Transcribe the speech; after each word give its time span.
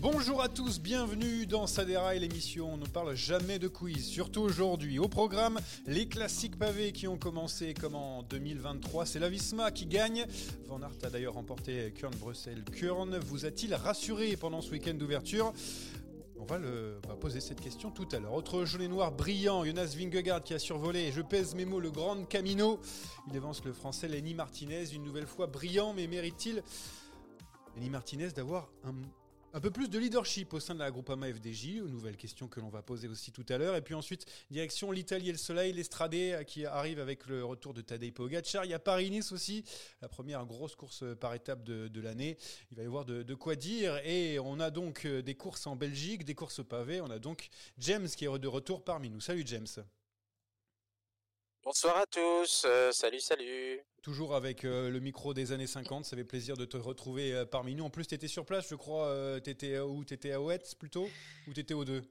Bonjour 0.00 0.42
à 0.42 0.48
tous, 0.48 0.80
bienvenue 0.80 1.46
dans 1.46 1.66
Saderail, 1.66 2.20
l'émission. 2.20 2.72
On 2.72 2.76
ne 2.76 2.86
parle 2.86 3.14
jamais 3.14 3.58
de 3.58 3.66
quiz, 3.66 4.06
surtout 4.06 4.40
aujourd'hui. 4.40 4.98
Au 4.98 5.08
programme, 5.08 5.58
les 5.86 6.06
classiques 6.06 6.58
pavés 6.58 6.92
qui 6.92 7.08
ont 7.08 7.18
commencé 7.18 7.74
comme 7.74 7.94
en 7.94 8.22
2023. 8.22 9.06
C'est 9.06 9.18
la 9.18 9.28
Visma 9.28 9.70
qui 9.70 9.86
gagne. 9.86 10.26
Van 10.66 10.80
Aert 10.80 10.92
a 11.02 11.10
d'ailleurs 11.10 11.34
remporté 11.34 11.92
Kurn 11.96 12.14
Bruxelles. 12.14 12.64
Kurn 12.72 13.18
vous 13.18 13.46
a-t-il 13.46 13.74
rassuré 13.74 14.36
pendant 14.36 14.60
ce 14.60 14.70
week-end 14.70 14.94
d'ouverture? 14.94 15.52
On 16.40 16.44
va, 16.44 16.58
le, 16.58 17.00
va 17.06 17.16
poser 17.16 17.40
cette 17.40 17.60
question 17.60 17.90
tout 17.90 18.08
à 18.12 18.18
l'heure. 18.18 18.32
Autre 18.32 18.64
et 18.80 18.88
noir 18.88 19.12
brillant, 19.12 19.64
Jonas 19.64 19.94
Vingegaard 19.96 20.42
qui 20.42 20.54
a 20.54 20.58
survolé, 20.58 21.12
je 21.12 21.22
pèse 21.22 21.54
mes 21.54 21.64
mots, 21.64 21.80
le 21.80 21.90
Grand 21.90 22.24
Camino. 22.24 22.78
Il 23.28 23.36
avance 23.36 23.64
le 23.64 23.72
français 23.72 24.08
Lenny 24.08 24.34
Martinez, 24.34 24.94
une 24.94 25.02
nouvelle 25.02 25.26
fois 25.26 25.46
brillant, 25.46 25.92
mais 25.94 26.06
mérite-t-il, 26.06 26.62
Lenny 27.76 27.90
Martinez, 27.90 28.28
d'avoir 28.28 28.70
un 28.84 28.94
un 29.54 29.60
peu 29.60 29.70
plus 29.70 29.88
de 29.88 29.98
leadership 29.98 30.52
au 30.52 30.60
sein 30.60 30.74
de 30.74 30.80
la 30.80 30.90
Groupama 30.90 31.32
FDJ, 31.32 31.76
une 31.76 31.88
nouvelle 31.88 32.16
question 32.16 32.48
que 32.48 32.60
l'on 32.60 32.68
va 32.68 32.82
poser 32.82 33.08
aussi 33.08 33.32
tout 33.32 33.46
à 33.48 33.58
l'heure. 33.58 33.76
Et 33.76 33.82
puis 33.82 33.94
ensuite, 33.94 34.26
direction 34.50 34.90
l'Italie 34.90 35.30
et 35.30 35.32
le 35.32 35.38
Soleil, 35.38 35.72
l'Estradé 35.72 36.42
qui 36.46 36.66
arrive 36.66 36.98
avec 37.00 37.26
le 37.26 37.44
retour 37.44 37.74
de 37.74 37.80
Tadej 37.80 38.12
Pogacar. 38.12 38.64
Il 38.64 38.70
y 38.70 38.74
a 38.74 38.78
Paris-Nice 38.78 39.32
aussi, 39.32 39.64
la 40.02 40.08
première 40.08 40.44
grosse 40.46 40.76
course 40.76 41.04
par 41.20 41.34
étape 41.34 41.64
de, 41.64 42.00
l'année. 42.00 42.36
Il 42.70 42.76
va 42.76 42.82
y 42.82 42.86
avoir 42.86 43.04
de, 43.04 43.22
de, 43.22 43.34
quoi 43.34 43.56
dire. 43.56 43.98
Et 44.04 44.38
on 44.38 44.60
a 44.60 44.70
donc 44.70 45.06
des 45.06 45.34
courses 45.34 45.66
en 45.66 45.76
Belgique, 45.76 46.24
des 46.24 46.34
courses 46.34 46.64
pavées. 46.64 47.00
On 47.00 47.10
a 47.10 47.18
donc 47.18 47.48
James 47.78 48.08
qui 48.08 48.24
est 48.24 48.38
de 48.38 48.48
retour 48.48 48.84
parmi 48.84 49.10
nous. 49.10 49.20
Salut 49.20 49.44
James. 49.46 49.66
Bonsoir 51.64 51.96
à 51.96 52.06
tous, 52.06 52.64
euh, 52.66 52.92
salut, 52.92 53.20
salut. 53.20 53.80
Toujours 54.02 54.34
avec 54.34 54.64
euh, 54.64 54.90
le 54.90 55.00
micro 55.00 55.34
des 55.34 55.52
années 55.52 55.66
50, 55.66 56.04
ça 56.04 56.16
fait 56.16 56.24
plaisir 56.24 56.56
de 56.56 56.64
te 56.64 56.76
retrouver 56.76 57.34
euh, 57.34 57.44
parmi 57.44 57.74
nous. 57.74 57.84
En 57.84 57.90
plus, 57.90 58.06
tu 58.06 58.14
étais 58.14 58.28
sur 58.28 58.46
place, 58.46 58.68
je 58.68 58.76
crois. 58.76 59.40
Tu 59.42 59.50
étais 59.50 59.78
où? 59.78 60.04
Tu 60.04 60.14
étais 60.14 60.32
à 60.32 60.40
Ouetz 60.40 60.74
plutôt? 60.76 61.08
Ou 61.48 61.52
tu 61.52 61.60
étais 61.60 61.74
aux 61.74 61.84
deux? 61.84 62.02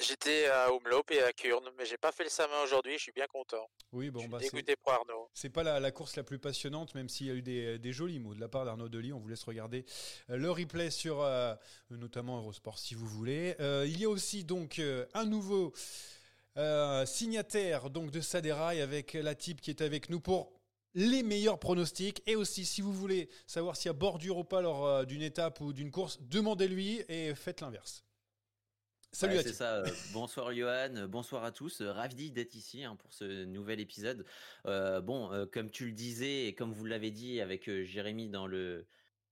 J'étais 0.00 0.46
à 0.46 0.70
Umlop 0.70 1.10
et 1.10 1.22
à 1.22 1.32
Kurn, 1.34 1.62
mais 1.76 1.84
j'ai 1.84 1.98
pas 1.98 2.10
fait 2.10 2.24
le 2.24 2.30
Samin 2.30 2.62
aujourd'hui, 2.64 2.94
je 2.96 3.02
suis 3.02 3.12
bien 3.12 3.26
content. 3.26 3.68
Oui, 3.92 4.10
bon, 4.10 4.20
je 4.20 4.24
suis 4.24 4.30
bah, 4.30 4.38
dégoûté 4.38 4.74
pour 4.76 4.92
Arnaud. 4.92 5.28
C'est 5.34 5.50
pas 5.50 5.62
la, 5.62 5.78
la, 5.78 5.90
course 5.90 6.16
la 6.16 6.22
plus 6.22 6.38
passionnante, 6.38 6.94
même 6.94 7.10
s'il 7.10 7.26
y 7.26 7.30
a 7.30 7.34
eu 7.34 7.42
des, 7.42 7.78
des, 7.78 7.92
jolis 7.92 8.18
mots 8.18 8.34
de 8.34 8.40
la 8.40 8.48
part 8.48 8.64
d'Arnaud 8.64 8.88
Delis. 8.88 9.12
On 9.12 9.18
vous 9.18 9.28
laisse 9.28 9.44
regarder 9.44 9.84
le 10.28 10.50
replay 10.50 10.90
sur 10.90 11.22
notamment 11.90 12.38
Eurosport 12.38 12.78
si 12.78 12.94
vous 12.94 13.06
voulez. 13.06 13.54
il 13.60 14.00
y 14.00 14.06
a 14.06 14.08
aussi 14.08 14.44
donc 14.44 14.80
un 15.12 15.26
nouveau. 15.26 15.74
Euh, 16.60 17.06
signataire 17.06 17.88
donc 17.88 18.10
de 18.10 18.20
Saderail 18.20 18.82
avec 18.82 19.14
la 19.14 19.34
type 19.34 19.62
qui 19.62 19.70
est 19.70 19.80
avec 19.80 20.10
nous 20.10 20.20
pour 20.20 20.52
les 20.92 21.22
meilleurs 21.22 21.58
pronostics 21.58 22.22
et 22.26 22.36
aussi 22.36 22.66
si 22.66 22.82
vous 22.82 22.92
voulez 22.92 23.30
savoir 23.46 23.76
s'il 23.76 23.88
y 23.88 23.90
a 23.90 23.94
bordure 23.94 24.36
ou 24.36 24.44
pas 24.44 24.60
lors 24.60 24.84
euh, 24.84 25.04
d'une 25.06 25.22
étape 25.22 25.62
ou 25.62 25.72
d'une 25.72 25.90
course, 25.90 26.20
demandez-lui 26.20 27.02
et 27.08 27.34
faites 27.34 27.62
l'inverse. 27.62 28.04
Salut 29.12 29.36
ouais, 29.36 29.42
C'est 29.42 29.52
ça. 29.52 29.78
Euh, 29.78 29.86
bonsoir 30.12 30.54
Johan, 30.54 31.08
bonsoir 31.08 31.42
à 31.42 31.50
tous. 31.50 31.82
Ravi 31.82 32.30
d'être 32.30 32.54
ici 32.54 32.84
hein, 32.84 32.94
pour 32.94 33.12
ce 33.12 33.44
nouvel 33.44 33.80
épisode. 33.80 34.24
Euh, 34.66 35.00
bon, 35.00 35.32
euh, 35.32 35.46
comme 35.46 35.70
tu 35.70 35.86
le 35.86 35.92
disais 35.92 36.46
et 36.46 36.54
comme 36.54 36.72
vous 36.72 36.84
l'avez 36.84 37.10
dit 37.10 37.40
avec 37.40 37.68
Jérémy 37.82 38.28
dans 38.28 38.46
le 38.46 38.86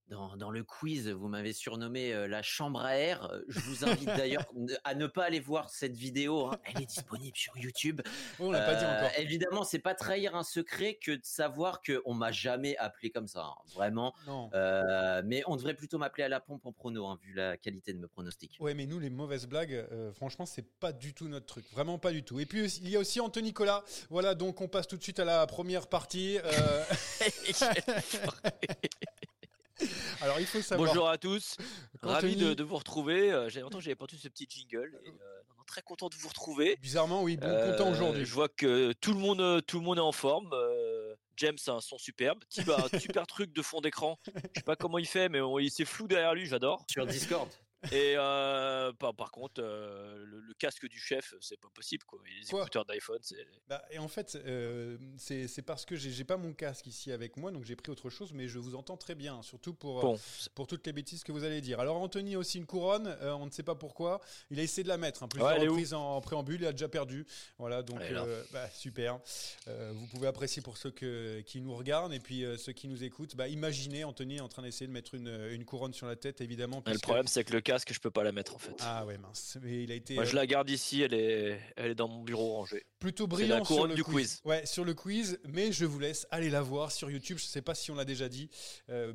dans, 0.09 0.37
dans, 0.37 0.51
le 0.51 0.65
quiz, 0.65 1.09
vous 1.09 1.29
m'avez 1.29 1.53
surnommé 1.53 2.13
euh, 2.13 2.27
la 2.27 2.43
chambre 2.43 2.81
à 2.81 2.97
air. 2.97 3.31
Je 3.49 3.61
vous 3.61 3.85
invite 3.85 4.07
d'ailleurs 4.07 4.45
à 4.85 4.95
ne 4.95 5.07
pas 5.07 5.25
aller 5.25 5.41
voir 5.41 5.71
cette 5.71 5.97
vidéo. 5.97 6.47
Hein. 6.47 6.59
Elle 6.65 6.83
est 6.83 6.87
disponible 6.87 7.37
sur 7.37 7.57
YouTube. 7.57 8.01
On 8.39 8.51
l'a 8.51 8.61
pas 8.61 8.75
dit 8.75 8.85
encore. 8.85 9.11
Euh, 9.17 9.23
évidemment, 9.23 9.65
c'est 9.65 9.79
pas 9.79 9.95
trahir 9.95 10.35
un 10.35 10.43
secret 10.43 10.95
que 10.95 11.13
de 11.13 11.25
savoir 11.25 11.83
que 11.83 12.03
on 12.05 12.15
m'a 12.15 12.33
jamais 12.33 12.77
appelé 12.79 13.11
comme 13.11 13.27
ça, 13.27 13.45
hein. 13.45 13.55
vraiment. 13.75 14.15
Euh, 14.55 15.23
mais 15.25 15.43
on 15.47 15.57
devrait 15.57 15.75
plutôt 15.75 15.99
m'appeler 15.99 16.25
à 16.25 16.29
la 16.29 16.41
pompe 16.41 16.65
en 16.67 16.73
prono, 16.73 17.07
hein, 17.07 17.19
vu 17.23 17.35
la 17.35 17.57
qualité 17.57 17.93
de 17.93 17.99
mes 17.99 18.09
pronostics. 18.09 18.57
Ouais, 18.61 18.75
mais 18.75 18.87
nous, 18.87 18.99
les 18.99 19.11
mauvaises 19.11 19.47
blagues, 19.47 19.73
euh, 19.73 20.13
franchement, 20.13 20.47
c'est 20.47 20.67
pas 20.79 20.93
du 20.93 21.15
tout 21.15 21.29
notre 21.29 21.47
truc, 21.47 21.71
vraiment 21.73 21.99
pas 21.99 22.13
du 22.13 22.23
tout. 22.23 22.41
Et 22.41 22.47
puis 22.47 22.65
il 22.65 22.89
y 22.89 22.97
a 22.97 22.99
aussi 22.99 23.21
Anthony 23.21 23.49
Nicolas. 23.49 23.85
Voilà, 24.11 24.35
donc 24.35 24.61
on 24.61 24.69
passe 24.69 24.87
tout 24.87 24.97
de 24.97 25.03
suite 25.03 25.21
à 25.21 25.25
la 25.25 25.47
première 25.47 25.87
partie. 25.87 26.39
Alors 30.21 30.41
il 30.41 30.47
faut 30.47 30.61
savoir. 30.61 30.89
Bonjour 30.89 31.09
à 31.09 31.19
tous, 31.19 31.57
ravi 32.03 32.37
de, 32.37 32.55
de, 32.55 32.63
vous 32.63 32.77
retrouver. 32.77 33.33
Euh, 33.33 33.49
J'avais 33.49 33.63
longtemps 33.63 33.79
que 33.79 33.85
j'avais 33.85 33.95
pas 33.95 34.05
entendu 34.05 34.21
ce 34.21 34.29
petit 34.29 34.47
jingle. 34.49 34.99
Et, 35.05 35.11
euh, 35.11 35.13
très 35.67 35.83
content 35.83 36.09
de 36.09 36.15
vous 36.15 36.29
retrouver. 36.29 36.79
Bizarrement, 36.81 37.23
oui, 37.23 37.37
bon 37.37 37.47
content 37.47 37.91
aujourd'hui. 37.91 38.25
Je 38.25 38.33
vois 38.33 38.49
que 38.49 38.93
tout 38.95 39.13
le 39.13 39.19
monde, 39.19 39.63
tout 39.67 39.79
le 39.79 39.85
monde 39.85 39.99
est 39.99 40.01
en 40.01 40.13
forme. 40.13 40.51
Euh, 40.55 41.15
James 41.37 41.59
a 41.67 41.73
un 41.73 41.81
son 41.83 41.99
superbe. 41.99 42.43
Tim 42.49 42.73
a 42.73 42.87
un 42.91 42.99
super 42.99 43.27
truc 43.27 43.53
de 43.53 43.61
fond 43.61 43.83
d'écran. 43.83 44.19
Je 44.27 44.61
sais 44.61 44.65
pas 44.65 44.77
comment 44.77 44.97
il 44.99 45.07
fait, 45.07 45.29
mais 45.29 45.41
il 45.61 45.71
c'est 45.71 45.85
flou 45.85 46.09
derrière 46.09 46.35
lui. 46.35 46.47
J'adore. 46.47 46.85
Sur 46.91 47.07
Discord. 47.07 47.49
Et 47.93 48.15
euh, 48.17 48.93
par, 48.93 49.15
par, 49.15 49.31
contre, 49.31 49.63
euh, 49.63 50.25
le, 50.27 50.41
le, 50.41 50.55
casque 50.55 50.89
du 50.89 50.99
chef, 50.99 51.35
c'est 51.41 51.61
pas 51.61 51.69
possible. 51.73 52.05
Quoi. 52.05 52.19
Et 52.27 52.41
les 52.41 52.47
quoi 52.47 52.63
écouteurs 52.63 52.85
d'iPhone, 52.85 53.21
c'est. 53.23 53.47
Bah, 53.69 53.85
et 53.91 53.99
en 53.99 54.09
fait, 54.09 54.37
euh, 54.37 54.97
c'est 55.17 55.63
parce 55.63 55.85
que 55.85 55.95
j'ai 55.95 56.25
pas 56.25 56.37
mon 56.37 56.53
casque 56.53 56.87
ici 56.87 57.13
avec 57.13 57.37
moi, 57.37 57.53
donc 57.53 57.65
j'ai 57.65 57.77
pris 57.77 57.93
autre 57.93 58.11
chose, 58.11 58.33
mais 58.33 58.49
je 58.49 58.59
vous 58.59 58.75
entends 58.75 58.97
très 58.97 59.15
bien, 59.15 59.43
surtout 59.43 59.75
pour, 59.75 60.01
bon. 60.01 60.21
pour 60.57 60.67
toutes 60.67 60.87
les 60.87 60.93
bêtises 60.93 61.23
que 61.23 61.31
vous 61.31 61.45
allez 61.45 61.61
dire. 61.61 61.79
Alors, 61.79 61.99
Anthony 61.99 62.35
a 62.35 62.39
aussi 62.39 62.59
une 62.59 62.67
couronne, 62.67 63.17
on 63.23 63.47
ne 63.47 63.51
sait 63.51 63.63
pas 63.63 63.77
pourquoi. 63.77 64.21
Il 64.51 64.59
a 64.59 64.63
essayé 64.63 64.83
de 64.83 64.89
la 64.89 64.99
mettre, 64.99 65.23
hein, 65.23 65.29
plusieurs 65.29 65.53
ouais, 65.53 65.69
reprises 65.69 65.95
en, 65.95 66.17
en, 66.17 66.21
préambule, 66.21 66.63
il 66.63 66.67
a 66.67 66.73
déjà 66.73 66.89
perdu. 66.89 67.27
Voilà, 67.59 67.83
donc 67.83 68.01
bah, 68.53 68.69
super. 68.71 69.21
vous 69.67 70.07
pouvez 70.09 70.27
apprécier 70.27 70.63
pour 70.63 70.79
ceux 70.79 70.91
que, 70.91 71.41
qui 71.43 71.61
nous 71.61 71.75
regardent 71.77 72.13
et 72.13 72.21
puis 72.21 72.45
ceux 72.59 72.73
qui 72.73 72.89
nous 72.89 73.05
écoutent. 73.05 73.37
Bah, 73.37 73.47
imaginez 73.47 74.03
Anthony 74.03 74.41
en 74.41 74.49
train 74.49 74.63
d'essayer 74.63 74.89
de 74.89 74.93
mettre 74.93 75.15
une, 75.15 75.29
une, 75.53 75.65
couronne 75.65 75.95
sur 75.95 76.07
la 76.07 76.17
tête, 76.17 76.41
évidemment. 76.41 76.83
Le 76.87 76.99
problème, 76.99 77.29
c'est 77.29 77.45
que 77.45 77.53
le 77.53 77.61
casque, 77.69 77.93
je 77.93 78.01
peux 78.01 78.11
pas 78.11 78.23
la 78.23 78.33
mettre 78.33 78.55
en 78.55 78.59
fait. 78.59 78.75
Ah 78.81 79.05
ouais 79.05 79.19
mince. 79.19 79.59
Mais 79.63 79.83
il 79.83 79.93
a 79.93 79.95
été. 79.95 80.15
Moi, 80.15 80.25
je 80.25 80.35
la 80.35 80.47
garde 80.47 80.71
ici, 80.71 81.03
elle 81.03 81.13
est, 81.13 81.61
elle 81.77 81.91
est 81.91 81.95
dans 81.95 82.09
mon 82.09 82.23
bureau 82.23 82.55
rangé. 82.55 82.87
Plutôt 82.99 83.27
brillant 83.27 83.63
sur 83.63 83.87
le 83.87 84.03
quiz. 84.03 84.41
Ouais, 84.45 84.65
sur 84.65 84.85
le 84.85 84.95
quiz, 84.95 85.39
mais 85.47 85.71
je 85.71 85.85
vous 85.85 85.99
laisse 85.99 86.27
aller 86.31 86.49
la 86.49 86.63
voir 86.63 86.91
sur 86.93 87.11
YouTube. 87.11 87.37
Je 87.39 87.45
sais 87.45 87.61
pas 87.61 87.75
si 87.75 87.91
on 87.91 87.95
l'a 87.95 88.07
déjà 88.07 88.31
dit, 88.31 88.49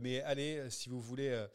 mais 0.02 0.22
allez 0.22 0.62
si 0.70 0.90
vous 0.90 1.02
voulez 1.02 1.46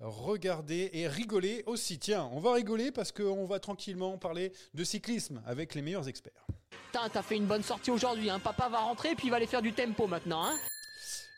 regarder 0.00 0.90
et 0.92 1.08
rigoler 1.08 1.62
aussi. 1.66 1.98
Tiens, 1.98 2.28
on 2.32 2.40
va 2.40 2.52
rigoler 2.52 2.92
parce 2.92 3.12
qu'on 3.12 3.46
va 3.46 3.58
tranquillement 3.58 4.18
parler 4.18 4.52
de 4.74 4.84
cyclisme 4.84 5.42
avec 5.46 5.74
les 5.74 5.80
meilleurs 5.80 6.08
experts. 6.08 6.46
T'as 6.92 7.22
fait 7.22 7.36
une 7.36 7.46
bonne 7.46 7.62
sortie 7.62 7.90
aujourd'hui, 7.90 8.28
hein. 8.28 8.38
papa 8.38 8.68
va 8.68 8.80
rentrer 8.80 9.12
et 9.12 9.14
puis 9.14 9.28
il 9.28 9.30
va 9.30 9.36
aller 9.36 9.46
faire 9.46 9.62
du 9.62 9.72
tempo 9.72 10.06
maintenant. 10.06 10.44
Hein. 10.44 10.58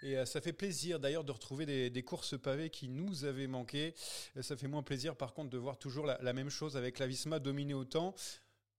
Et 0.05 0.19
euh, 0.19 0.25
ça 0.25 0.41
fait 0.41 0.53
plaisir 0.53 1.01
d'ailleurs 1.01 1.25
de 1.25 1.33
retrouver 1.33 1.91
des, 1.91 2.03
courses 2.03 2.39
pavées 2.39 2.71
qui 2.71 2.89
nous 2.89 3.25
avaient 3.25 3.47
manqué. 3.47 3.95
Euh, 4.37 4.43
ça 4.43 4.57
fait 4.57 4.69
moins 4.69 4.83
plaisir 4.83 5.17
par 5.17 5.33
contre 5.35 5.51
de 5.51 5.59
voir 5.59 5.79
toujours 5.79 6.07
la, 6.07 6.33
même 6.33 6.51
chose 6.51 6.77
avec 6.77 6.99
la 6.99 7.07
Visma 7.07 7.39
dominer 7.39 7.75
autant. 7.75 8.15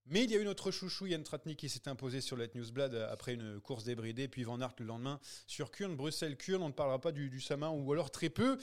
Mais 0.08 0.22
il 0.22 0.30
y 0.30 0.36
a 0.36 0.38
eu 0.38 0.44
notre 0.44 0.70
chouchou 0.70 1.06
Yann 1.06 1.24
Tratnik 1.24 1.58
qui 1.58 1.68
s'est 1.68 1.88
imposé 1.88 2.20
sur 2.20 2.36
le 2.36 2.48
Newsblad 2.54 2.94
après 2.94 3.34
une 3.34 3.60
course 3.60 3.82
débridée, 3.82 4.28
puis 4.28 4.44
Van 4.44 4.60
Aert 4.60 4.74
le 4.78 4.86
lendemain 4.86 5.18
sur 5.48 5.72
Kurn, 5.72 5.96
Bruxelles-Kurn. 5.96 6.62
On 6.62 6.68
ne 6.68 6.72
parlera 6.72 7.00
pas 7.00 7.10
du, 7.10 7.28
du 7.28 7.40
Samin 7.40 7.70
ou 7.70 7.92
alors 7.92 8.12
très 8.12 8.30
peu. 8.30 8.56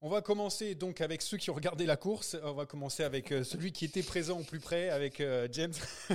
On 0.00 0.08
va 0.08 0.22
commencer 0.22 0.76
donc 0.76 1.00
avec 1.00 1.22
ceux 1.22 1.38
qui 1.38 1.50
ont 1.50 1.54
regardé 1.54 1.84
la 1.84 1.96
course. 1.96 2.36
On 2.44 2.52
va 2.52 2.66
commencer 2.66 3.02
avec 3.02 3.32
euh, 3.32 3.42
celui 3.42 3.72
qui 3.72 3.84
était 3.84 4.04
présent 4.04 4.38
au 4.38 4.44
plus 4.44 4.60
près, 4.60 4.90
avec 4.90 5.20
euh, 5.20 5.48
James. 5.52 5.74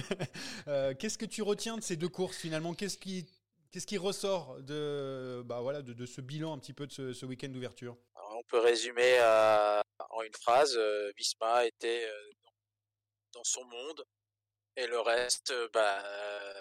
Euh, 0.69 0.93
qu'est-ce 0.97 1.17
que 1.17 1.25
tu 1.25 1.41
retiens 1.41 1.75
de 1.75 1.83
ces 1.83 1.97
deux 1.97 2.07
courses 2.07 2.37
finalement? 2.37 2.73
Qu'est-ce 2.73 2.97
qui, 2.97 3.25
qu'est-ce 3.73 3.87
qui 3.87 3.97
ressort 3.97 4.61
de, 4.61 5.41
bah 5.45 5.59
voilà, 5.59 5.81
de, 5.81 6.05
ce 6.05 6.21
bilan 6.21 6.53
un 6.53 6.59
petit 6.59 6.73
peu 6.73 6.87
de 6.87 7.13
ce, 7.13 7.25
week-end 7.25 7.49
d'ouverture? 7.49 7.97
On 8.15 8.43
peut 8.43 8.59
résumer 8.59 9.19
en 10.09 10.21
une 10.21 10.35
phrase. 10.35 10.79
Visma 11.17 11.65
était 11.65 12.07
dans 13.33 13.43
son 13.43 13.65
monde 13.65 14.05
et 14.77 14.87
le 14.87 15.01
reste, 15.01 15.53
bah 15.73 16.01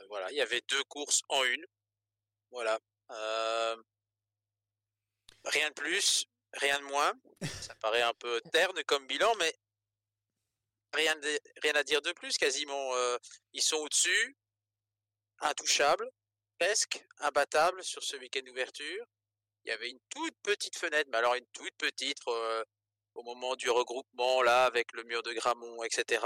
voilà, 0.09 0.33
il 0.33 0.37
y 0.37 0.41
avait 0.41 0.63
deux 0.69 0.83
courses 0.85 1.23
en 1.29 1.45
une. 1.45 1.65
Voilà. 2.51 2.81
rien 5.45 5.69
de 5.69 5.75
plus 5.75 6.27
rien 6.55 6.79
de 6.79 6.85
moins. 6.85 7.13
Ça 7.61 7.75
paraît 7.77 8.03
un 8.03 8.15
peu 8.15 8.41
terne 8.53 8.83
comme 8.85 9.07
bilan, 9.07 9.33
mais 9.39 9.55
rien, 10.95 11.15
rien 11.63 11.75
à 11.75 11.85
dire 11.85 12.03
de 12.03 12.13
plus. 12.13 12.37
Quasiment, 12.37 12.95
euh, 12.95 13.17
ils 13.53 13.63
sont 13.63 13.77
au-dessus, 13.77 14.37
intouchables, 15.41 16.09
presque 16.63 17.05
imbattables 17.19 17.83
sur 17.83 18.05
ce 18.05 18.17
week-end 18.19 18.43
d'ouverture. 18.47 19.05
Il 19.65 19.71
y 19.71 19.73
avait 19.73 19.91
une 19.91 19.99
toute 20.09 20.37
petite 20.45 20.77
fenêtre, 20.77 21.11
mais 21.11 21.19
alors 21.19 21.35
une 21.35 21.47
toute 21.53 21.75
petite 21.77 22.19
euh, 22.29 22.65
au 23.15 23.25
moment 23.25 23.57
du 23.57 23.69
regroupement 23.69 24.43
là 24.43 24.67
avec 24.67 24.93
le 24.93 25.03
mur 25.03 25.25
de 25.25 25.33
Gramont, 25.33 25.83
etc. 25.83 26.25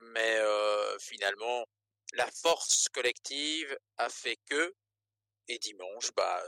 Mais 0.00 0.36
euh, 0.36 0.98
finalement, 0.98 1.64
la 2.12 2.30
force 2.30 2.88
collective 2.90 3.74
a 3.96 4.10
fait 4.10 4.36
que, 4.50 4.74
et 5.48 5.58
dimanche, 5.58 6.10
bah, 6.14 6.42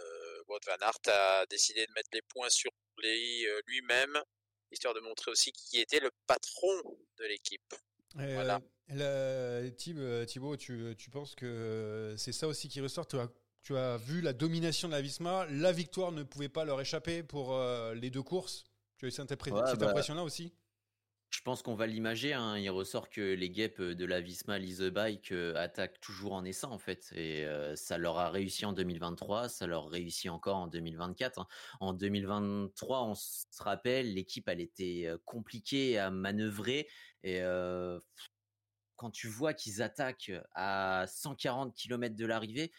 Wout 0.49 0.61
van 0.67 0.87
Aert 0.87 1.01
a 1.07 1.47
décidé 1.47 1.87
de 1.87 1.93
mettre 1.93 2.11
les 2.13 2.23
points 2.29 2.51
sur 2.51 2.71
les 2.99 3.47
euh, 3.47 3.63
lui-même, 3.67 4.23
histoire 4.73 4.93
de 4.93 5.01
montrer 5.01 5.31
aussi 5.31 5.53
qui 5.53 5.81
était 5.81 6.01
le 6.01 6.11
patron 6.27 6.83
de 7.17 7.25
l'équipe. 7.25 7.75
Voilà. 8.15 8.61
Euh, 8.93 9.71
Thibaut, 9.71 10.57
tu, 10.57 10.95
tu, 10.99 11.11
penses 11.11 11.35
que 11.35 12.15
c'est 12.17 12.33
ça 12.33 12.49
aussi 12.49 12.69
qui 12.69 12.81
ressort? 12.81 13.07
Tu 13.07 13.17
as, 13.19 13.29
tu 13.63 13.77
as 13.77 13.97
vu 13.99 14.21
la 14.21 14.33
domination 14.33 14.89
de 14.89 14.93
la 14.93 15.01
Visma, 15.01 15.47
la 15.51 15.73
victoire 15.73 16.13
ne 16.13 16.23
pouvait 16.23 16.49
pas 16.49 16.65
leur 16.65 16.81
échapper 16.81 17.23
pour 17.23 17.55
euh, 17.55 17.95
les 17.95 18.11
deux 18.11 18.23
courses. 18.23 18.65
Tu 18.97 19.07
as 19.07 19.09
eu 19.09 19.13
cette, 19.13 19.29
bah 19.29 19.89
impression-là 19.89 20.23
aussi? 20.23 20.53
Je 21.31 21.41
pense 21.43 21.63
qu'on 21.63 21.75
va 21.75 21.87
l'imager. 21.87 22.35
Hein. 22.35 22.59
Il 22.59 22.69
ressort 22.71 23.09
que 23.09 23.21
les 23.21 23.51
guêpes 23.51 23.81
de 23.81 24.05
la 24.05 24.21
Visma 24.21 24.59
Lise 24.59 24.83
Bike 24.83 25.33
euh, 25.33 25.55
attaquent 25.57 26.01
toujours 26.01 26.33
en 26.33 26.45
essaim 26.45 26.69
en 26.69 26.79
fait, 26.79 27.13
et 27.15 27.45
euh, 27.47 27.75
ça 27.77 27.99
leur 27.99 28.19
a 28.19 28.31
réussi 28.31 28.67
en 28.67 28.73
2023, 28.73 29.49
ça 29.49 29.67
leur 29.67 29.89
réussit 29.89 30.31
encore 30.31 30.57
en 30.57 30.67
2024. 30.67 31.39
Hein. 31.39 31.47
En 31.81 31.93
2023, 31.93 33.05
on 33.05 33.15
se 33.15 33.47
rappelle, 33.59 34.13
l'équipe 34.15 34.49
était 34.49 35.05
euh, 35.07 35.19
compliquée 35.25 35.99
à 35.99 36.11
manœuvrer 36.11 36.89
et 37.23 37.41
quand 39.01 39.11
tu 39.11 39.29
vois 39.29 39.55
qu'ils 39.55 39.81
attaquent 39.81 40.31
à 40.55 41.07
140 41.09 41.75
km 41.75 42.15
de 42.15 42.27
l'arrivée, 42.27 42.71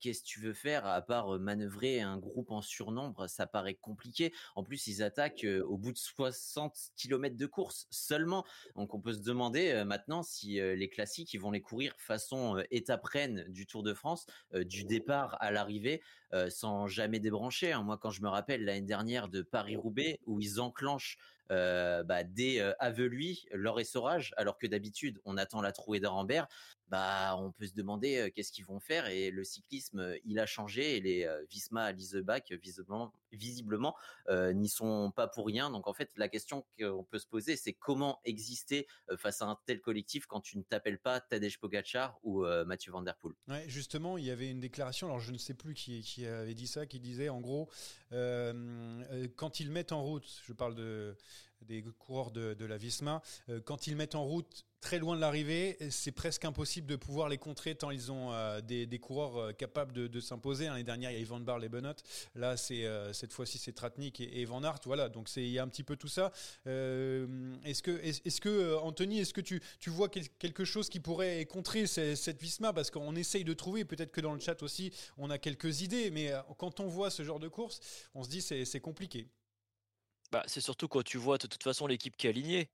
qu'est-ce 0.00 0.22
que 0.22 0.26
tu 0.26 0.40
veux 0.40 0.54
faire? 0.54 0.86
À 0.86 1.02
part 1.02 1.38
manœuvrer 1.38 2.00
un 2.00 2.16
groupe 2.16 2.50
en 2.50 2.62
surnombre 2.62 3.28
Ça 3.28 3.46
paraît 3.46 3.74
compliqué. 3.74 4.32
En 4.54 4.64
plus, 4.64 4.86
ils 4.86 5.02
attaquent 5.02 5.46
au 5.66 5.76
bout 5.76 5.92
de 5.92 5.98
60 5.98 6.74
km 6.96 7.36
de 7.36 7.44
course 7.44 7.88
seulement. 7.90 8.46
Donc, 8.74 8.94
on 8.94 9.02
peut 9.02 9.12
se 9.12 9.20
demander 9.20 9.84
maintenant 9.84 10.22
si 10.22 10.54
les 10.54 10.88
classiques, 10.88 11.34
ils 11.34 11.40
vont 11.40 11.50
les 11.50 11.60
courir 11.60 11.94
façon 11.98 12.64
étape 12.70 13.04
reine 13.04 13.44
du 13.48 13.66
Tour 13.66 13.82
de 13.82 13.92
France, 13.92 14.24
du 14.54 14.84
départ 14.84 15.36
à 15.40 15.50
l'arrivée, 15.50 16.00
sans 16.48 16.86
jamais 16.86 17.20
débrancher. 17.20 17.72
Hein. 17.72 17.82
Moi, 17.82 17.98
quand 17.98 18.10
je 18.10 18.22
me 18.22 18.28
rappelle 18.28 18.64
l'année 18.64 18.86
dernière 18.86 19.28
de 19.28 19.42
Paris-Roubaix, 19.42 20.20
où 20.26 20.40
ils 20.40 20.60
enclenchent 20.60 21.18
euh, 21.52 22.02
bah, 22.02 22.24
des 22.24 22.58
euh, 22.58 22.72
Aveluy, 22.80 23.46
leur 23.52 23.78
essorage, 23.78 24.34
alors 24.36 24.58
que 24.58 24.66
d'habitude 24.66 25.20
on 25.24 25.36
attend 25.36 25.60
la 25.60 25.70
trouée 25.70 26.00
d'Arambert, 26.00 26.48
bah 26.88 27.36
on 27.38 27.52
peut 27.52 27.66
se 27.66 27.74
demander 27.74 28.32
qu'est-ce 28.34 28.52
qu'ils 28.52 28.64
vont 28.64 28.80
faire 28.80 29.06
et 29.06 29.30
le 29.30 29.44
cyclisme 29.44 30.14
il 30.24 30.38
a 30.38 30.46
changé 30.46 30.96
et 30.96 31.00
les 31.00 31.28
Visma 31.50 31.92
Lisebach 31.92 32.52
visiblement 32.52 33.12
visiblement 33.32 33.96
n'y 34.30 34.68
sont 34.68 35.12
pas 35.14 35.26
pour 35.28 35.46
rien. 35.46 35.70
Donc 35.70 35.86
en 35.88 35.94
fait 35.94 36.10
la 36.16 36.28
question 36.28 36.64
qu'on 36.78 37.04
peut 37.04 37.18
se 37.18 37.26
poser 37.26 37.56
c'est 37.56 37.72
comment 37.72 38.20
exister 38.24 38.86
face 39.16 39.42
à 39.42 39.46
un 39.46 39.58
tel 39.66 39.80
collectif 39.80 40.26
quand 40.26 40.40
tu 40.40 40.58
ne 40.58 40.62
t'appelles 40.62 40.98
pas 40.98 41.20
Tadej 41.20 41.58
Pogacar 41.58 42.18
ou 42.22 42.44
Mathieu 42.66 42.92
Van 42.92 43.04
Poel? 43.20 43.34
Justement 43.68 44.16
il 44.18 44.24
y 44.24 44.30
avait 44.30 44.50
une 44.50 44.60
déclaration 44.60 45.06
alors 45.06 45.20
je 45.20 45.32
ne 45.32 45.38
sais 45.38 45.54
plus 45.54 45.74
qui, 45.74 46.02
qui 46.02 46.26
avait 46.26 46.54
dit 46.54 46.66
ça 46.66 46.86
qui 46.86 47.00
disait 47.00 47.28
en 47.28 47.40
gros 47.40 47.68
quand 48.10 49.60
ils 49.60 49.70
mettent 49.70 49.92
en 49.92 50.02
route, 50.02 50.26
je 50.44 50.52
parle 50.52 50.74
de 50.74 51.16
des 51.62 51.82
coureurs 51.98 52.30
de, 52.30 52.64
la 52.64 52.76
Visma, 52.76 53.22
euh, 53.48 53.60
quand 53.64 53.86
ils 53.86 53.96
mettent 53.96 54.14
en 54.14 54.24
route 54.24 54.64
très 54.80 54.98
loin 54.98 55.16
de 55.16 55.20
l'arrivée, 55.20 55.76
c'est 55.90 56.12
presque 56.12 56.44
impossible 56.44 56.86
de 56.86 56.96
pouvoir 56.96 57.28
les 57.28 57.38
contrer 57.38 57.74
tant 57.74 57.90
ils 57.90 58.12
ont 58.12 58.32
euh, 58.32 58.60
des, 58.60 58.98
coureurs 59.00 59.36
euh, 59.36 59.52
capables 59.52 59.92
de, 59.92 60.20
s'imposer. 60.20 60.66
L'année 60.66 60.84
dernière, 60.84 61.10
il 61.10 61.14
y 61.14 61.16
a 61.16 61.20
Ivan 61.20 61.40
Bar, 61.40 61.58
les 61.58 61.68
Benot. 61.68 61.94
Là, 62.34 62.56
c'est 62.56 62.84
cette 63.12 63.32
fois-ci, 63.32 63.58
c'est 63.58 63.72
Tratnik 63.72 64.20
et, 64.20 64.44
Van 64.44 64.62
Aert. 64.62 64.80
Voilà, 64.84 65.08
donc 65.08 65.34
il 65.36 65.48
y 65.48 65.58
a 65.58 65.62
un 65.62 65.68
petit 65.68 65.82
peu 65.82 65.96
tout 65.96 66.08
ça. 66.08 66.30
est-ce 66.66 67.82
que, 67.82 67.90
est-ce 68.02 68.40
que 68.40 68.76
Anthony, 68.76 69.20
est-ce 69.20 69.34
que 69.34 69.40
tu, 69.40 69.60
tu 69.80 69.90
vois 69.90 70.08
quelque 70.08 70.64
chose 70.64 70.88
qui 70.88 71.00
pourrait 71.00 71.44
contrer 71.46 71.86
cette 71.86 72.40
Visma? 72.40 72.72
Parce 72.72 72.90
qu'on 72.90 73.16
essaye 73.16 73.44
de 73.44 73.54
trouver, 73.54 73.84
peut-être 73.84 74.12
que 74.12 74.20
dans 74.20 74.34
le 74.34 74.40
chat 74.40 74.62
aussi, 74.62 74.92
on 75.16 75.30
a 75.30 75.38
quelques 75.38 75.80
idées, 75.82 76.10
mais 76.10 76.32
quand 76.58 76.80
on 76.80 76.86
voit 76.86 77.10
ce 77.10 77.24
genre 77.24 77.40
de 77.40 77.48
course, 77.48 77.80
on 78.14 78.22
se 78.22 78.28
dit 78.28 78.42
c'est 78.42 78.80
compliqué. 78.80 79.28
Bah, 80.32 80.42
c'est 80.46 80.60
surtout 80.60 80.88
quand 80.88 81.02
tu 81.02 81.18
vois 81.18 81.38
de 81.38 81.46
toute 81.46 81.62
façon 81.62 81.86
l'équipe 81.86 82.16
qui 82.16 82.26
est 82.26 82.30
alignée. 82.30 82.70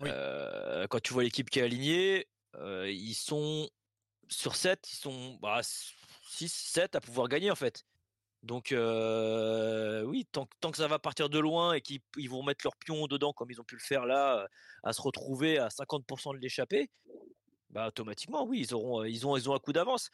quand 0.00 1.00
tu 1.02 1.12
vois 1.12 1.22
l'équipe 1.22 1.50
qui 1.50 1.60
est 1.60 1.62
alignée, 1.62 2.26
ils 2.58 3.14
sont 3.14 3.68
sur 4.28 4.56
7, 4.56 4.88
ils 4.92 4.96
sont 4.96 5.38
bah, 5.40 5.60
6, 5.62 6.52
7 6.52 6.96
à 6.96 7.00
pouvoir 7.00 7.28
gagner 7.28 7.50
en 7.50 7.56
fait. 7.56 7.84
Donc 8.42 8.68
oui, 8.70 10.26
tant, 10.32 10.48
tant, 10.60 10.70
que 10.70 10.78
ça 10.78 10.88
va 10.88 10.98
partir 10.98 11.28
de 11.28 11.38
loin 11.38 11.74
et 11.74 11.80
qu'ils 11.80 12.30
vont 12.30 12.42
mettre 12.42 12.64
leur 12.64 12.76
pion 12.76 13.06
dedans 13.06 13.32
comme 13.32 13.50
ils 13.50 13.60
ont 13.60 13.64
pu 13.64 13.76
le 13.76 13.82
faire 13.82 14.06
là, 14.06 14.48
à 14.82 14.92
se 14.92 15.02
retrouver 15.02 15.58
à 15.58 15.68
50% 15.68 16.34
de 16.34 16.38
l'échappée, 16.38 16.90
bah 17.68 17.88
automatiquement 17.88 18.44
oui, 18.44 18.60
ils 18.60 18.74
auront 18.74 19.04
ils 19.04 19.26
ont 19.26 19.36
ils 19.36 19.48
ont 19.48 19.54
un 19.54 19.58
coup 19.58 19.72
d'avance. 19.72 20.10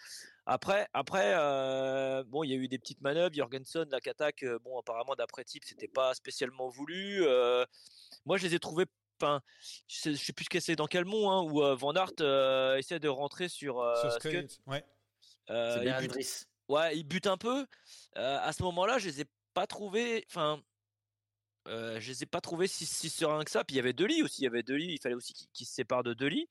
Après, 0.47 0.87
après, 0.93 1.33
euh, 1.35 2.23
bon, 2.25 2.45
il 2.45 2.51
y 2.51 2.53
a 2.53 2.57
eu 2.57 2.69
des 2.69 2.79
petites 2.79 3.01
manœuvres. 3.01 3.35
Jorgensen, 3.35 3.89
la 3.91 3.99
attaque, 3.99 4.45
euh, 4.45 4.59
bon, 4.61 4.79
apparemment 4.79 5.17
d'après 5.17 5.43
type, 5.43 5.65
c'était 5.65 5.89
pas 5.89 6.15
spécialement 6.15 6.69
voulu. 6.69 7.27
Euh, 7.27 7.65
moi, 8.25 8.37
je 8.37 8.47
les 8.47 8.55
ai 8.55 8.61
trouvés. 8.61 8.87
Enfin, 9.21 9.41
je 9.89 9.97
sais, 9.97 10.15
sais 10.15 10.33
plus 10.33 10.45
ce 10.45 10.51
que 10.51 10.61
c'est 10.61 10.77
dans 10.77 10.87
quel 10.87 11.05
mot, 11.05 11.29
hein, 11.29 11.43
où 11.43 11.61
Van 11.77 11.95
Aert 11.95 12.79
essaie 12.79 13.01
de 13.01 13.09
rentrer 13.09 13.49
sur. 13.49 13.83
sur 13.97 14.31
ouais. 14.67 14.85
c'est 15.49 15.85
il 15.85 16.09
bute, 16.09 16.47
ouais, 16.69 16.97
il 16.97 17.05
bute 17.05 17.27
un 17.27 17.39
peu. 17.39 17.67
à 18.15 18.53
ce 18.53 18.63
moment-là, 18.63 18.99
je 18.99 19.09
les 19.09 19.23
ai 19.23 19.25
pas 19.53 19.67
trouvés. 19.67 20.25
Enfin, 20.31 20.63
je 21.67 22.07
les 22.07 22.23
ai 22.23 22.27
pas 22.27 22.41
trouvés 22.41 22.69
si, 22.69 22.87
si 22.87 23.09
sereins 23.09 23.43
que 23.43 23.51
ça. 23.51 23.65
Puis 23.65 23.75
il 23.75 23.79
y 23.79 23.81
avait 23.81 23.95
Deli 23.95 24.23
aussi. 24.23 24.43
Il 24.43 24.45
y 24.45 24.49
avait 24.49 24.63
Deli. 24.63 24.93
Il 24.93 25.01
fallait 25.01 25.17
aussi 25.17 25.33
qu'il 25.33 25.67
se 25.67 25.75
sépare 25.75 26.05
de 26.05 26.15
Deli. 26.15 26.49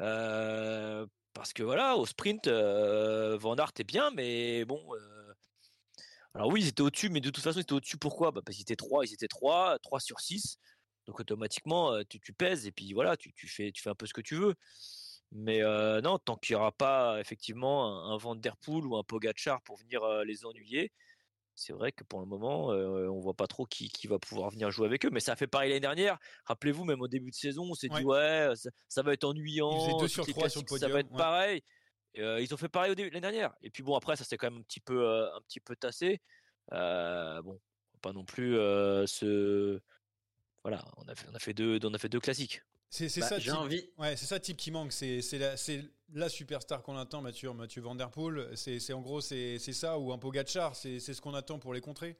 Euh, 0.00 1.06
parce 1.34 1.52
que 1.52 1.62
voilà, 1.62 1.96
au 1.96 2.06
sprint, 2.06 2.46
euh, 2.48 3.38
est 3.78 3.84
bien, 3.84 4.10
mais 4.12 4.64
bon. 4.64 4.82
Euh, 4.94 5.34
alors 6.34 6.48
oui, 6.48 6.62
ils 6.62 6.68
étaient 6.68 6.82
au-dessus, 6.82 7.08
mais 7.08 7.20
de 7.20 7.30
toute 7.30 7.42
façon, 7.42 7.58
ils 7.58 7.62
étaient 7.62 7.72
au-dessus. 7.72 7.98
Pourquoi? 7.98 8.30
Bah 8.30 8.40
Parce 8.44 8.56
qu'ils 8.56 8.62
étaient 8.62 8.76
3, 8.76 9.04
ils 9.06 9.14
étaient 9.14 9.28
3, 9.28 9.78
3 9.80 10.00
sur 10.00 10.20
6. 10.20 10.58
Donc 11.06 11.20
automatiquement, 11.20 11.92
euh, 11.92 12.02
tu, 12.08 12.20
tu, 12.20 12.32
pèses 12.32 12.66
et 12.66 12.72
puis 12.72 12.92
voilà, 12.92 13.16
tu, 13.16 13.32
fais, 13.48 13.72
tu 13.72 13.82
fais 13.82 13.90
un 13.90 13.94
peu 13.94 14.06
ce 14.06 14.14
que 14.14 14.20
tu 14.20 14.36
veux. 14.36 14.54
Mais 15.32 15.60
non, 16.02 16.18
tant 16.18 16.36
qu'il 16.36 16.56
n'y 16.56 16.60
aura 16.60 16.72
pas 16.72 17.20
effectivement 17.20 18.10
un, 18.10 18.14
un 18.14 18.18
ou 18.18 18.96
un 18.96 19.04
Pogachar 19.04 19.62
pour 19.62 19.76
venir 19.76 20.04
les 20.24 20.44
ennuyer, 20.44 20.90
c'est 21.54 21.72
vrai 21.72 21.92
que 21.92 22.04
pour 22.04 22.20
le 22.20 22.26
moment, 22.26 22.68
on 22.68 23.10
on 23.10 23.20
voit 23.20 23.34
pas 23.34 23.46
trop 23.46 23.66
qui, 23.66 23.90
va 24.06 24.18
pouvoir 24.18 24.50
venir 24.50 24.70
jouer 24.70 24.86
avec 24.86 25.04
eux. 25.04 25.10
Mais 25.10 25.20
ça 25.20 25.32
a 25.32 25.36
fait 25.36 25.46
pareil 25.46 25.68
l'année 25.68 25.80
dernière. 25.80 26.18
Rappelez-vous, 26.46 26.84
même 26.84 27.00
au 27.00 27.08
début 27.08 27.30
de 27.30 27.34
saison, 27.34 27.64
on 27.70 27.74
s'est 27.74 27.88
dit 27.88 28.04
ouais, 28.04 28.52
ça, 28.88 29.02
va 29.02 29.12
être 29.12 29.24
ennuyant. 29.24 29.88
Ils 29.88 30.00
2 30.00 30.08
sur 30.08 30.26
3 30.26 30.48
sur 30.48 30.60
le 30.62 30.66
podium. 30.66 30.88
Ça 30.88 30.94
va 30.94 31.00
être 31.00 31.10
pareil. 31.10 31.62
ils 32.14 32.54
ont 32.54 32.56
fait 32.56 32.68
pareil 32.68 32.92
au 32.92 32.94
début 32.94 33.10
l'année 33.10 33.20
dernière. 33.20 33.54
Et 33.62 33.70
puis 33.70 33.82
bon, 33.82 33.94
après, 33.96 34.16
ça 34.16 34.24
s'est 34.24 34.36
quand 34.36 34.50
même 34.50 34.60
un 34.60 34.64
petit 34.64 34.80
peu, 34.80 35.06
un 35.06 35.40
petit 35.42 35.60
peu 35.60 35.76
tassé. 35.76 36.20
bon, 36.70 37.60
pas 38.00 38.12
non 38.12 38.24
plus 38.24 38.54
ce. 39.06 39.80
Voilà, 40.62 40.84
on 40.98 41.08
a 41.08 41.14
fait, 41.14 41.26
on 41.30 41.34
a 41.34 41.38
fait 41.38 41.54
deux, 41.54 41.78
on 41.84 41.94
a 41.94 41.98
fait 41.98 42.10
deux 42.10 42.20
classiques. 42.20 42.62
C'est 42.90 43.20
bah, 43.20 43.28
ça. 43.28 43.38
J'ai 43.38 43.52
envie. 43.52 43.88
Ouais, 43.98 44.16
c'est 44.16 44.26
ça 44.26 44.40
type 44.40 44.56
qui 44.56 44.70
manque. 44.70 44.92
C'est 44.92 45.20
la, 45.38 45.56
la 46.14 46.28
superstar 46.28 46.82
qu'on 46.82 46.96
attend, 46.96 47.22
Mathieu, 47.22 47.52
Mathieu 47.52 47.82
Van 47.82 47.94
Der 47.94 48.10
Poel. 48.10 48.48
C'est 48.54 48.92
en 48.92 49.00
gros 49.00 49.20
c'est 49.20 49.58
ça 49.58 49.98
ou 49.98 50.12
un 50.12 50.18
Pogacar. 50.18 50.76
C'est 50.76 51.00
ce 51.00 51.20
qu'on 51.20 51.34
attend 51.34 51.58
pour 51.58 51.74
les 51.74 51.80
contrer. 51.80 52.16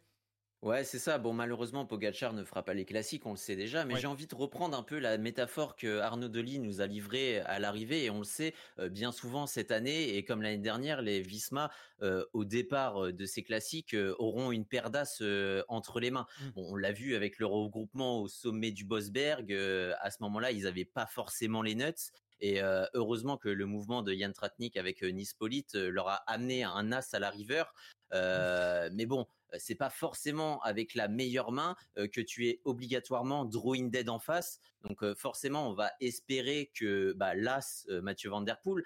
Ouais, 0.63 0.85
c'est 0.85 0.99
ça. 0.99 1.17
Bon, 1.17 1.33
malheureusement, 1.33 1.87
Pogachar 1.87 2.35
ne 2.35 2.45
fera 2.45 2.63
pas 2.63 2.75
les 2.75 2.85
classiques, 2.85 3.25
on 3.25 3.31
le 3.31 3.39
sait 3.39 3.57
déjà, 3.57 3.87
mais 3.87 3.97
j'ai 3.97 4.07
envie 4.07 4.27
de 4.27 4.35
reprendre 4.35 4.77
un 4.77 4.83
peu 4.83 4.99
la 4.99 5.17
métaphore 5.17 5.75
que 5.75 6.01
Arnaud 6.01 6.29
Delis 6.29 6.59
nous 6.59 6.83
a 6.83 6.87
livrée 6.87 7.41
à 7.41 7.59
l'arrivée, 7.59 8.05
et 8.05 8.11
on 8.11 8.19
le 8.19 8.25
sait 8.25 8.53
euh, 8.79 8.91
bien 8.91 9.11
souvent 9.11 9.47
cette 9.47 9.71
année, 9.71 10.17
et 10.17 10.23
comme 10.23 10.43
l'année 10.43 10.59
dernière, 10.59 11.01
les 11.01 11.23
Visma, 11.23 11.71
euh, 12.03 12.27
au 12.35 12.45
départ 12.45 13.07
euh, 13.07 13.13
de 13.13 13.25
ces 13.25 13.43
classiques, 13.43 13.97
auront 14.19 14.53
une 14.53 14.67
paire 14.67 14.91
d'as 14.91 15.23
entre 15.69 15.99
les 15.99 16.11
mains. 16.11 16.27
Mmh. 16.43 16.49
on 16.57 16.77
l'a 16.77 16.93
vu 16.93 17.15
avec 17.15 17.39
le 17.39 17.47
regroupement 17.47 18.21
au 18.21 18.29
sommet 18.29 18.71
du 18.71 18.85
Bosberg, 18.85 19.51
à 19.99 20.11
ce 20.11 20.23
moment-là, 20.25 20.51
ils 20.51 20.65
n'avaient 20.65 20.85
pas 20.85 21.07
forcément 21.07 21.63
les 21.63 21.75
nuts, 21.75 22.13
et 22.41 22.61
heureusement 22.95 23.37
que 23.37 23.49
le 23.49 23.67
mouvement 23.67 24.03
de 24.03 24.13
Yann 24.13 24.33
Tratnik 24.33 24.77
avec 24.77 25.03
Nispolite 25.03 25.75
leur 25.75 26.09
a 26.09 26.17
amené 26.31 26.65
un 26.65 26.93
as 26.93 27.15
à 27.15 27.19
la 27.19 27.31
river. 27.31 27.65
Mmh. 28.13 28.95
mais 28.95 29.07
bon, 29.07 29.27
c'est 29.59 29.75
pas 29.75 29.91
forcément 29.91 30.61
avec 30.63 30.95
la 30.95 31.09
meilleure 31.09 31.53
main 31.53 31.77
que 31.97 32.21
tu 32.21 32.49
es 32.49 32.61
obligatoirement 32.65 33.45
drawing 33.45 33.91
dead 33.91 34.09
en 34.09 34.19
face. 34.19 34.61
Donc 34.83 35.05
forcément, 35.15 35.69
on 35.69 35.75
va 35.75 35.93
espérer 36.01 36.71
que 36.75 37.13
bah, 37.13 37.35
l'as 37.35 37.87
Mathieu 38.03 38.31
Van 38.31 38.41
Der 38.41 38.61
Poel, 38.61 38.85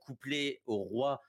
couplé 0.00 0.62
au 0.66 0.78
roi 0.78 1.20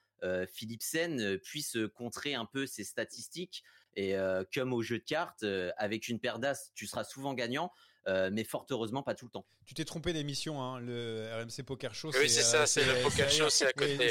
Philipsen, 0.52 1.38
puisse 1.38 1.76
contrer 1.94 2.34
un 2.34 2.46
peu 2.46 2.66
ses 2.66 2.84
statistiques. 2.84 3.64
Et 3.96 4.14
comme 4.54 4.72
au 4.72 4.82
jeu 4.82 4.98
de 4.98 5.04
cartes, 5.04 5.44
avec 5.76 6.08
une 6.08 6.20
paire 6.20 6.38
d'as, 6.38 6.70
tu 6.74 6.86
seras 6.86 7.04
souvent 7.04 7.34
gagnant. 7.34 7.72
Euh, 8.08 8.30
mais 8.32 8.44
fort 8.44 8.64
heureusement 8.70 9.02
pas 9.02 9.14
tout 9.14 9.26
le 9.26 9.30
temps. 9.30 9.44
Tu 9.66 9.74
t'es 9.74 9.84
trompé 9.84 10.14
d'émission, 10.14 10.62
hein, 10.62 10.80
le 10.80 11.28
RMC 11.34 11.64
Poker 11.64 11.94
Show. 11.94 12.10
Oui, 12.18 12.30
c'est 12.30 12.42
ça, 12.42 12.62
euh, 12.62 12.66
c'est 12.66 12.84
le 12.84 13.02
Poker 13.02 13.30
Show, 13.30 13.50
c'est 13.50 13.66
à 13.66 13.72
côté. 13.72 14.10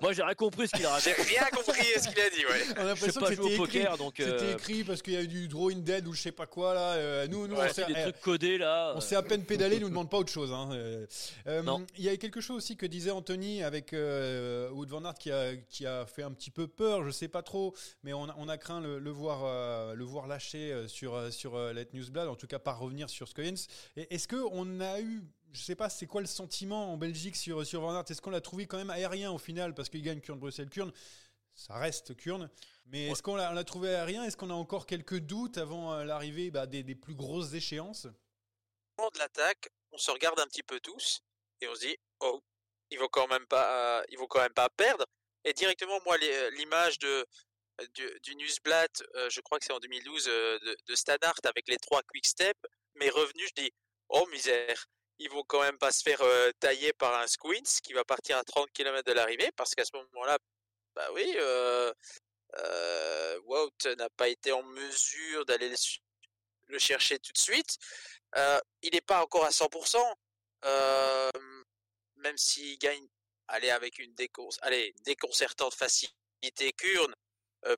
moi, 0.00 0.12
j'ai 0.12 0.22
rien 0.22 0.34
compris 0.34 0.68
ce 0.68 0.76
qu'il 0.76 0.86
a 0.86 0.90
raconté. 0.90 1.14
J'ai 1.28 1.38
rien 1.38 1.48
compris 1.50 1.82
ce 1.96 2.08
qu'il 2.08 2.20
a 2.20 2.30
dit, 2.30 2.46
ouais. 2.46 2.74
On 2.76 2.80
a 2.80 2.84
l'impression 2.84 3.20
que 3.20 3.28
c'était 3.34 3.54
écrit, 3.54 3.98
donc 3.98 4.14
c'était 4.16 4.30
euh, 4.30 4.54
écrit 4.54 4.84
parce 4.84 5.02
qu'il 5.02 5.14
y 5.14 5.16
a 5.16 5.22
eu 5.22 5.28
du 5.28 5.48
draw 5.48 5.70
in 5.70 5.78
dead 5.78 6.06
ou 6.06 6.12
je 6.12 6.22
sais 6.22 6.32
pas 6.32 6.46
quoi 6.46 6.74
là. 6.74 7.26
nous, 7.26 7.48
nous, 7.48 7.56
on 7.56 7.68
s'est 7.68 7.86
des 7.86 7.94
trucs 7.94 8.20
codés 8.20 8.56
là. 8.56 8.92
On 8.94 9.00
s'est 9.00 9.16
à 9.16 9.22
peine 9.22 9.44
pédalé, 9.44 9.80
nous 9.80 9.88
demande 9.88 10.10
pas 10.10 10.18
autre 10.18 10.32
chose. 10.32 10.52
Hein. 10.52 10.70
Il 11.46 12.04
y 12.04 12.08
a 12.08 12.16
quelque 12.16 12.40
chose 12.40 12.56
aussi 12.58 12.76
que 12.76 12.86
disait 12.86 13.10
Anthony 13.10 13.64
avec 13.64 13.92
Wood 13.92 14.88
Van 14.88 15.04
Aert 15.04 15.14
qui 15.14 15.32
a, 15.32 15.56
qui 15.56 15.86
a 15.86 16.06
fait 16.06 16.22
un 16.22 16.32
petit 16.32 16.50
peu 16.50 16.68
peur, 16.68 17.04
je 17.04 17.10
sais 17.10 17.28
pas 17.28 17.42
trop, 17.42 17.74
mais 18.04 18.12
on 18.12 18.28
a, 18.28 18.34
on 18.38 18.48
a 18.48 18.56
craint 18.58 18.80
le, 18.80 19.00
le 19.00 19.10
voir, 19.10 19.94
le 19.94 20.04
voir 20.04 20.28
lâcher 20.28 20.84
sur 20.86 21.32
sur 21.32 21.58
Let 21.58 21.88
Newsblad, 21.92 22.28
en 22.28 22.36
tout 22.36 22.46
cas 22.46 22.60
pas 22.60 22.72
revenir 22.72 23.10
sur 23.10 23.23
Scoyens. 23.26 23.54
Est-ce 23.96 24.28
qu'on 24.28 24.80
a 24.80 25.00
eu, 25.00 25.22
je 25.52 25.60
sais 25.60 25.74
pas, 25.74 25.88
c'est 25.88 26.06
quoi 26.06 26.20
le 26.20 26.26
sentiment 26.26 26.92
en 26.92 26.96
Belgique 26.96 27.36
sur, 27.36 27.66
sur 27.66 27.80
Van 27.80 27.94
Aert? 27.94 28.10
Est-ce 28.10 28.20
qu'on 28.20 28.30
l'a 28.30 28.40
trouvé 28.40 28.66
quand 28.66 28.76
même 28.76 28.90
aérien 28.90 29.30
au 29.30 29.38
final 29.38 29.74
Parce 29.74 29.88
qu'il 29.88 30.02
gagne 30.02 30.20
Kurn-Bruxelles-Kurn, 30.20 30.92
ça 31.54 31.74
reste 31.74 32.16
Kurn. 32.16 32.50
Mais 32.86 33.08
est-ce 33.08 33.22
qu'on 33.22 33.36
l'a 33.36 33.64
trouvé 33.64 33.94
aérien? 33.94 34.24
Est-ce 34.24 34.36
qu'on 34.36 34.50
a 34.50 34.54
encore 34.54 34.86
quelques 34.86 35.18
doutes 35.18 35.58
avant 35.58 35.94
euh, 35.94 36.04
l'arrivée 36.04 36.50
bah, 36.50 36.66
des, 36.66 36.94
plus 36.94 37.14
grosses 37.14 37.54
échéances? 37.54 38.06
Au 38.98 39.10
de 39.10 39.18
l'attaque, 39.18 39.68
on 39.92 39.98
se 39.98 40.10
regarde 40.10 40.38
un 40.40 40.46
petit 40.46 40.62
peu 40.62 40.80
tous 40.80 41.20
et 41.60 41.68
on 41.68 41.74
se 41.74 41.80
dit, 41.80 41.96
oh, 42.20 42.42
il 42.90 42.98
vaut 42.98 43.08
quand 43.08 43.26
même 43.28 43.46
pas, 43.46 44.02
il 44.08 44.18
quand 44.28 44.40
même 44.40 44.52
pas 44.52 44.68
perdre. 44.68 45.04
Et 45.44 45.52
directement, 45.52 45.98
moi, 46.04 46.16
euh, 46.22 46.50
l'image 46.52 46.98
de, 46.98 47.26
du, 48.22 48.36
Newsblatt, 48.36 49.02
euh, 49.14 49.28
je 49.30 49.40
crois 49.40 49.58
que 49.58 49.64
c'est 49.64 49.72
en 49.72 49.80
2012, 49.80 50.24
de, 50.24 50.76
de 50.86 51.48
avec 51.48 51.68
les 51.68 51.78
trois 51.78 52.02
quick 52.02 52.26
steps, 52.26 52.60
mes 52.96 53.10
revenus, 53.10 53.48
je 53.56 53.62
dis, 53.62 53.72
oh 54.08 54.26
misère, 54.28 54.86
ils 55.18 55.30
vont 55.30 55.44
quand 55.44 55.60
même 55.60 55.78
pas 55.78 55.92
se 55.92 56.02
faire 56.02 56.20
euh, 56.22 56.50
tailler 56.60 56.92
par 56.92 57.18
un 57.20 57.26
Squints 57.26 57.80
qui 57.82 57.92
va 57.92 58.04
partir 58.04 58.36
à 58.36 58.44
30 58.44 58.70
km 58.72 59.04
de 59.04 59.12
l'arrivée, 59.12 59.50
parce 59.56 59.74
qu'à 59.74 59.84
ce 59.84 59.96
moment-là, 59.96 60.38
bah 60.94 61.08
oui, 61.12 61.32
euh, 61.36 61.92
euh, 62.56 63.40
Wout 63.44 63.86
n'a 63.98 64.10
pas 64.10 64.28
été 64.28 64.52
en 64.52 64.62
mesure 64.62 65.44
d'aller 65.46 65.72
le, 66.68 66.78
chercher 66.78 67.18
tout 67.18 67.32
de 67.32 67.38
suite. 67.38 67.76
Il 68.82 68.90
n'est 68.92 69.00
pas 69.00 69.22
encore 69.22 69.44
à 69.44 69.50
100%, 69.50 69.98
même 72.16 72.38
s'il 72.38 72.78
gagne, 72.78 73.06
allez, 73.48 73.70
avec 73.70 73.98
une 73.98 74.14
allez, 74.62 74.94
déconcertante 75.04 75.74
facilité 75.74 76.72
Kurn, 76.76 77.14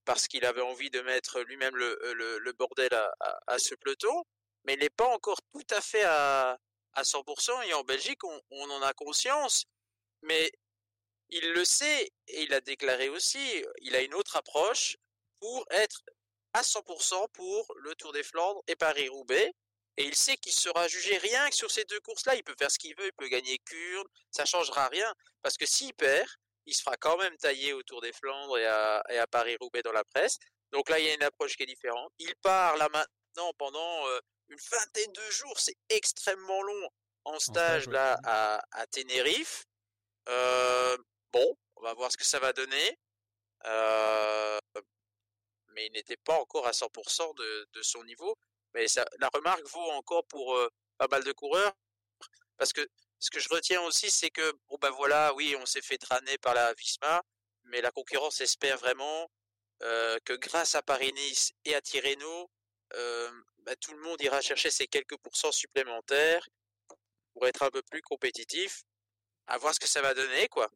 parce 0.04 0.28
qu'il 0.28 0.44
avait 0.44 0.62
envie 0.62 0.90
de 0.90 1.00
mettre 1.02 1.40
lui-même 1.42 1.76
le, 1.76 1.98
le, 2.38 2.52
bordel 2.52 2.92
à, 2.94 3.12
à 3.46 3.58
ce 3.58 3.74
peloton 3.74 4.24
mais 4.66 4.74
il 4.74 4.80
n'est 4.80 4.90
pas 4.90 5.08
encore 5.08 5.40
tout 5.52 5.66
à 5.70 5.80
fait 5.80 6.02
à, 6.02 6.58
à 6.94 7.02
100%, 7.02 7.68
et 7.68 7.74
en 7.74 7.84
Belgique, 7.84 8.24
on, 8.24 8.70
en 8.70 8.82
a 8.82 8.92
conscience, 8.94 9.64
mais 10.22 10.50
il 11.28 11.52
le 11.52 11.64
sait, 11.64 12.10
et 12.28 12.42
il 12.42 12.52
a 12.54 12.60
déclaré 12.60 13.08
aussi, 13.08 13.64
il 13.82 13.94
a 13.94 14.02
une 14.02 14.14
autre 14.14 14.36
approche 14.36 14.96
pour 15.40 15.66
être 15.70 16.02
à 16.52 16.62
100% 16.62 17.28
pour 17.32 17.72
le 17.76 17.94
Tour 17.94 18.12
des 18.12 18.22
Flandres 18.22 18.62
et 18.66 18.76
Paris-Roubaix, 18.76 19.52
et 19.98 20.04
il 20.04 20.14
sait 20.14 20.36
qu'il 20.36 20.52
sera 20.52 20.88
jugé 20.88 21.16
rien 21.18 21.48
que 21.48 21.54
sur 21.54 21.70
ces 21.70 21.84
deux 21.84 22.00
courses-là, 22.00 22.34
il 22.34 22.44
peut 22.44 22.54
faire 22.58 22.70
ce 22.70 22.78
qu'il 22.78 22.94
veut, 22.96 23.06
il 23.06 23.12
peut 23.12 23.28
gagner 23.28 23.58
Kurn, 23.58 24.06
ça 24.30 24.44
changera 24.44 24.88
rien, 24.88 25.12
parce 25.42 25.56
que 25.56 25.66
s'il 25.66 25.94
perd, 25.94 26.28
il 26.66 26.74
se 26.74 26.82
fera 26.82 26.96
quand 26.96 27.16
même 27.18 27.36
tailler 27.36 27.72
au 27.72 27.82
Tour 27.82 28.00
des 28.00 28.12
Flandres 28.12 28.58
et 28.58 28.66
à, 28.66 29.02
et 29.10 29.18
à 29.18 29.26
Paris-Roubaix 29.26 29.82
dans 29.82 29.92
la 29.92 30.04
presse. 30.04 30.38
Donc 30.72 30.90
là, 30.90 30.98
il 30.98 31.06
y 31.06 31.08
a 31.08 31.14
une 31.14 31.22
approche 31.22 31.56
qui 31.56 31.62
est 31.62 31.66
différente. 31.66 32.12
Il 32.18 32.34
part 32.36 32.76
là 32.76 32.88
maintenant 32.92 33.52
pendant 33.56 34.08
euh, 34.08 34.18
une 34.48 34.58
vingtaine 34.70 35.12
de 35.12 35.30
jours, 35.30 35.58
c'est 35.58 35.76
extrêmement 35.88 36.62
long 36.62 36.90
en 37.24 37.38
stage, 37.38 37.88
là 37.88 38.18
à, 38.24 38.62
à 38.72 38.86
Tenerife. 38.86 39.66
Euh, 40.28 40.96
bon, 41.32 41.56
on 41.76 41.82
va 41.82 41.94
voir 41.94 42.10
ce 42.12 42.16
que 42.16 42.24
ça 42.24 42.38
va 42.38 42.52
donner. 42.52 42.98
Euh, 43.66 44.58
mais 45.68 45.86
il 45.86 45.92
n'était 45.92 46.16
pas 46.16 46.38
encore 46.40 46.66
à 46.66 46.70
100% 46.70 47.36
de, 47.36 47.68
de, 47.72 47.82
son 47.82 48.04
niveau. 48.04 48.36
Mais 48.74 48.86
ça, 48.86 49.04
la 49.18 49.28
remarque 49.28 49.66
vaut 49.66 49.90
encore 49.92 50.24
pour 50.26 50.56
euh, 50.56 50.68
pas 50.98 51.08
mal 51.08 51.24
de 51.24 51.32
coureurs. 51.32 51.72
Parce 52.56 52.72
que 52.72 52.86
ce 53.18 53.30
que 53.30 53.40
je 53.40 53.48
retiens 53.48 53.82
aussi, 53.82 54.10
c'est 54.10 54.30
que, 54.30 54.52
bon 54.68 54.76
ben 54.80 54.90
voilà, 54.90 55.34
oui, 55.34 55.56
on 55.58 55.66
s'est 55.66 55.82
fait 55.82 55.98
traîner 55.98 56.38
par 56.38 56.54
la 56.54 56.72
Visma, 56.74 57.22
mais 57.64 57.80
la 57.80 57.90
concurrence 57.90 58.40
espère 58.40 58.78
vraiment 58.78 59.30
que 59.78 60.32
grâce 60.36 60.74
à 60.74 60.82
Paris-Nice 60.82 61.52
et 61.66 61.74
à 61.74 61.82
Tirreno, 61.82 62.50
bah, 62.90 63.76
tout 63.80 63.92
le 63.92 64.00
monde 64.02 64.20
ira 64.20 64.40
chercher 64.40 64.70
ces 64.70 64.86
quelques 64.86 65.16
pourcents 65.18 65.52
supplémentaires 65.52 66.48
pour 67.32 67.46
être 67.46 67.62
un 67.62 67.70
peu 67.70 67.82
plus 67.82 68.02
compétitif. 68.02 68.84
À 69.48 69.58
voir 69.58 69.74
ce 69.74 69.80
que 69.80 69.88
ça 69.88 70.02
va 70.02 70.14
donner, 70.14 70.48
quoi. 70.48 70.70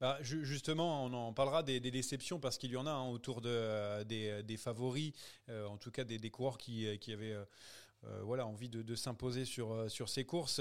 Bah, 0.00 0.18
justement, 0.20 1.04
on 1.04 1.12
en 1.14 1.32
parlera 1.32 1.62
des, 1.62 1.80
déceptions 1.80 2.38
parce 2.38 2.58
qu'il 2.58 2.70
y 2.70 2.76
en 2.76 2.86
a 2.86 2.90
hein, 2.90 3.08
autour 3.08 3.40
euh, 3.46 4.04
euh, 4.10 4.42
des, 4.42 4.56
favoris, 4.58 5.12
euh, 5.48 5.66
en 5.66 5.78
tout 5.78 5.90
cas 5.90 6.04
des, 6.04 6.30
coureurs 6.30 6.58
qui, 6.58 6.86
avaient 7.10 7.34
voilà, 8.22 8.46
envie 8.46 8.68
de, 8.68 8.94
s'imposer 8.94 9.46
sur, 9.46 9.88
ces 10.06 10.24
courses. 10.24 10.60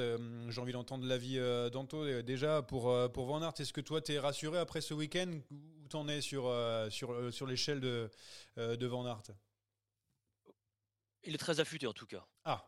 J'ai 0.50 0.62
envie 0.62 0.72
d'entendre 0.72 1.06
l'avis 1.06 1.38
d'Anto 1.72 2.22
déjà 2.22 2.62
pour, 2.62 3.12
pour 3.12 3.26
Van 3.26 3.42
Aert. 3.42 3.60
Est-ce 3.60 3.74
que 3.74 3.82
toi, 3.82 4.02
tu 4.02 4.14
es 4.14 4.20
rassuré 4.20 4.58
après 4.58 4.80
ce 4.80 4.94
week-end 4.94 5.32
Où 5.52 5.88
t'en 5.90 6.08
es 6.08 6.22
sur 6.22 6.50
l'échelle 7.46 7.82
de, 7.82 8.10
de 8.58 8.88
Van 8.88 9.06
Aert? 9.06 9.36
Il 11.26 11.34
est 11.36 11.40
très 11.40 11.60
affûté 11.60 11.88
en 11.88 11.94
tout 11.94 12.06
cas. 12.06 12.26
Ah. 12.44 12.66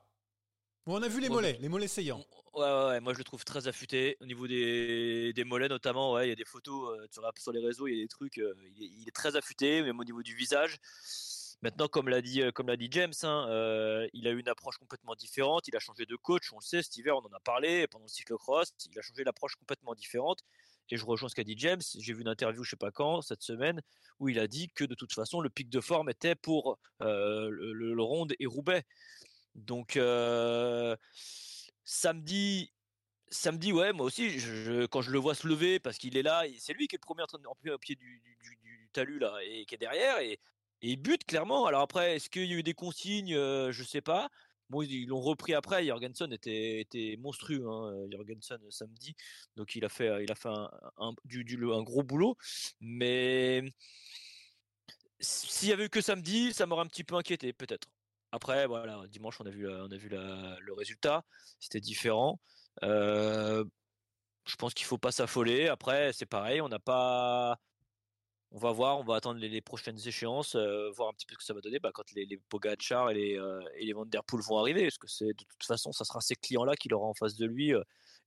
Bon, 0.85 0.97
on 0.97 1.03
a 1.03 1.09
vu 1.09 1.19
les 1.19 1.27
mollets, 1.27 1.57
les 1.59 1.67
mollets 1.67 1.89
saillants. 1.89 2.23
Ouais, 2.53 2.63
ouais, 2.63 2.99
moi 3.01 3.13
je 3.13 3.17
le 3.17 3.23
trouve 3.25 3.43
très 3.43 3.67
affûté. 3.67 4.15
Au 4.21 4.25
niveau 4.25 4.47
des, 4.47 5.33
des 5.33 5.43
mollets 5.43 5.67
notamment, 5.67 6.13
ouais, 6.13 6.27
il 6.27 6.29
y 6.29 6.31
a 6.31 6.35
des 6.35 6.45
photos 6.45 6.97
euh, 6.97 7.05
sur, 7.11 7.29
sur, 7.37 7.51
les 7.51 7.59
réseaux, 7.59 7.87
il 7.87 7.95
y 7.95 7.99
a 7.99 8.03
des 8.03 8.07
trucs. 8.07 8.37
Euh, 8.37 8.55
il, 8.77 9.07
est, 9.07 9.11
très 9.11 9.35
affûté, 9.35 9.81
même 9.81 9.99
au 9.99 10.03
niveau 10.05 10.23
du 10.23 10.33
visage. 10.33 10.77
Maintenant, 11.61 11.87
comme 11.87 12.07
l'a 12.07 12.21
dit, 12.21 12.41
euh, 12.41 12.51
comme 12.51 12.67
l'a 12.67 12.77
dit 12.77 12.87
James, 12.91 13.13
hein, 13.23 13.47
il 14.13 14.27
a 14.27 14.31
eu 14.31 14.39
une 14.39 14.47
approche 14.47 14.77
complètement 14.77 15.15
différente. 15.15 15.67
Il 15.67 15.75
a 15.75 15.79
changé 15.79 16.05
de 16.05 16.15
coach, 16.15 16.53
on 16.53 16.59
le 16.59 16.63
sait. 16.63 16.81
Cet 16.81 16.95
hiver, 16.97 17.17
on 17.17 17.25
en 17.25 17.33
a 17.33 17.39
parlé 17.41 17.85
pendant 17.87 18.05
le 18.05 18.09
cyclocross. 18.09 18.73
Il 18.89 18.97
a 18.97 19.01
changé 19.01 19.23
l'approche 19.25 19.55
complètement 19.55 19.93
différente. 19.93 20.43
Et 20.89 20.98
je 20.98 21.06
rejoins 21.06 21.29
ce 21.29 21.36
qu'a 21.36 21.44
dit 21.44 21.56
James. 21.58 21.82
J'ai 22.00 22.13
vu 22.13 22.22
une 22.22 22.27
interview, 22.27 22.63
je 22.63 22.72
sais 22.72 22.75
pas 22.75 22.91
quand, 22.91 23.22
cette 23.22 23.41
semaine, 23.41 23.82
où 24.20 24.29
il 24.29 24.39
a 24.39 24.48
dit 24.48 24.70
que 24.70 24.84
de 24.84 24.96
toute 24.96 25.13
façon, 25.13 25.41
le 25.41 25.50
pic 25.50 25.70
de 25.70 25.82
forme 25.82 26.10
était 26.10 26.36
pour 26.36 26.79
euh, 27.01 27.50
le, 27.50 28.01
Ronde 28.01 28.34
et 28.39 28.46
Roubaix. 28.46 28.84
Donc, 29.56 29.98
euh, 29.98 30.96
samedi, 31.84 32.72
samedi, 33.29 33.74
ouais, 33.74 33.91
moi 33.91 34.06
aussi, 34.06 34.38
quand 34.91 35.01
je 35.01 35.12
le 35.12 35.20
vois 35.20 35.36
se 35.36 35.48
lever, 35.48 35.79
parce 35.79 35.98
qu'il 35.98 36.17
est 36.17 36.24
là, 36.24 36.44
c'est 36.60 36.74
lui 36.74 36.88
qui 36.88 36.96
est 36.96 37.01
le 37.01 37.06
premier 37.06 37.24
en, 37.24 37.27
train, 37.27 37.39
en 37.46 37.77
pied 37.77 37.96
du, 37.96 38.22
talus 38.94 39.20
là, 39.20 39.38
et 39.44 39.65
qui 39.65 39.75
est 39.75 39.79
derrière, 39.79 40.20
et 40.20 40.39
il 40.82 40.98
bute 40.98 41.25
clairement. 41.25 41.65
Alors 41.65 41.82
après, 41.82 42.15
est-ce 42.15 42.29
qu'il 42.29 42.46
y 42.46 42.53
a 42.53 42.58
eu 42.58 42.63
des 42.63 42.74
consignes? 42.74 43.34
Je 43.34 43.84
sais 43.84 44.01
pas. 44.01 44.29
Bon, 44.69 44.81
ils 44.81 45.07
l'ont 45.07 45.21
repris 45.21 45.53
après. 45.53 45.86
Jorgensen 45.86 46.31
était, 46.33 46.81
était 46.81 47.15
monstrueux, 47.19 47.65
hein, 47.67 48.07
Jorgensen 48.12 48.59
samedi. 48.69 49.15
Donc 49.55 49.75
il 49.75 49.86
a 49.86 49.89
fait, 49.89 50.25
fait 50.36 50.50
un, 50.50 51.83
gros 51.83 52.03
boulot. 52.03 52.38
Mais 52.81 53.63
s'il 55.19 55.69
y 55.69 55.74
avait 55.74 55.86
eu 55.86 55.89
que 55.89 56.01
samedi, 56.01 56.53
ça 56.53 56.65
m'aurait 56.65 56.83
un 56.83 56.88
petit 56.88 57.03
peu 57.03 57.15
inquiété, 57.15 57.53
peut-être. 57.53 57.88
Après, 58.31 58.67
voilà, 58.67 59.01
dimanche, 59.07 59.39
on 59.39 59.45
a 59.45 59.50
vu, 59.50 59.67
on 59.69 59.91
a 59.91 59.97
vu 59.97 60.09
le 60.09 60.74
résultat. 60.74 61.25
C'était 61.59 61.81
différent. 61.81 62.39
je 62.81 63.63
pense 64.57 64.74
qu'il 64.74 64.86
faut 64.86 64.97
pas 64.97 65.12
s'affoler. 65.12 65.67
Après, 65.67 66.13
c'est 66.13 66.25
pareil, 66.25 66.62
on 66.62 66.69
n'a 66.69 66.79
pas. 66.79 67.59
On 68.51 68.60
va 68.60 68.72
voir, 68.72 69.00
on 69.00 69.04
va 69.04 69.16
attendre 69.16 69.39
les, 69.39 69.62
prochaines 69.62 70.00
échéances, 70.08 70.56
voir 70.96 71.10
un 71.10 71.13
petit 71.13 71.25
peu 71.25 71.34
ce 71.34 71.39
que 71.39 71.44
ça 71.44 71.54
va 71.54 71.62
donner 71.62 71.80
bah, 71.80 71.92
quand 71.94 72.10
les, 72.13 72.25
les 72.25 72.36
et 72.36 73.13
les, 73.86 73.94
Poel 74.25 74.42
vont 74.48 74.58
arriver. 74.58 74.84
Parce 74.84 74.98
que 74.98 75.08
c'est 75.08 75.27
de 75.27 75.34
toute 75.34 75.66
façon, 75.66 75.92
ça 75.92 76.06
sera 76.06 76.22
ces 76.22 76.36
clients-là 76.36 76.75
qu'il 76.75 76.94
aura 76.94 77.08
en 77.08 77.13
face 77.13 77.36
de 77.36 77.46
lui. 77.46 77.74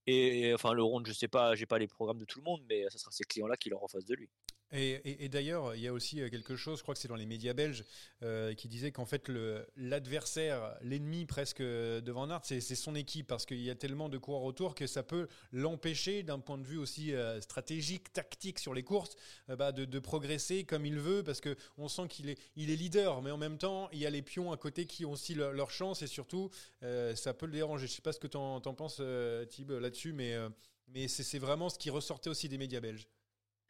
et, 0.06 0.52
enfin, 0.54 0.74
le 0.74 0.82
round, 0.82 1.06
je 1.06 1.12
sais 1.12 1.28
pas, 1.28 1.54
j'ai 1.54 1.66
pas 1.66 1.78
les 1.78 1.88
programmes 1.88 2.18
de 2.18 2.26
tout 2.26 2.38
le 2.38 2.44
monde, 2.44 2.62
mais 2.68 2.84
ça 2.90 2.98
sera 2.98 3.10
ces 3.12 3.24
clients-là 3.24 3.56
qu'il 3.56 3.72
aura 3.72 3.84
en 3.84 3.88
face 3.88 4.04
de 4.04 4.14
lui. 4.14 4.28
Et, 4.72 5.28
d'ailleurs, 5.28 5.74
il 5.74 5.80
y 5.80 5.88
a 5.88 5.92
aussi 5.92 6.20
euh, 6.20 6.28
quelque 6.28 6.54
chose, 6.54 6.78
je 6.78 6.82
crois 6.82 6.94
que 6.94 7.00
c'est 7.00 7.08
dans 7.08 7.16
les 7.16 7.26
médias 7.26 7.54
belges, 7.54 7.84
euh, 8.22 8.54
qui 8.54 8.68
disait 8.68 8.92
qu'en 8.92 9.04
fait, 9.04 9.28
l'adversaire, 9.76 10.76
l'ennemi 10.82 11.26
presque 11.26 11.60
de 11.60 12.12
Van 12.12 12.30
Aert, 12.30 12.42
c'est 12.44 12.60
son 12.60 12.94
équipe, 12.94 13.26
parce 13.26 13.46
qu'il 13.46 13.60
y 13.60 13.70
a 13.70 13.74
tellement 13.74 14.08
de 14.08 14.16
coureurs 14.16 14.44
autour 14.44 14.76
que 14.76 14.86
ça 14.86 15.02
peut 15.02 15.26
l'empêcher, 15.50 16.22
d'un 16.22 16.38
point 16.38 16.56
de 16.56 16.64
vue 16.64 16.78
aussi 16.78 17.12
euh, 17.14 17.40
stratégique, 17.40 18.12
tactique 18.12 18.60
sur 18.60 18.72
les 18.72 18.84
courses, 18.84 19.16
bah, 19.48 19.72
de, 19.72 19.98
progresser 19.98 20.64
comme 20.64 20.86
il 20.86 20.98
veut, 20.98 21.22
parce 21.24 21.40
qu'on 21.40 21.88
sent 21.88 22.08
qu'il 22.08 22.30
est, 22.30 22.38
leader, 22.56 23.22
mais 23.22 23.32
en 23.32 23.38
même 23.38 23.58
temps, 23.58 23.88
il 23.92 23.98
y 23.98 24.06
a 24.06 24.10
les 24.10 24.22
pions 24.22 24.52
à 24.52 24.56
côté 24.56 24.86
qui 24.86 25.04
ont 25.04 25.12
aussi 25.12 25.34
leur, 25.34 25.70
chance, 25.70 26.02
et 26.02 26.06
surtout, 26.06 26.50
ça 26.80 27.34
peut 27.34 27.46
le 27.46 27.52
déranger. 27.52 27.86
Je 27.86 27.92
ne 27.92 27.96
sais 27.96 28.02
pas 28.02 28.12
ce 28.12 28.20
que 28.20 28.26
tu 28.26 28.36
en, 28.36 28.60
penses, 28.60 29.02
Thib, 29.50 29.70
là-dessus, 29.72 30.12
mais 30.12 31.08
c'est 31.08 31.38
vraiment 31.38 31.68
ce 31.68 31.78
qui 31.78 31.90
ressortait 31.90 32.30
aussi 32.30 32.48
des 32.48 32.58
médias 32.58 32.80
belges. 32.80 33.06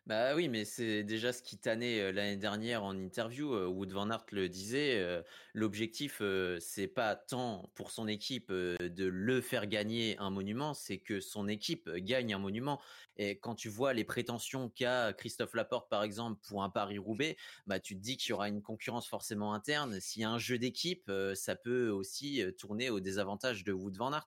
Bah 0.07 0.35
oui, 0.35 0.49
mais 0.49 0.65
c'est 0.65 1.05
déjà 1.05 1.33
ce 1.33 1.41
qui 1.41 1.57
tannait 1.57 2.11
l'année 2.11 2.37
dernière 2.37 2.83
en 2.83 2.99
interview. 2.99 3.55
Wood 3.69 3.93
Van 3.93 4.11
Aert 4.11 4.27
le 4.33 4.49
disait. 4.49 5.23
L'objectif, 5.55 6.21
c'est 6.59 6.89
pas 6.89 7.15
tant 7.15 7.71
pour 7.75 7.93
son 7.93 8.09
équipe 8.09 8.51
de 8.51 9.05
le 9.05 9.41
faire 9.41 9.67
gagner 9.69 10.17
un 10.19 10.31
monument, 10.31 10.75
c'est 10.75 10.99
que 10.99 11.21
son 11.21 11.47
équipe 11.47 11.89
gagne 11.91 12.35
un 12.35 12.39
monument. 12.39 12.81
Et 13.19 13.39
quand 13.39 13.55
tu 13.55 13.69
vois 13.69 13.93
les 13.93 14.05
prétentions 14.05 14.69
qu'a 14.69 15.13
Christophe 15.13 15.55
Laporte, 15.55 15.89
par 15.89 16.03
exemple, 16.03 16.41
pour 16.49 16.65
un 16.65 16.71
Paris-Roubaix, 16.71 17.37
bah 17.67 17.79
tu 17.79 17.95
te 17.95 18.01
dis 18.01 18.17
qu'il 18.17 18.31
y 18.31 18.33
aura 18.33 18.49
une 18.49 18.63
concurrence 18.63 19.07
forcément 19.07 19.55
interne. 19.55 20.01
S'il 20.01 20.23
y 20.23 20.25
a 20.25 20.31
un 20.31 20.39
jeu 20.39 20.59
d'équipe, 20.59 21.13
ça 21.35 21.55
peut 21.55 21.89
aussi 21.91 22.43
tourner 22.59 22.91
au 22.91 22.99
désavantage 22.99 23.63
de 23.63 23.73
Wood 23.73 23.97
Van 23.97 24.13
Aert. 24.13 24.27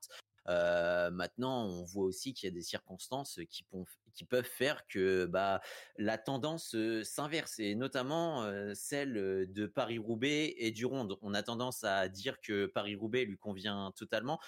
maintenant, 1.11 1.65
on 1.65 1.83
voit 1.83 2.05
aussi 2.05 2.33
qu'il 2.33 2.47
y 2.47 2.51
a 2.51 2.55
des 2.55 2.61
circonstances 2.61 3.39
qui, 3.49 3.65
qui 4.13 4.25
peuvent 4.25 4.43
faire 4.43 4.87
que 4.87 5.25
bah, 5.25 5.61
la 5.97 6.17
tendance 6.17 6.75
s'inverse 7.03 7.59
et 7.59 7.75
notamment 7.75 8.45
celle 8.75 9.13
de 9.51 9.65
Paris-Roubaix 9.65 10.55
et 10.57 10.71
du 10.71 10.85
Ronde. 10.85 11.17
On 11.21 11.33
a 11.33 11.43
tendance 11.43 11.83
à 11.83 12.07
dire 12.09 12.41
que 12.41 12.65
Paris-Roubaix 12.65 13.25
lui 13.25 13.37
convient 13.37 13.91
totalement 13.95 14.39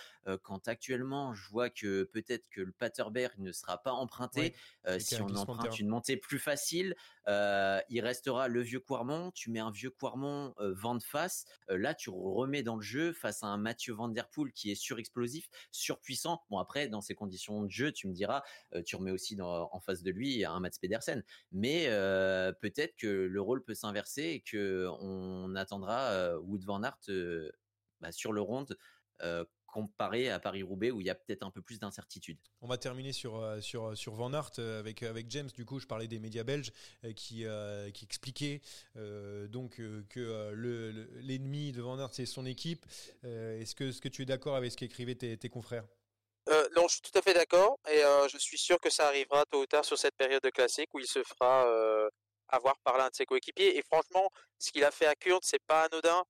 quand 0.43 0.67
actuellement 0.67 1.34
je 1.34 1.50
vois 1.50 1.69
que 1.69 2.03
peut-être 2.03 2.48
que 2.50 2.62
le 2.62 2.72
Paterberg 2.72 3.34
ne 3.38 3.51
sera 3.51 3.81
pas 3.81 3.91
emprunté 3.91 4.55
si 5.00 5.22
on 5.22 5.36
emprunte 5.36 5.79
une 5.79 5.88
montée 5.88 6.17
plus 6.17 6.39
facile. 6.39 6.95
il 7.27 8.01
restera 8.01 8.48
le 8.48 8.62
vieux 8.62 8.79
Quarmont. 8.79 9.31
Tu 9.31 9.50
mets 9.50 9.60
un 9.60 9.72
vieux 9.72 9.89
Quarmont 9.89 10.53
vent 10.60 10.95
de 10.95 11.03
face. 11.03 11.45
là, 11.67 11.93
tu 11.93 12.10
remets 12.10 12.63
dans 12.63 12.75
le 12.75 12.81
jeu 12.81 13.13
face 13.13 13.43
à 13.43 13.48
un 13.48 13.57
Mathieu 13.57 13.93
Van 13.93 14.10
Der 14.10 14.29
Poel 14.29 14.51
qui 14.51 14.72
est 14.72 14.75
surexplosif, 14.75 15.50
surpuissant. 15.72 16.43
Bon 16.50 16.60
après, 16.60 16.88
dans 16.88 17.01
ces 17.01 17.15
conditions 17.15 17.63
de 17.63 17.72
jeu, 17.72 17.91
tu 17.91 18.07
me 18.07 18.13
diras, 18.13 18.43
tu 18.86 18.95
remets 18.95 19.12
aussi 19.12 19.36
dans 19.36 19.54
en 19.71 19.79
face 19.79 20.03
de 20.03 20.12
lui 20.12 20.45
un 20.45 20.59
Mats 20.59 20.71
Pedersen. 20.79 21.24
Mais 21.51 21.85
peut-être 22.62 22.95
que 22.95 23.07
le 23.07 23.41
rôle 23.41 23.63
peut 23.63 23.75
s'inverser 23.75 24.24
et 24.24 24.41
que 24.41 24.88
on 25.00 25.55
attendra 25.55 26.38
Wood 26.39 26.63
Van 26.63 26.83
Aert 26.83 27.00
bah, 28.01 28.12
sur 28.12 28.33
le 28.33 28.41
ronde 28.41 28.77
comparé 29.65 30.29
à 30.29 30.39
Paris-Roubaix 30.39 30.91
où 30.91 31.01
il 31.01 31.07
y 31.07 31.09
a 31.09 31.15
peut-être 31.15 31.43
un 31.43 31.51
peu 31.51 31.62
plus 31.62 31.79
d'incertitude. 31.79 32.38
On 32.62 32.67
va 32.67 32.77
terminer 32.77 33.12
sur, 33.12 33.43
sur, 33.62 33.97
sur 33.97 34.13
Van 34.13 34.31
Aert 34.31 34.57
avec, 34.57 35.03
avec 35.03 35.29
James. 35.31 35.50
Du 35.53 35.65
coup, 35.65 35.79
je 35.79 35.85
parlais 35.85 36.07
des 36.07 36.17
médias 36.17 36.45
belges 36.45 36.71
qui, 37.15 37.45
qui 37.94 38.05
expliquaient 38.05 38.61
donc 39.50 39.81
que 40.09 40.53
l'ennemi 41.22 41.74
de 41.74 41.81
Van 41.81 42.00
Aert, 42.00 42.13
c'est 42.13 42.25
son 42.25 42.46
équipe. 42.46 42.85
Est-ce 43.24 43.75
que, 43.75 44.00
que 44.00 44.07
tu 44.07 44.22
es 44.22 44.25
d'accord 44.25 44.55
avec 44.55 44.72
ce 44.72 44.77
qu'écrivaient 44.77 45.15
tes 45.15 45.50
confrères? 45.50 45.85
Euh, 46.50 46.68
non, 46.75 46.88
je 46.88 46.94
suis 46.94 47.01
tout 47.01 47.18
à 47.18 47.22
fait 47.24 47.34
d'accord 47.34 47.79
et 47.90 48.03
euh, 48.03 48.27
je 48.27 48.38
suis 48.38 48.58
sûr 48.58 48.79
que 48.79 48.92
ça 48.92 49.08
arrivera 49.08 49.46
tôt 49.46 49.62
ou 49.62 49.66
tard 49.66 49.84
sur 49.84 49.98
cette 49.98 50.16
période 50.16 50.44
de 50.44 50.51
classique 50.51 50.90
où 50.94 51.00
il 51.00 51.08
se 51.08 51.24
fera 51.24 51.68
euh, 51.68 52.08
avoir 52.50 52.77
par 52.84 52.98
l'un 52.98 53.10
de 53.10 53.16
ses 53.16 53.25
coéquipiers. 53.25 53.77
Et 53.77 53.81
franchement, 53.81 54.29
ce 54.60 54.72
qu'il 54.72 54.84
a 54.84 54.92
fait 54.92 55.08
à 55.08 55.16
Kurn, 55.16 55.40
c'est 55.42 55.64
pas 55.66 55.84
anodin. 55.86 56.24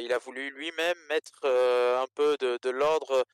il 0.00 0.12
a 0.12 0.18
voulu 0.18 0.50
lui-même 0.50 0.98
mettre 1.08 1.44
un 1.44 2.06
peu 2.14 2.36
de, 2.38 2.70
l'ordre 2.70 3.24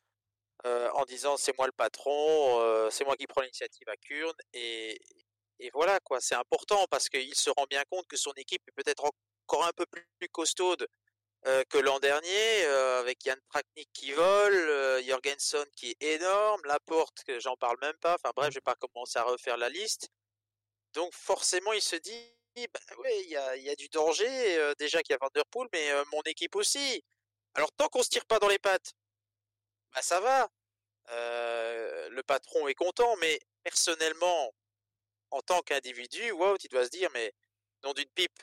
en 0.65 1.05
disant 1.05 1.37
c'est 1.37 1.57
moi 1.57 1.67
le 1.67 1.73
patron, 1.73 2.91
c'est 2.91 3.05
moi 3.05 3.17
qui 3.17 3.27
prends 3.27 3.43
l'initiative 3.43 3.89
à 3.89 3.97
Kurn 3.97 4.35
et, 4.53 4.99
et 5.61 5.71
voilà 5.73 5.99
quoi. 6.01 6.21
C'est 6.21 6.35
important 6.35 6.87
parce 6.91 7.09
qu'il 7.09 7.35
se 7.35 7.51
rend 7.51 7.65
bien 7.71 7.85
compte 7.91 8.07
que 8.07 8.17
son 8.17 8.33
équipe 8.37 8.63
est 8.69 8.83
peut-être 8.83 9.05
encore 9.47 9.67
un 9.67 9.73
peu 9.77 9.87
plus 9.87 10.29
costaude 10.31 10.87
que 11.69 11.79
l'an 11.79 12.01
dernier, 12.01 12.65
euh, 12.65 13.01
avec 13.01 13.25
Yann 13.25 13.39
Traknik 13.51 13.89
qui 13.93 14.13
vole, 14.13 14.55
euh, 14.55 15.03
Jorgensen 15.05 15.65
qui 15.77 15.91
est 15.91 16.15
énorme, 16.15 16.61
Laporte, 16.65 17.23
que 17.25 17.39
j'en 17.39 17.57
parle 17.57 17.77
même 17.81 17.97
pas, 18.01 18.15
enfin 18.15 18.31
bref, 18.35 18.51
je 18.51 18.57
vais 18.57 18.63
pas 18.63 18.75
commencer 18.75 19.19
à 19.19 19.23
refaire 19.23 19.57
la 19.57 19.69
liste. 19.69 20.09
Donc 20.95 21.13
forcément, 21.15 21.73
il 21.73 21.83
se 21.83 21.97
dit, 21.97 22.33
bah, 22.57 22.81
oui, 22.99 23.11
il 23.25 23.31
y 23.31 23.37
a, 23.37 23.57
y 23.57 23.71
a, 23.71 23.77
du 23.77 23.89
danger, 23.89 24.75
déjà 24.79 25.03
qu'il 25.03 25.13
y 25.13 25.15
a 25.15 25.19
Vanderpool, 25.21 25.69
mais 25.73 25.93
mon 26.13 26.23
équipe 26.23 26.57
aussi. 26.57 27.05
Alors 27.55 27.71
tant 27.73 27.89
qu'on 27.89 28.03
se 28.03 28.11
tire 28.11 28.27
pas 28.27 28.39
dans 28.39 28.49
les 28.49 28.59
pattes, 28.59 28.95
bah 29.95 30.03
ça 30.03 30.21
va. 30.21 30.49
le 31.11 32.23
patron 32.23 32.67
est 32.69 32.75
content, 32.75 33.17
mais 33.17 33.39
personnellement, 33.63 34.53
en 35.31 35.43
tant 35.43 35.61
qu'individu, 35.63 36.33
wow, 36.33 36.59
tu 36.59 36.69
dois 36.69 36.85
se 36.87 36.91
dire, 36.91 37.11
mais 37.15 37.33
nom 37.85 37.93
d'une 37.93 38.09
pipe, 38.15 38.39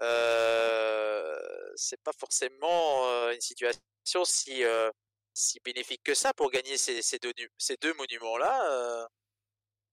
euh, 0.00 1.72
c'est 1.76 2.00
pas 2.02 2.12
forcément 2.18 3.08
euh, 3.08 3.32
une 3.32 3.40
situation 3.40 4.24
si, 4.24 4.64
euh, 4.64 4.90
si 5.34 5.58
bénéfique 5.64 6.02
que 6.02 6.14
ça 6.14 6.32
pour 6.34 6.50
gagner 6.50 6.76
ces, 6.76 7.02
ces 7.02 7.18
deux, 7.18 7.32
ces 7.56 7.76
deux 7.80 7.94
monuments-là. 7.94 9.08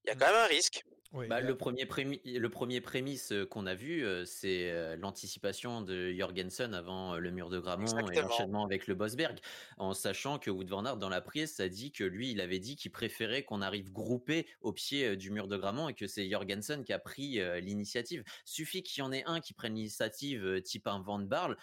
Il 0.04 0.08
y 0.08 0.10
a 0.12 0.14
mmh. 0.14 0.18
quand 0.18 0.26
même 0.26 0.36
un 0.36 0.46
risque. 0.46 0.82
Bah, 1.12 1.40
le, 1.40 1.56
premier 1.56 1.86
le 2.24 2.48
premier 2.48 2.80
prémisse 2.80 3.32
qu'on 3.50 3.66
a 3.66 3.74
vu, 3.74 4.04
c'est 4.24 4.96
l'anticipation 4.96 5.82
de 5.82 6.12
Jorgensen 6.12 6.74
avant 6.74 7.16
le 7.16 7.30
mur 7.30 7.48
de 7.48 7.58
Gramont 7.58 7.86
et 8.08 8.20
l'enchaînement 8.20 8.64
avec 8.64 8.86
le 8.86 8.94
Bosberg, 8.94 9.38
en 9.78 9.94
sachant 9.94 10.38
que 10.38 10.50
Wood 10.50 10.68
Van 10.68 10.84
Aert, 10.84 10.96
dans 10.96 11.08
la 11.08 11.20
prise, 11.20 11.58
a 11.60 11.68
dit 11.68 11.92
que 11.92 12.04
lui, 12.04 12.30
il 12.30 12.40
avait 12.40 12.58
dit 12.58 12.76
qu'il 12.76 12.90
préférait 12.90 13.44
qu'on 13.44 13.62
arrive 13.62 13.92
groupé 13.92 14.46
au 14.60 14.72
pied 14.72 15.16
du 15.16 15.30
mur 15.30 15.48
de 15.48 15.56
Gramont 15.56 15.88
et 15.88 15.94
que 15.94 16.06
c'est 16.06 16.28
Jorgensen 16.28 16.84
qui 16.84 16.92
a 16.92 16.98
pris 16.98 17.40
l'initiative. 17.60 18.24
Suffit 18.44 18.82
qu'il 18.82 19.02
y 19.02 19.06
en 19.06 19.12
ait 19.12 19.24
un 19.24 19.40
qui 19.40 19.54
prenne 19.54 19.74
l'initiative, 19.74 20.60
type 20.62 20.86
un 20.86 21.00
Van 21.00 21.18
Barle, 21.18 21.56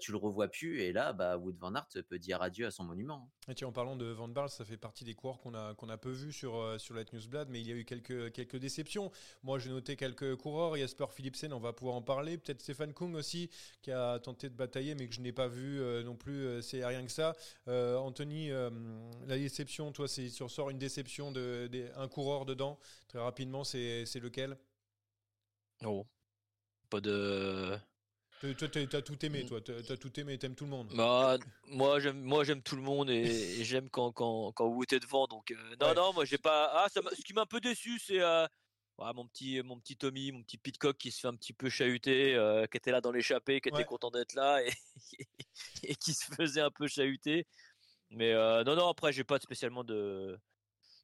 tu 0.00 0.12
le 0.12 0.18
revois 0.18 0.48
plus, 0.48 0.80
et 0.80 0.92
là, 0.92 1.12
bah, 1.12 1.36
Wood 1.36 1.56
Van 1.58 1.74
Aert 1.74 1.88
peut 2.08 2.18
dire 2.18 2.42
adieu 2.42 2.66
à 2.66 2.70
son 2.70 2.84
monument. 2.84 3.28
Hein. 3.48 3.52
Et 3.52 3.54
tiens, 3.54 3.68
en 3.68 3.72
parlant 3.72 3.96
de 3.96 4.06
Van 4.06 4.28
Barle, 4.28 4.48
ça 4.48 4.64
fait 4.64 4.76
partie 4.76 5.04
des 5.04 5.14
coureurs 5.14 5.38
qu'on 5.38 5.54
a, 5.54 5.74
qu'on 5.74 5.88
a 5.88 5.98
peu 5.98 6.10
vus 6.10 6.32
sur, 6.32 6.80
sur 6.80 6.94
Light 6.94 7.12
Newsblad, 7.12 7.48
mais 7.50 7.60
il 7.60 7.68
y 7.68 7.72
a 7.72 7.74
eu 7.74 7.84
quelques, 7.84 8.32
quelques 8.32 8.64
moi, 9.42 9.58
j'ai 9.58 9.70
noté 9.70 9.96
quelques 9.96 10.36
coureurs. 10.36 10.76
Jasper 10.76 11.06
Philipsen, 11.10 11.52
on 11.52 11.60
va 11.60 11.72
pouvoir 11.72 11.96
en 11.96 12.02
parler. 12.02 12.38
Peut-être 12.38 12.60
Stéphane 12.60 12.92
Kung 12.92 13.14
aussi, 13.14 13.50
qui 13.82 13.90
a 13.90 14.18
tenté 14.18 14.48
de 14.48 14.54
batailler, 14.54 14.94
mais 14.94 15.08
que 15.08 15.14
je 15.14 15.20
n'ai 15.20 15.32
pas 15.32 15.48
vu 15.48 15.80
euh, 15.80 16.02
non 16.02 16.16
plus. 16.16 16.46
Euh, 16.46 16.62
c'est 16.62 16.84
rien 16.84 17.04
que 17.04 17.12
ça. 17.12 17.34
Euh, 17.68 17.96
Anthony, 17.96 18.50
la 18.50 19.38
déception, 19.38 19.92
toi, 19.92 20.08
c'est 20.08 20.28
sur 20.28 20.50
sort 20.50 20.70
une 20.70 20.78
déception 20.78 21.32
de, 21.32 21.68
un 21.96 22.08
coureur 22.08 22.44
dedans. 22.44 22.78
Très 23.08 23.18
rapidement, 23.18 23.64
c'est 23.64 24.04
lequel? 24.20 24.56
Oh, 25.84 26.06
pas 26.90 27.00
de. 27.00 27.76
Toi, 28.52 28.68
t'as 28.68 29.00
tout 29.00 29.24
aimé, 29.24 29.46
toi. 29.46 29.60
T'as 29.60 29.96
tout 29.96 30.20
aimé, 30.20 30.36
t'aimes 30.36 30.54
tout 30.54 30.64
le 30.64 30.70
monde. 30.70 30.92
Bah, 30.94 31.38
moi, 31.68 31.98
j'aime, 31.98 32.20
moi, 32.20 32.44
j'aime 32.44 32.60
tout 32.60 32.76
le 32.76 32.82
monde 32.82 33.08
et, 33.08 33.64
j'aime 33.64 33.88
quand, 33.88 34.12
quand, 34.12 34.52
quand 34.52 34.68
vous 34.68 34.82
êtes 34.82 35.02
devant. 35.02 35.26
Donc, 35.26 35.54
non, 35.80 35.94
non, 35.94 36.12
moi, 36.12 36.24
j'ai 36.24 36.38
pas. 36.38 36.70
Ah, 36.74 36.88
ça 36.92 37.00
ce 37.16 37.22
qui 37.22 37.32
m'a 37.32 37.42
un 37.42 37.46
peu 37.46 37.60
déçu, 37.60 37.98
c'est 37.98 38.20
mon 38.98 39.26
petit 39.26 39.60
mon 39.62 39.78
petit 39.78 39.96
Tommy, 39.96 40.32
mon 40.32 40.42
petit 40.42 40.58
Pitcock 40.58 40.96
qui 40.98 41.10
se 41.10 41.20
fait 41.20 41.28
un 41.28 41.34
petit 41.36 41.52
peu 41.52 41.68
chahuter, 41.68 42.34
euh, 42.34 42.66
qui 42.66 42.76
était 42.76 42.90
là 42.92 43.00
dans 43.00 43.10
l'échappée, 43.12 43.60
qui 43.60 43.68
était 43.68 43.84
content 43.84 44.10
d'être 44.10 44.34
là 44.34 44.62
et, 44.62 44.70
et, 45.82 45.94
qui 45.96 46.14
se 46.14 46.24
faisait 46.34 46.60
un 46.60 46.70
peu 46.70 46.86
chahuter. 46.86 47.46
Mais 48.10 48.32
euh, 48.32 48.62
non 48.64 48.76
non 48.76 48.88
après 48.88 49.12
j'ai 49.12 49.24
pas 49.24 49.38
spécialement 49.40 49.82
de, 49.84 50.38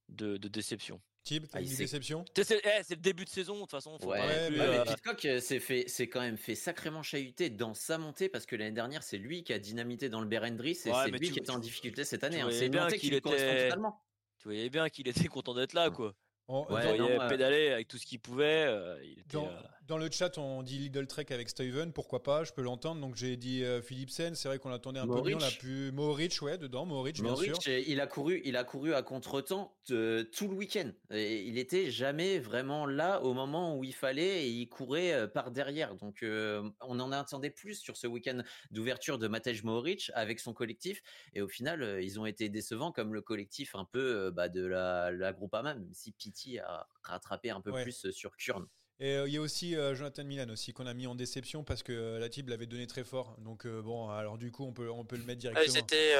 de, 0.09 0.37
de 0.37 0.48
déception. 0.48 1.00
Tib, 1.22 1.46
t'as 1.48 1.59
Ah, 1.59 1.61
une 1.62 1.68
déception? 1.76 2.24
C'est 2.35 2.61
eh, 2.64 2.83
c'est 2.83 2.94
le 2.94 3.00
début 3.03 3.26
de 3.26 3.29
saison, 3.29 3.57
de 3.57 3.61
toute 3.61 3.72
façon. 3.72 3.98
faut 3.98 4.09
Ouais, 4.09 4.48
plus, 4.48 4.57
bah, 4.57 4.64
euh, 4.64 4.85
mais 4.87 4.94
Pitcock 4.94 5.20
s'est 5.42 5.61
fait, 5.61 5.85
c'est 5.87 6.09
quand 6.09 6.20
même 6.20 6.38
fait 6.38 6.55
sacrément 6.55 7.03
chahuter 7.03 7.50
dans 7.50 7.74
sa 7.74 7.98
montée 7.98 8.31
parce 8.31 8.46
que 8.46 8.57
l'année 8.57 8.70
dernière 8.74 9.03
c'est 9.03 9.18
lui 9.18 9.42
qui 9.44 9.53
a 9.53 9.59
dynamité 9.59 10.09
dans 10.09 10.20
le 10.22 10.26
Berendry, 10.26 10.74
c'est 10.74 10.90
Ouais, 10.90 10.96
c'est 11.05 11.11
mais 11.11 11.18
lui 11.18 11.26
tu- 11.26 11.35
qui 11.35 11.38
était 11.40 11.50
en 11.50 11.59
difficulté 11.59 12.05
cette 12.05 12.24
année. 12.24 12.40
hein. 12.40 12.48
C'est 12.50 12.66
une 12.66 12.72
bien 12.72 12.85
montée 12.85 12.96
qui 12.98 13.09
qu'il 13.09 13.14
était- 13.14 13.64
totalement. 13.68 14.03
tu 14.38 14.44
voyais 14.44 14.70
bien 14.70 14.88
qu'il 14.88 15.09
était 15.09 15.29
content 15.29 15.53
d'être 15.55 15.74
là, 15.74 15.90
quoi. 15.90 16.14
En- 16.52 16.66
Ouais, 16.74 16.82
dans, 16.98 17.08
euh, 17.24 17.28
pédaler 17.28 17.70
avec 17.70 17.86
tout 17.88 17.96
ce 17.98 18.04
qu'il 18.06 18.18
pouvait. 18.20 18.64
euh, 18.66 18.96
il 19.04 19.12
était, 19.20 19.22
dans- 19.32 19.46
euh, 19.46 19.60
dans 19.90 19.98
le 19.98 20.09
chat, 20.09 20.38
on 20.38 20.62
dit 20.62 20.79
Lidl 20.79 21.09
Trek 21.09 21.26
avec 21.31 21.48
Steven, 21.48 21.92
pourquoi 21.92 22.22
pas, 22.22 22.44
je 22.44 22.53
peux 22.53 22.62
l'entendre. 22.62 23.00
Donc 23.00 23.16
j'ai 23.16 23.37
dit 23.37 23.64
euh, 23.64 23.83
Philipsen, 23.83 24.37
c'est 24.37 24.46
vrai 24.46 24.61
qu'on 24.61 24.68
l'attendait 24.68 25.00
un 25.00 25.07
peu 25.07 25.20
mieux, 25.20 25.35
on 25.35 25.38
l'a 25.38 25.50
pu. 25.50 25.90
Mohoric, 25.90 26.40
ouais, 26.42 26.59
dedans, 26.59 26.87
Mohoric, 26.87 27.20
bien 27.20 27.35
sûr. 27.35 27.59
Il 27.66 28.00
a 28.00 28.07
couru, 28.07 28.40
il 28.44 28.57
a 28.57 28.62
couru 28.62 28.94
à 28.94 29.03
contre-temps 29.03 29.76
euh, 29.90 30.22
tout 30.33 30.46
le 30.46 30.55
week-end. 30.55 30.92
Il 31.11 31.59
était 31.59 31.90
jamais 31.90 32.38
vraiment 32.38 32.87
là 32.87 33.20
au 33.22 33.35
moment 33.35 33.76
où 33.76 33.83
il 33.83 33.92
fallait 33.92 34.44
et 34.46 34.48
il 34.48 34.68
courait 34.68 35.12
euh, 35.12 35.26
par 35.26 35.50
derrière. 35.50 35.96
Donc 35.96 36.22
euh, 36.22 36.62
on 36.83 37.00
en 37.00 37.11
attendait 37.11 37.50
plus 37.50 37.74
sur 37.74 37.96
ce 37.96 38.07
week-end 38.07 38.42
d'ouverture 38.70 39.18
de 39.18 39.26
Matej 39.26 39.64
Mohoric 39.64 40.12
avec 40.14 40.38
son 40.38 40.55
collectif. 40.55 41.03
Et 41.35 41.42
au 41.42 41.48
final, 41.48 41.98
ils 42.00 42.20
ont 42.20 42.26
été 42.26 42.48
décevants 42.48 42.92
comme 42.92 43.12
le 43.12 43.22
collectif 43.22 43.74
un 43.74 43.85
peu 43.85 44.31
bah, 44.31 44.48
de 44.48 44.64
la, 44.64 45.11
la 45.11 45.33
Groupama, 45.33 45.74
même 45.74 45.92
si 45.92 46.12
Pity 46.12 46.61
a 46.61 46.87
rattrapé 47.03 47.50
un 47.50 47.61
peu 47.61 47.72
Ouais. 47.72 47.83
plus 47.83 48.11
sur 48.11 48.37
Kurn. 48.37 48.66
Et 49.00 49.16
euh, 49.16 49.26
il 49.26 49.32
y 49.32 49.38
a 49.38 49.40
aussi 49.40 49.76
euh, 49.76 49.94
Jonathan 49.94 50.24
Milan 50.24 50.48
aussi 50.50 50.72
qu'on 50.74 50.86
a 50.86 50.92
mis 50.92 51.06
en 51.06 51.14
déception 51.14 51.64
parce 51.64 51.82
que 51.82 51.92
euh, 51.92 52.18
la 52.18 52.28
type 52.28 52.48
l'avait 52.50 52.66
donné 52.66 52.86
très 52.86 53.02
fort. 53.02 53.34
Donc 53.38 53.66
bon, 53.66 54.10
alors 54.10 54.36
du 54.36 54.52
coup 54.52 54.64
on 54.66 54.72
peut 54.74 54.90
on 54.90 55.04
peut 55.06 55.16
le 55.16 55.24
mettre 55.24 55.38
Ah, 55.46 55.54
directement. 55.54 55.74
ils, 55.74 55.78
étaient, 55.78 56.14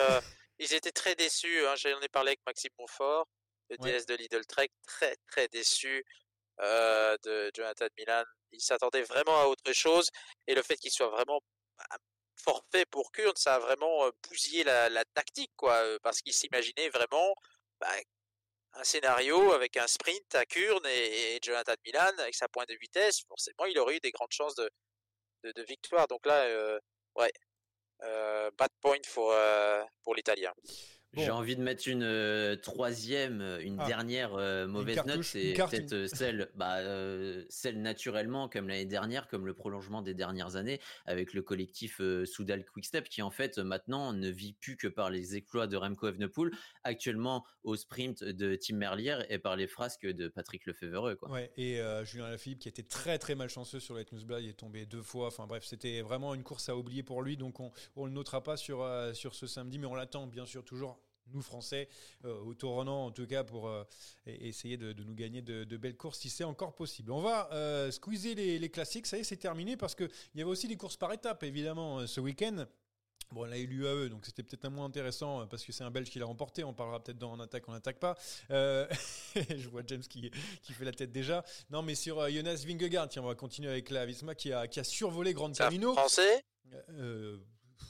ils 0.59 0.73
étaient 0.75 0.91
très 0.93 1.15
déçus. 1.15 1.67
Hein. 1.67 1.75
J'en 1.77 2.01
ai 2.01 2.09
parlé 2.09 2.31
avec 2.31 2.41
Maxime 2.47 2.71
Montfort, 2.79 3.29
le 3.69 3.77
Ouais. 3.81 3.93
DS 3.93 4.07
de 4.07 4.15
Lidl 4.15 4.47
Trek, 4.47 4.71
très 4.87 5.15
très 5.29 5.47
déçu 5.49 6.05
euh, 6.61 7.17
de 7.23 7.51
Jonathan 7.55 7.87
Milan. 7.99 8.25
Il 8.53 8.61
s'attendait 8.63 9.03
vraiment 9.03 9.41
à 9.41 9.45
autre 9.45 9.73
chose 9.73 10.09
et 10.47 10.55
le 10.55 10.63
fait 10.63 10.77
qu'il 10.77 10.91
soit 10.91 11.11
vraiment 11.11 11.41
bah, 11.77 11.99
forfait 12.37 12.87
pour 12.87 13.13
Kurn, 13.13 13.37
ça 13.37 13.57
a 13.57 13.59
vraiment 13.59 14.09
bousillé 14.27 14.65
la, 14.65 14.89
la 14.89 15.05
tactique, 15.05 15.53
quoi, 15.57 15.85
parce 16.03 16.23
qu'il 16.23 16.33
s'imaginait 16.33 16.89
vraiment 16.89 17.35
bah, 17.79 17.93
un 18.75 18.85
scénario 18.85 19.53
avec 19.53 19.77
un 19.77 19.87
sprint 19.87 20.35
à 20.35 20.45
Kurn 20.47 20.85
et, 20.87 21.39
Jonathan 21.43 21.75
Milan 21.85 22.13
avec 22.19 22.35
sa 22.35 22.49
pointe 22.49 22.69
de 22.69 22.77
vitesse. 22.81 23.23
Forcément, 23.29 23.67
il 23.67 23.79
aurait 23.79 23.97
eu 23.97 24.01
des 24.01 24.11
grandes 24.11 24.33
chances 24.33 24.55
de, 24.55 24.71
victoire. 25.67 26.07
Donc 26.07 26.27
là, 26.27 26.43
euh, 26.43 26.79
ouais, 27.17 27.33
euh, 28.03 28.51
bad 28.57 28.71
point 28.81 28.99
pour, 29.13 29.33
euh, 29.33 29.83
pour 30.03 30.15
l'Italien. 30.15 30.53
Bon. 31.13 31.25
J'ai 31.25 31.31
envie 31.33 31.57
de 31.57 31.63
mettre 31.63 31.89
une 31.89 32.05
euh, 32.05 32.55
troisième, 32.55 33.41
euh, 33.41 33.61
une 33.61 33.81
Ah. 33.81 33.87
dernière 33.89 34.35
euh, 34.35 34.69
mauvaise 34.69 35.05
note, 35.07 35.25
c'est 35.25 35.55
peut-être 35.55 35.93
euh, 35.93 36.07
celle, 36.07 36.49
bah, 36.55 36.77
celle 37.49 37.83
naturellement 37.83 38.49
comme 38.49 38.69
l'année 38.69 38.85
dernière, 38.85 39.27
comme 39.27 39.45
le 39.45 39.53
prolongement 39.53 40.03
des 40.03 40.15
dernières 40.15 40.55
années, 40.55 40.81
avec 41.07 41.35
le 41.35 41.43
collectif 41.43 42.01
Soudal 42.25 42.65
Quickstep 42.65 43.09
qui 43.09 43.23
en 43.23 43.31
fait 43.31 43.59
maintenant 43.59 44.13
ne 44.13 44.29
vit 44.29 44.53
plus 44.53 44.77
que 44.77 44.87
par 44.87 45.11
les 45.11 45.35
exploits 45.35 45.67
de 45.67 45.77
Remco 45.77 46.07
Evenepoel, 46.07 46.53
actuellement 46.85 47.45
au 47.65 47.75
sprint 47.75 48.23
de 48.23 48.55
Tim 48.55 48.77
Merlier 48.77 49.19
et 49.31 49.39
par 49.41 49.57
les 49.57 49.67
frasques 49.67 50.07
de 50.07 50.29
Patrick 50.29 50.65
Lefevereux. 50.67 51.17
Quoi. 51.17 51.31
Ouais, 51.31 51.51
et 51.57 51.81
Julien 52.05 52.31
Lafilippe 52.31 52.61
qui 52.61 52.69
était 52.69 52.85
très 52.85 53.19
très 53.19 53.35
malchanceux 53.35 53.81
sur 53.81 53.95
la 53.97 54.05
Newsblad, 54.13 54.45
il 54.45 54.51
est 54.51 54.53
tombé 54.53 54.87
deux 54.87 55.03
fois. 55.03 55.27
Enfin 55.27 55.47
bref, 55.49 55.65
c'était 55.65 56.03
vraiment 56.03 56.35
une 56.35 56.45
course 56.45 56.69
à 56.69 56.77
oublier 56.77 57.03
pour 57.03 57.23
lui, 57.23 57.37
donc 57.37 57.59
on, 57.59 57.73
on 57.97 58.07
le 58.07 58.13
notera 58.13 58.43
pas 58.45 58.57
sur, 58.57 58.87
sur 59.15 59.35
ce 59.35 59.47
samedi, 59.49 59.79
mais 59.81 59.87
on 59.87 59.95
l'attend 59.97 60.27
bien 60.29 60.47
sûr 60.47 60.65
toujours. 60.65 61.00
Nous 61.33 61.43
Français, 61.43 61.89
euh, 62.25 62.39
au 62.41 62.55
tournant 62.55 63.07
en 63.07 63.11
tout 63.11 63.27
cas 63.27 63.45
pour 63.45 63.69
euh, 63.69 63.85
e- 64.27 64.31
essayer 64.41 64.77
de, 64.77 64.93
de 64.93 65.05
nous 65.05 65.15
gagner 65.15 65.43
de, 65.43 65.65
de 65.65 65.77
belles 65.77 65.97
courses 65.97 66.19
si 66.19 66.31
c'est 66.31 66.45
encore 66.45 66.75
possible. 66.75 67.13
On 67.13 67.21
va 67.21 67.49
euh, 67.53 67.91
squeezer 67.91 68.35
les, 68.35 68.59
les 68.59 68.69
classiques, 68.71 69.07
ça 69.07 69.17
y 69.17 69.21
est 69.21 69.25
c'est 69.25 69.37
terminé 69.37 69.77
parce 69.77 69.95
qu'il 69.95 70.11
y 70.35 70.41
avait 70.41 70.51
aussi 70.51 70.69
des 70.69 70.77
courses 70.77 70.97
par 70.97 71.13
étapes 71.13 71.43
évidemment 71.43 72.01
euh, 72.01 72.07
ce 72.07 72.21
week-end. 72.21 72.67
Bon, 73.33 73.45
là, 73.45 73.57
il 73.57 73.63
eu 73.63 73.67
l'UAE, 73.69 74.09
donc 74.09 74.27
c'était 74.27 74.43
peut-être 74.43 74.65
un 74.65 74.71
moins 74.71 74.87
intéressant 74.87 75.43
euh, 75.43 75.47
parce 75.47 75.65
que 75.65 75.71
c'est 75.71 75.85
un 75.85 75.91
Belge 75.93 76.11
qui 76.11 76.19
l'a 76.19 76.25
remporté. 76.27 76.65
On 76.65 76.75
parlera 76.75 77.01
peut-être 77.01 77.19
dans 77.19 77.31
En 77.31 77.39
attaque, 77.39 77.69
on 77.69 77.73
n'attaque 77.73 78.01
pas. 78.01 78.19
Euh, 78.51 78.89
je 79.37 79.69
vois 79.69 79.83
James 79.87 80.03
qui, 80.03 80.33
qui 80.63 80.73
fait 80.73 80.85
la 80.85 80.91
tête 80.91 81.13
déjà. 81.13 81.45
Non, 81.71 81.83
mais 81.83 81.95
sur 81.95 82.29
Jonas 82.29 82.65
Vingegaard, 82.67 83.09
tiens, 83.09 83.23
on 83.23 83.27
va 83.27 83.37
continuer 83.37 83.69
avec 83.71 83.91
la 83.91 84.05
Visma 84.05 84.35
qui 84.35 84.53
a, 84.53 84.67
qui 84.67 84.81
a 84.81 84.85
survolé 84.85 85.33
Grand 85.33 85.55
C'est 85.55 85.63
un 85.63 85.67
Camino. 85.67 85.93
français? 85.93 86.43
Euh, 86.91 87.39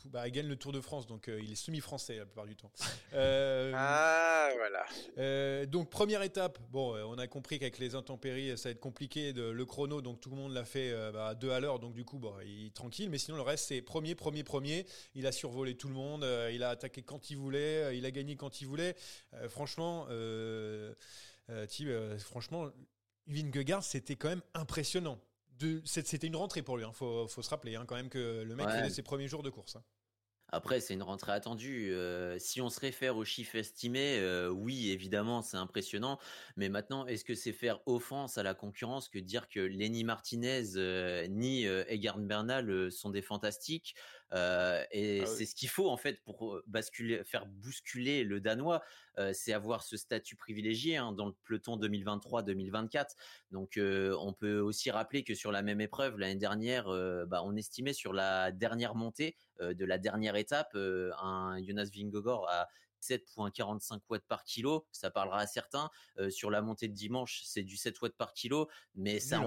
bah, 0.07 0.27
il 0.27 0.33
gagne 0.33 0.47
le 0.47 0.57
Tour 0.57 0.73
de 0.73 0.81
France, 0.81 1.07
donc 1.07 1.29
euh, 1.29 1.41
il 1.43 1.53
est 1.53 1.57
semi-français 1.57 2.17
la 2.17 2.27
plupart 2.27 2.47
du 2.47 2.57
temps. 2.57 2.71
Euh, 3.13 3.73
Ah, 3.75 4.51
voilà. 4.57 4.87
euh, 5.19 5.67
donc 5.67 5.91
première 5.91 6.23
étape, 6.23 6.61
bon, 6.71 6.95
on 7.07 7.19
a 7.19 7.27
compris 7.27 7.59
qu'avec 7.59 7.79
les 7.79 7.97
intempéries, 7.97 8.57
ça 8.57 8.69
va 8.69 8.71
être 8.71 8.81
compliqué 8.81 9.33
de, 9.33 9.43
le 9.43 9.65
chrono, 9.65 10.01
donc 10.01 10.21
tout 10.21 10.31
le 10.31 10.37
monde 10.37 10.53
l'a 10.53 10.65
fait 10.65 10.93
bah, 11.13 11.29
à 11.29 11.35
deux 11.35 11.51
à 11.51 11.59
l'heure, 11.59 11.81
donc 11.81 11.95
du 11.95 12.05
coup, 12.05 12.19
bon, 12.21 12.33
il 12.47 12.67
est 12.67 12.75
tranquille. 12.75 13.11
Mais 13.11 13.19
sinon 13.19 13.37
le 13.37 13.43
reste, 13.43 13.67
c'est 13.67 13.83
premier, 13.83 14.15
premier, 14.15 14.45
premier. 14.45 14.87
Il 15.17 15.27
a 15.27 15.33
survolé 15.33 15.77
tout 15.77 15.89
le 15.89 15.95
monde, 15.95 16.25
il 16.53 16.63
a 16.63 16.69
attaqué 16.71 17.03
quand 17.03 17.31
il 17.31 17.37
voulait, 17.37 17.97
il 17.99 18.07
a 18.07 18.13
gagné 18.13 18.37
quand 18.37 18.61
il 18.61 18.67
voulait. 18.69 18.95
Franchement, 19.49 20.07
Thib, 21.69 21.89
franchement, 22.19 22.71
Vingegaard, 23.27 23.83
c'était 23.83 24.17
quand 24.17 24.29
même 24.29 24.43
impressionnant. 24.55 25.19
C'était 25.85 26.27
une 26.27 26.37
rentrée 26.37 26.63
pour 26.63 26.77
lui, 26.77 26.85
il 26.87 26.93
faut, 26.95 27.27
faut 27.29 27.43
se 27.43 27.51
rappeler 27.51 27.77
hein, 27.77 27.85
quand 27.87 27.97
même 27.97 28.09
que 28.11 28.43
le 28.43 28.55
mec 28.57 28.67
Ouais. 28.67 28.73
faisait 28.73 28.91
ses 28.91 29.03
premiers 29.03 29.29
jours 29.29 29.43
de 29.43 29.51
course. 29.51 29.77
hein. 29.77 29.85
Après, 30.53 30.81
c'est 30.81 30.95
une 30.95 31.03
rentrée 31.05 31.31
attendue. 31.31 31.93
Euh, 31.93 32.37
si 32.41 32.61
on 32.61 32.71
se 32.71 32.81
réfère 32.81 33.17
aux 33.17 33.25
chiffres 33.25 33.55
estimés, 33.55 34.19
euh, 34.19 34.49
oui, 34.49 34.91
évidemment, 34.91 35.43
c'est 35.43 35.57
impressionnant. 35.57 36.19
Mais 36.57 36.69
maintenant, 36.69 37.07
est-ce 37.07 37.25
que 37.25 37.37
c'est 37.37 37.53
faire 37.53 37.79
offense 37.87 38.37
à 38.37 38.43
la 38.43 38.55
concurrence 38.55 39.09
que 39.09 39.21
dire 39.21 39.49
que 39.49 39.61
Lenny 39.61 40.03
Martinez 40.03 40.73
euh, 40.75 41.29
ni 41.29 41.67
Egan 41.67 42.19
Bernal 42.19 42.91
sont 42.91 43.11
des 43.11 43.23
fantastiques? 43.23 43.95
Euh, 44.33 44.85
Et 44.91 45.21
Ah 45.21 45.29
oui. 45.29 45.37
c'est 45.37 45.47
ce 45.47 45.55
qu'il 45.55 45.69
faut 45.69 45.89
en 45.89 45.97
fait 45.97 46.23
pour 46.23 46.61
basculer, 46.67 47.25
faire 47.25 47.47
bousculer 47.47 48.25
le 48.25 48.41
Danois. 48.41 48.83
Euh, 49.19 49.33
c'est 49.33 49.53
avoir 49.53 49.83
ce 49.83 49.97
statut 49.97 50.37
privilégié 50.37 50.97
hein, 50.97 51.13
dans 51.13 51.27
le 51.27 51.35
peloton 51.45 51.77
2023-2024. 51.79 53.17
Donc, 53.51 53.77
euh, 53.77 54.17
on 54.21 54.33
peut 54.33 54.61
aussi 54.61 54.91
rappeler 54.91 55.25
que 55.25 55.35
sur 55.35 55.53
la 55.53 55.63
même 55.63 55.81
épreuve 55.81 56.19
l'année 56.19 56.37
dernière, 56.37 56.87
bah, 57.27 57.43
on 57.45 57.57
estimait 57.57 57.93
sur 57.93 58.13
la 58.13 58.53
dernière 58.53 58.95
montée 58.95 59.37
de 59.61 59.85
la 59.85 59.99
dernière 59.99 60.37
étape 60.37 60.75
un 60.75 61.63
Jonas 61.63 61.91
Vingegaard 61.93 62.47
à 62.49 62.69
7.45 63.01 64.01
watts 64.09 64.27
par 64.27 64.45
kilo, 64.45 64.87
ça 64.93 65.11
parlera 65.11 65.41
à 65.41 65.47
certains. 65.47 65.91
Euh, 66.19 66.31
sur 66.31 66.51
la 66.51 66.63
montée 66.63 66.89
de 66.89 66.95
dimanche, 66.95 67.43
c'est 67.45 67.63
du 67.63 67.77
7 67.77 68.01
watts 68.01 68.17
par 68.17 68.33
kilo, 68.33 68.69
mais 68.95 69.21
ça 69.21 69.41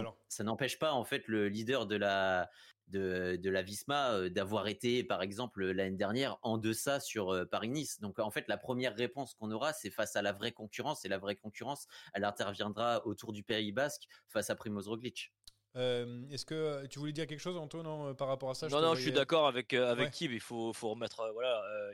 n'empêche 0.44 0.80
pas 0.80 0.94
en 0.94 1.04
fait 1.04 1.28
le 1.28 1.48
leader 1.48 1.86
de 1.86 1.96
la 1.96 2.50
de, 2.88 3.38
de 3.42 3.50
la 3.50 3.62
Visma 3.62 4.12
euh, 4.12 4.30
d'avoir 4.30 4.68
été 4.68 5.04
par 5.04 5.22
exemple 5.22 5.66
l'année 5.72 5.98
dernière 5.98 6.38
en 6.42 6.58
deçà 6.58 7.00
sur 7.00 7.32
euh, 7.34 7.46
Paris-Nice. 7.46 8.00
Donc 8.00 8.20
en 8.20 8.32
fait 8.32 8.48
la 8.48 8.58
première 8.58 8.96
réponse 8.96 9.34
qu'on 9.34 9.52
aura 9.52 9.74
c'est 9.74 9.90
face 9.90 10.16
à 10.16 10.22
la 10.22 10.34
vraie 10.34 10.52
concurrence 10.52 11.06
et 11.06 11.10
la 11.10 11.18
vraie 11.18 11.36
concurrence 11.36 11.88
elle 12.14 12.26
interviendra 12.26 13.06
autour 13.06 13.34
du 13.34 13.44
Pays 13.44 13.72
Basque 13.72 14.04
face 14.28 14.50
à 14.50 14.56
Primoz 14.56 14.88
Roglic. 14.88 15.34
Euh, 15.76 16.28
Est-ce 16.30 16.46
que 16.46 16.86
tu 16.88 17.00
voulais 17.00 17.14
dire 17.14 17.26
quelque 17.26 17.40
chose, 17.40 17.58
Antoine, 17.58 17.84
non, 17.84 18.10
euh, 18.10 18.14
par 18.14 18.28
rapport 18.28 18.52
à 18.52 18.54
ça? 18.54 18.68
Non, 18.70 18.78
te 18.78 18.82
non, 18.84 18.96
je 18.96 19.02
suis 19.02 19.12
d'accord 19.12 19.48
avec 19.48 19.74
euh, 19.74 19.90
avec 19.90 20.06
Ouais. 20.06 20.12
Tib. 20.12 20.32
Il 20.32 20.40
faut 20.40 20.72
faut 20.74 20.90
remettre 20.90 21.22
euh, 21.22 21.32
voilà. 21.32 21.64
euh, 21.64 21.94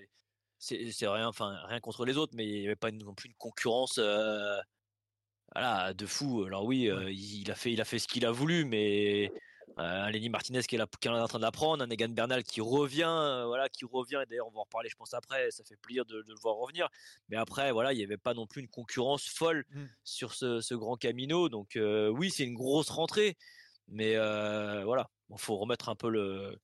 c'est 0.58 0.92
c'est 0.92 1.08
rien, 1.08 1.28
enfin 1.28 1.56
rien 1.66 1.80
contre 1.80 2.04
les 2.06 2.18
autres, 2.18 2.34
mais 2.36 2.46
il 2.46 2.60
n'y 2.60 2.66
avait 2.68 2.76
pas 2.76 2.90
une- 2.90 3.04
non 3.04 3.14
plus 3.14 3.30
une 3.30 3.36
concurrence. 3.36 3.98
euh, 3.98 4.58
voilà, 5.54 5.94
de 5.94 6.06
fou. 6.06 6.44
Alors 6.44 6.66
oui, 6.66 6.90
euh, 6.90 7.10
il, 7.10 7.42
il 7.44 7.52
a 7.52 7.56
fait, 7.56 7.72
il 7.72 7.82
a 7.82 7.86
fait 7.86 8.00
ce 8.00 8.08
qu'il 8.08 8.26
a 8.26 8.32
voulu, 8.32 8.66
mais 8.66 9.32
euh, 9.78 10.10
Lenny 10.10 10.30
Martinez 10.30 10.64
qui 10.64 10.76
est, 10.76 10.78
là, 10.78 10.88
qui 11.00 11.08
est 11.08 11.12
en 11.12 11.28
train 11.28 11.38
de 11.38 11.44
l'apprendre, 11.44 11.84
un 11.84 11.90
Egan 11.90 12.10
Bernal 12.10 12.44
qui 12.44 12.60
revient, 12.62 13.04
euh, 13.08 13.46
voilà, 13.46 13.70
qui 13.70 13.86
revient. 13.86 14.20
Et 14.24 14.26
d'ailleurs, 14.26 14.48
on 14.48 14.52
va 14.52 14.60
en 14.60 14.64
reparler, 14.64 14.90
je 14.90 14.96
pense 14.96 15.14
après. 15.14 15.52
Ça 15.52 15.64
fait 15.64 15.78
plaisir 15.78 16.06
de, 16.06 16.22
de 16.22 16.34
le 16.34 16.40
voir 16.40 16.56
revenir. 16.56 16.90
Mais 17.30 17.38
après, 17.38 17.72
voilà, 17.72 17.94
il 17.94 17.98
n'y 17.98 18.04
avait 18.04 18.18
pas 18.18 18.34
non 18.34 18.48
plus 18.48 18.62
une 18.62 18.68
concurrence 18.70 19.26
folle 19.28 19.66
Mm. 19.72 19.86
sur 20.04 20.34
ce, 20.34 20.62
ce 20.62 20.74
grand 20.74 20.96
Camino. 20.98 21.50
Donc 21.50 21.76
euh, 21.76 22.10
oui, 22.10 22.30
c'est 22.32 22.44
une 22.44 22.56
grosse 22.56 22.90
rentrée, 22.90 23.38
mais 23.88 24.16
euh, 24.16 24.84
voilà, 24.86 25.10
il 25.30 25.38
faut 25.38 25.58
remettre 25.58 25.90
un 25.90 25.96
peu 25.96 26.10
le, 26.10 26.58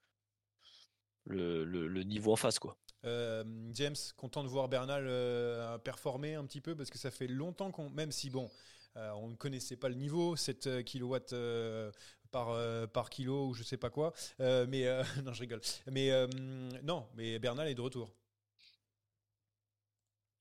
le, 1.26 1.64
le, 1.66 1.88
le 1.88 2.04
niveau 2.04 2.34
en 2.34 2.36
face, 2.36 2.60
quoi. 2.60 2.78
Euh, 3.04 3.44
James, 3.74 3.96
content 4.18 4.44
de 4.44 4.48
voir 4.50 4.68
Bernal 4.68 5.06
euh, 5.08 5.78
performer 5.78 6.34
un 6.34 6.46
petit 6.46 6.62
peu 6.62 6.76
parce 6.76 6.90
que 6.90 6.98
ça 6.98 7.12
fait 7.12 7.28
longtemps 7.28 7.72
qu'on, 7.72 7.90
même 7.92 8.12
si 8.12 8.32
bon, 8.32 8.50
euh, 8.98 9.12
on 9.18 9.28
ne 9.30 9.36
connaissait 9.36 9.76
pas 9.78 9.90
le 9.90 9.96
niveau, 9.96 10.36
7 10.36 10.84
kilowatts 10.84 11.34
euh, 11.34 11.92
par, 12.36 12.50
euh, 12.50 12.86
par 12.86 13.10
kilo 13.10 13.48
ou 13.48 13.54
je 13.54 13.64
sais 13.64 13.78
pas 13.78 13.90
quoi, 13.90 14.12
euh, 14.42 14.66
mais 14.68 14.86
euh, 14.88 15.02
non, 15.24 15.32
je 15.32 15.40
rigole. 15.40 15.62
Mais 15.88 16.12
non, 16.84 17.08
mais 17.14 17.40
Bernal 17.40 17.70
est 17.70 17.76
de 17.76 17.80
retour. 17.82 18.12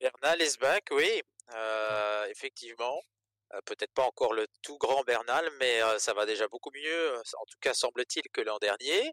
Bernal 0.00 0.42
Esbac, 0.42 0.82
oui, 0.90 1.22
euh, 1.54 2.26
effectivement. 2.26 3.00
Peut-être 3.66 3.92
pas 3.92 4.02
encore 4.02 4.32
le 4.34 4.48
tout 4.62 4.76
grand 4.78 5.04
Bernal, 5.04 5.48
mais 5.60 5.80
ça 5.98 6.12
va 6.14 6.26
déjà 6.26 6.48
beaucoup 6.48 6.72
mieux, 6.74 7.16
en 7.16 7.44
tout 7.46 7.58
cas 7.60 7.72
semble-t-il 7.72 8.24
que 8.32 8.40
l'an 8.40 8.58
dernier. 8.58 9.12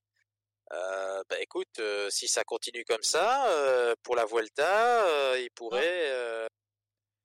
Euh, 0.74 1.24
bah 1.30 1.40
écoute, 1.40 1.78
euh, 1.80 2.10
si 2.10 2.28
ça 2.28 2.44
continue 2.44 2.84
comme 2.86 3.04
ça, 3.04 3.46
euh, 3.52 3.94
pour 4.02 4.16
la 4.16 4.26
Vuelta, 4.26 5.38
il 5.38 5.52
pourrait, 5.52 6.48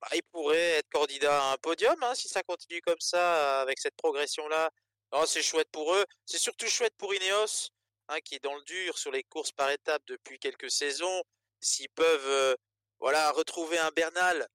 bah, 0.02 0.08
il 0.14 0.22
pourrait 0.30 0.78
être 0.80 0.90
candidat 0.90 1.42
à 1.42 1.52
un 1.54 1.56
podium 1.56 1.96
hein, 2.02 2.14
si 2.14 2.28
ça 2.28 2.42
continue 2.42 2.82
comme 2.82 3.00
ça, 3.00 3.62
avec 3.62 3.78
cette 3.78 3.96
progression-là. 3.96 4.70
Oh, 5.18 5.24
c'est 5.24 5.42
chouette 5.42 5.70
pour 5.72 5.94
eux. 5.94 6.04
C'est 6.26 6.38
surtout 6.38 6.66
chouette 6.66 6.94
pour 6.98 7.14
Ineos, 7.14 7.70
hein, 8.08 8.20
qui 8.20 8.34
est 8.34 8.44
dans 8.44 8.54
le 8.54 8.62
dur 8.64 8.98
sur 8.98 9.10
les 9.10 9.22
courses 9.22 9.50
par 9.50 9.70
étapes 9.70 10.02
depuis 10.06 10.38
quelques 10.38 10.70
saisons. 10.70 11.22
S'ils 11.58 11.88
peuvent 11.88 12.26
euh, 12.26 12.54
voilà, 13.00 13.30
retrouver 13.30 13.78
un 13.78 13.90
Bernal 13.92 14.46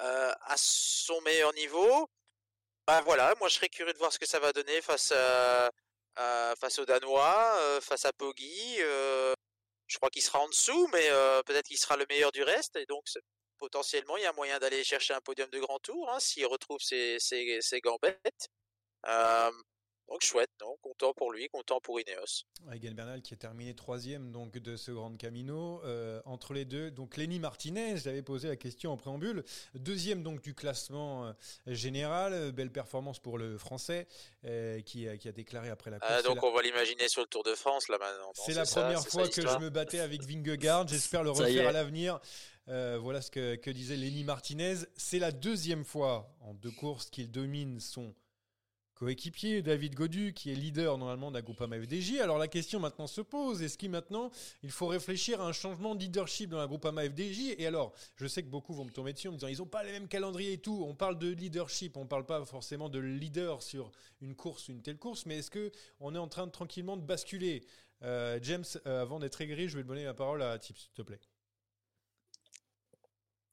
euh, 0.00 0.32
à 0.42 0.56
son 0.58 1.18
meilleur 1.22 1.54
niveau, 1.54 2.10
bah 2.86 3.00
voilà, 3.02 3.34
moi 3.38 3.48
je 3.48 3.54
serais 3.54 3.70
curieux 3.70 3.94
de 3.94 3.98
voir 3.98 4.12
ce 4.12 4.18
que 4.18 4.26
ça 4.26 4.38
va 4.38 4.52
donner 4.52 4.82
face 4.82 5.12
aux 5.12 6.84
Danois, 6.84 7.56
euh, 7.60 7.80
face 7.80 8.04
à 8.04 8.12
Poggi. 8.12 8.76
je 8.76 9.96
crois 9.96 10.10
qu'il 10.10 10.22
sera 10.22 10.40
en 10.40 10.48
dessous, 10.48 10.88
mais 10.92 11.08
peut-être 11.46 11.66
qu'il 11.68 11.78
sera 11.78 11.96
le 11.96 12.04
meilleur 12.10 12.32
du 12.32 12.42
reste. 12.42 12.76
Et 12.76 12.84
donc 12.84 13.04
potentiellement, 13.56 14.18
il 14.18 14.24
y 14.24 14.26
a 14.26 14.32
moyen 14.34 14.58
d'aller 14.58 14.84
chercher 14.84 15.14
un 15.14 15.22
podium 15.22 15.48
de 15.48 15.60
grand 15.60 15.78
tour 15.78 16.10
hein, 16.10 16.20
s'il 16.20 16.44
retrouve 16.46 16.80
ses 16.80 17.80
gambettes. 17.82 18.50
Donc 20.12 20.20
chouette, 20.20 20.50
non 20.60 20.76
content 20.82 21.14
pour 21.14 21.32
lui, 21.32 21.48
content 21.48 21.80
pour 21.80 21.98
Ineos. 21.98 22.44
Egan 22.70 22.92
Bernal 22.92 23.22
qui 23.22 23.32
est 23.32 23.38
terminé 23.38 23.74
troisième 23.74 24.30
donc 24.30 24.58
de 24.58 24.76
ce 24.76 24.90
Grand 24.90 25.16
Camino. 25.16 25.80
Euh, 25.84 26.20
entre 26.26 26.52
les 26.52 26.66
deux, 26.66 26.90
donc 26.90 27.16
Lenny 27.16 27.38
Martinez, 27.38 27.96
j'avais 27.96 28.20
posé 28.20 28.48
la 28.48 28.56
question 28.56 28.92
en 28.92 28.98
préambule. 28.98 29.42
Deuxième 29.74 30.22
donc 30.22 30.42
du 30.42 30.54
classement 30.54 31.24
euh, 31.24 31.32
général, 31.66 32.52
belle 32.52 32.70
performance 32.70 33.20
pour 33.20 33.38
le 33.38 33.56
Français 33.56 34.06
euh, 34.44 34.82
qui, 34.82 35.06
qui, 35.18 35.28
a 35.28 35.32
déclaré 35.32 35.70
après 35.70 35.90
la 35.90 35.98
course. 35.98 36.22
donc 36.24 36.42
on 36.42 36.52
va 36.52 36.60
l'imaginer 36.60 37.08
sur 37.08 37.22
le 37.22 37.28
Tour 37.28 37.42
de 37.42 37.54
France 37.54 37.88
là 37.88 37.96
maintenant. 37.96 38.32
C'est 38.34 38.52
la 38.52 38.66
première 38.66 39.06
fois 39.06 39.26
que 39.26 39.40
je 39.40 39.58
me 39.60 39.70
battais 39.70 40.00
avec 40.00 40.22
Vingegaard. 40.28 40.88
J'espère 40.88 41.22
le 41.22 41.30
refaire 41.30 41.68
à 41.68 41.72
l'avenir. 41.72 42.20
voilà 42.66 43.22
ce 43.22 43.30
que, 43.30 43.54
que 43.54 43.70
disait 43.70 43.96
Lenny 43.96 44.24
Martinez. 44.24 44.74
C'est 44.94 45.18
la 45.18 45.32
deuxième 45.32 45.86
fois 45.86 46.28
en 46.42 46.52
deux 46.52 46.70
courses 46.70 47.08
qu'il 47.08 47.30
domine 47.30 47.80
son 47.80 48.14
coéquipier, 49.02 49.62
David 49.62 49.96
Godu, 49.96 50.32
qui 50.32 50.52
est 50.52 50.54
leader 50.54 50.96
normalement 50.96 51.32
d'un 51.32 51.40
groupe 51.40 51.60
FDJ. 51.60 52.20
Alors 52.20 52.38
la 52.38 52.46
question 52.46 52.78
maintenant 52.78 53.08
se 53.08 53.20
pose, 53.20 53.60
est-ce 53.60 53.76
qu'il 53.76 53.90
maintenant, 53.90 54.30
il 54.62 54.70
faut 54.70 54.86
réfléchir 54.86 55.40
à 55.40 55.44
un 55.48 55.52
changement 55.52 55.96
de 55.96 56.00
leadership 56.00 56.50
dans 56.50 56.58
la 56.58 56.68
groupe 56.68 56.86
FDJ 56.86 57.56
Et 57.58 57.66
alors, 57.66 57.94
je 58.14 58.28
sais 58.28 58.44
que 58.44 58.48
beaucoup 58.48 58.72
vont 58.72 58.84
me 58.84 58.92
tomber 58.92 59.12
dessus 59.12 59.26
en 59.26 59.32
me 59.32 59.38
disant, 59.38 59.48
ils 59.48 59.58
n'ont 59.58 59.66
pas 59.66 59.82
les 59.82 59.90
mêmes 59.90 60.06
calendriers 60.06 60.52
et 60.52 60.58
tout. 60.58 60.84
On 60.86 60.94
parle 60.94 61.18
de 61.18 61.30
leadership, 61.30 61.96
on 61.96 62.04
ne 62.04 62.08
parle 62.08 62.26
pas 62.26 62.44
forcément 62.44 62.88
de 62.88 63.00
leader 63.00 63.60
sur 63.60 63.90
une 64.20 64.36
course, 64.36 64.68
une 64.68 64.82
telle 64.82 64.98
course, 64.98 65.26
mais 65.26 65.38
est-ce 65.38 65.50
que 65.50 65.72
on 65.98 66.14
est 66.14 66.18
en 66.18 66.28
train 66.28 66.46
de 66.46 66.52
tranquillement 66.52 66.96
de 66.96 67.02
basculer? 67.02 67.66
Euh, 68.04 68.38
James, 68.40 68.64
euh, 68.86 69.02
avant 69.02 69.18
d'être 69.18 69.40
aigri, 69.40 69.68
je 69.68 69.78
vais 69.78 69.82
donner 69.82 70.04
la 70.04 70.14
parole 70.14 70.42
à 70.42 70.56
Tips, 70.60 70.80
s'il 70.80 70.92
te 70.92 71.02
plaît. 71.02 71.20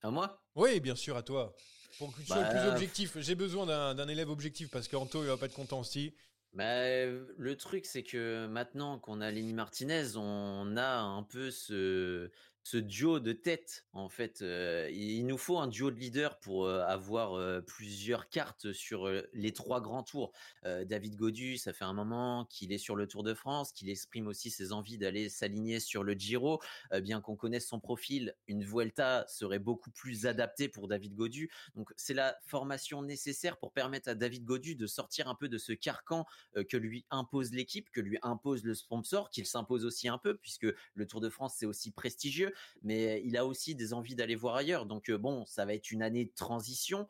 À 0.03 0.11
moi? 0.11 0.43
Oui, 0.53 0.79
bien 0.79 0.95
sûr, 0.95 1.17
à 1.17 1.23
toi. 1.23 1.55
Pour 1.97 2.13
que 2.13 2.21
tu 2.21 2.27
sois 2.27 2.43
plus 2.43 2.55
bah, 2.55 2.71
objectif, 2.73 3.17
j'ai 3.19 3.35
besoin 3.35 3.65
d'un 3.93 4.07
élève 4.07 4.29
objectif 4.29 4.69
parce 4.69 4.87
qu'Anto, 4.87 5.23
il 5.23 5.27
va 5.27 5.37
pas 5.37 5.47
être 5.47 5.55
content 5.55 5.79
aussi. 5.79 6.13
Bah, 6.53 7.05
le 7.05 7.55
truc, 7.55 7.85
c'est 7.85 8.03
que 8.03 8.47
maintenant 8.47 8.97
qu'on 8.99 9.21
a 9.21 9.31
Lenny 9.31 9.53
Martinez, 9.53 10.15
on 10.15 10.77
a 10.77 10.97
un 10.99 11.23
peu 11.23 11.51
ce, 11.51 12.29
ce 12.63 12.77
duo 12.77 13.19
de 13.19 13.33
tête 13.33 13.85
en 13.93 14.09
fait 14.09 14.41
il 14.41 15.25
nous 15.25 15.37
faut 15.37 15.59
un 15.59 15.67
duo 15.67 15.91
de 15.91 15.95
leader 15.95 16.39
pour 16.39 16.69
avoir 16.69 17.63
plusieurs 17.65 18.29
cartes 18.29 18.73
sur 18.73 19.09
les 19.33 19.53
trois 19.53 19.81
grands 19.81 20.03
tours. 20.03 20.31
David 20.63 21.15
Godu 21.15 21.57
ça 21.57 21.73
fait 21.73 21.85
un 21.85 21.93
moment 21.93 22.45
qu'il 22.45 22.71
est 22.71 22.77
sur 22.77 22.95
le 22.95 23.07
Tour 23.07 23.23
de 23.23 23.33
France 23.33 23.71
qu'il 23.71 23.89
exprime 23.89 24.27
aussi 24.27 24.51
ses 24.51 24.71
envies 24.71 24.97
d'aller 24.97 25.29
s'aligner 25.29 25.79
sur 25.79 26.03
le 26.03 26.13
Giro. 26.13 26.61
Bien 27.01 27.21
qu'on 27.21 27.35
connaisse 27.35 27.67
son 27.67 27.79
profil 27.79 28.35
une 28.47 28.63
Vuelta 28.63 29.25
serait 29.27 29.59
beaucoup 29.59 29.91
plus 29.91 30.25
adaptée 30.25 30.69
pour 30.69 30.87
David 30.87 31.15
Godu. 31.15 31.49
Donc 31.75 31.91
c'est 31.97 32.13
la 32.13 32.37
formation 32.45 33.01
nécessaire 33.01 33.57
pour 33.57 33.71
permettre 33.71 34.09
à 34.09 34.15
David 34.15 34.45
Godu 34.45 34.75
de 34.75 34.87
sortir 34.87 35.27
un 35.27 35.35
peu 35.35 35.49
de 35.49 35.57
ce 35.57 35.73
carcan 35.73 36.25
que 36.69 36.77
lui 36.77 37.05
impose 37.09 37.51
l'équipe 37.51 37.89
que 37.91 38.01
lui 38.01 38.17
impose 38.21 38.63
le 38.63 38.75
sponsor 38.75 39.29
qu'il 39.29 39.45
s'impose 39.45 39.85
aussi 39.85 40.07
un 40.07 40.17
peu 40.17 40.37
puisque 40.37 40.67
le 40.93 41.07
Tour 41.07 41.21
de 41.21 41.29
France 41.29 41.55
c'est 41.57 41.65
aussi 41.65 41.91
prestigieux 41.91 42.53
mais 42.81 43.21
il 43.25 43.37
a 43.37 43.45
aussi 43.45 43.75
des 43.75 43.93
envies 43.93 44.15
d'aller 44.15 44.35
voir 44.35 44.55
ailleurs. 44.55 44.85
Donc 44.85 45.11
bon, 45.11 45.45
ça 45.45 45.65
va 45.65 45.73
être 45.73 45.91
une 45.91 46.01
année 46.01 46.25
de 46.25 46.33
transition 46.35 47.07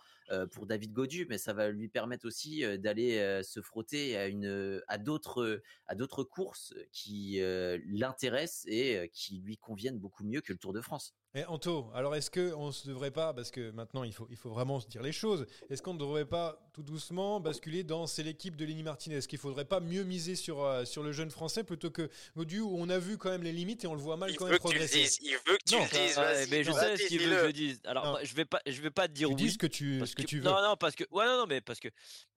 pour 0.52 0.68
David 0.68 0.94
Godu, 0.94 1.26
mais 1.30 1.38
ça 1.38 1.54
va 1.54 1.70
lui 1.70 1.90
permettre 1.90 2.28
aussi 2.28 2.64
d'aller 2.80 3.42
se 3.44 3.62
frotter 3.62 4.16
à 4.16 4.28
une 4.28 4.82
à 4.88 4.98
d'autres 4.98 5.62
à 5.88 5.96
d'autres 5.96 6.24
courses 6.24 6.74
qui 6.92 7.40
l'intéressent 7.86 8.66
et 8.68 9.10
qui 9.14 9.40
lui 9.40 9.58
conviennent 9.58 10.00
beaucoup 10.00 10.24
mieux 10.24 10.42
que 10.42 10.54
le 10.54 10.60
Tour 10.60 10.74
de 10.74 10.82
France. 10.82 11.16
Et 11.36 11.46
Anto, 11.46 11.92
alors 11.94 12.16
est-ce 12.16 12.32
qu'on 12.32 12.68
ne 12.68 12.72
se 12.72 12.88
devrait 12.88 13.12
pas, 13.12 13.36
parce 13.36 13.52
que 13.52 13.70
maintenant 13.70 14.04
il 14.04 14.14
faut, 14.14 14.26
il 14.32 14.36
faut 14.36 14.50
vraiment 14.50 14.80
se 14.80 14.88
dire 14.88 15.04
les 15.04 15.12
choses, 15.12 15.46
est-ce 15.70 15.84
qu'on 15.84 15.94
ne 15.94 16.00
devrait 16.00 16.26
pas 16.26 16.60
tout 16.74 16.82
doucement 16.82 17.40
basculer 17.40 17.84
dans 17.84 18.08
c'est 18.08 18.24
l'équipe 18.24 18.56
de 18.56 18.66
Lenny 18.66 18.82
Martinez? 18.82 19.18
Est-ce 19.18 19.28
qu'il 19.28 19.38
ne 19.38 19.42
faudrait 19.42 19.66
pas 19.66 19.80
mieux 19.80 20.04
miser 20.04 20.34
sur, 20.34 20.64
euh, 20.64 20.86
sur 20.86 21.04
le 21.04 21.12
jeune 21.12 21.30
français 21.30 21.64
plutôt 21.64 21.92
que 21.92 22.10
Godu 22.36 22.62
où 22.62 22.76
on 22.76 22.90
a 22.90 22.98
vu 22.98 23.20
quand 23.20 23.30
même 23.30 23.44
les 23.44 23.52
limites 23.52 23.84
et 23.84 23.88
on 23.88 23.94
le 23.94 24.02
voit 24.02 24.18
mal 24.18 24.32
il 24.32 24.38
quand 24.38 24.48
même 24.48 24.58
progresser? 24.58 25.08
Il 25.22 25.38
veut 25.46 25.58
que 25.58 25.64
tu 25.66 25.76
le 25.76 26.08
dises, 26.08 26.50
mais 26.50 26.64
je 26.64 26.72
sais 26.72 26.98
ce 26.98 27.08
qu'il 27.08 27.22
veut 27.22 27.42
que 27.42 27.48
je 27.48 27.52
dise. 27.52 27.82
Alors 27.86 28.18
je 28.24 28.34
vais 28.34 28.46
pas, 28.46 28.62
je 28.66 28.82
vais 28.82 28.90
pas 28.90 29.08
te 29.08 29.14
dire 29.14 29.28
tu 29.28 29.36
oui. 29.36 29.42
Dis 29.44 29.52
ce 29.52 29.58
que 29.60 29.68
tu, 29.68 30.04
ce 30.08 30.16
que, 30.16 30.24
tu 30.24 30.40
veux. 30.40 30.50
Non, 30.50 30.60
non, 30.64 30.78
parce 30.78 30.96
que, 30.96 31.04
ouais, 31.12 31.26
non, 31.26 31.38
non, 31.38 31.46
mais 31.46 31.62
parce 31.62 31.80
que 31.80 31.90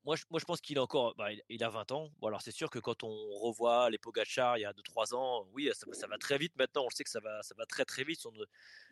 moi, 0.04 0.16
je, 0.16 0.24
moi, 0.30 0.40
je 0.40 0.44
pense 0.44 0.60
qu'il 0.60 0.78
a 0.78 0.82
encore, 0.82 1.14
bah, 1.14 1.28
il, 1.48 1.64
a 1.64 1.68
20 1.68 1.92
ans. 1.92 2.10
Bon, 2.20 2.26
alors 2.26 2.42
c'est 2.42 2.50
sûr 2.50 2.70
que 2.70 2.78
quand 2.80 3.04
on 3.04 3.38
revoit 3.38 3.88
les 3.88 3.98
Pogachar 3.98 4.58
il 4.58 4.62
y 4.62 4.64
a 4.64 4.72
2-3 4.72 5.14
ans, 5.14 5.46
oui, 5.52 5.70
ça, 5.72 5.86
ça, 5.92 6.06
va 6.08 6.18
très 6.18 6.38
vite 6.38 6.52
maintenant. 6.58 6.84
On 6.86 6.90
sait 6.90 7.04
que 7.04 7.10
ça 7.10 7.20
va, 7.20 7.42
ça 7.42 7.54
va 7.56 7.66
très 7.66 7.84
très 7.84 8.02
vite. 8.02 8.20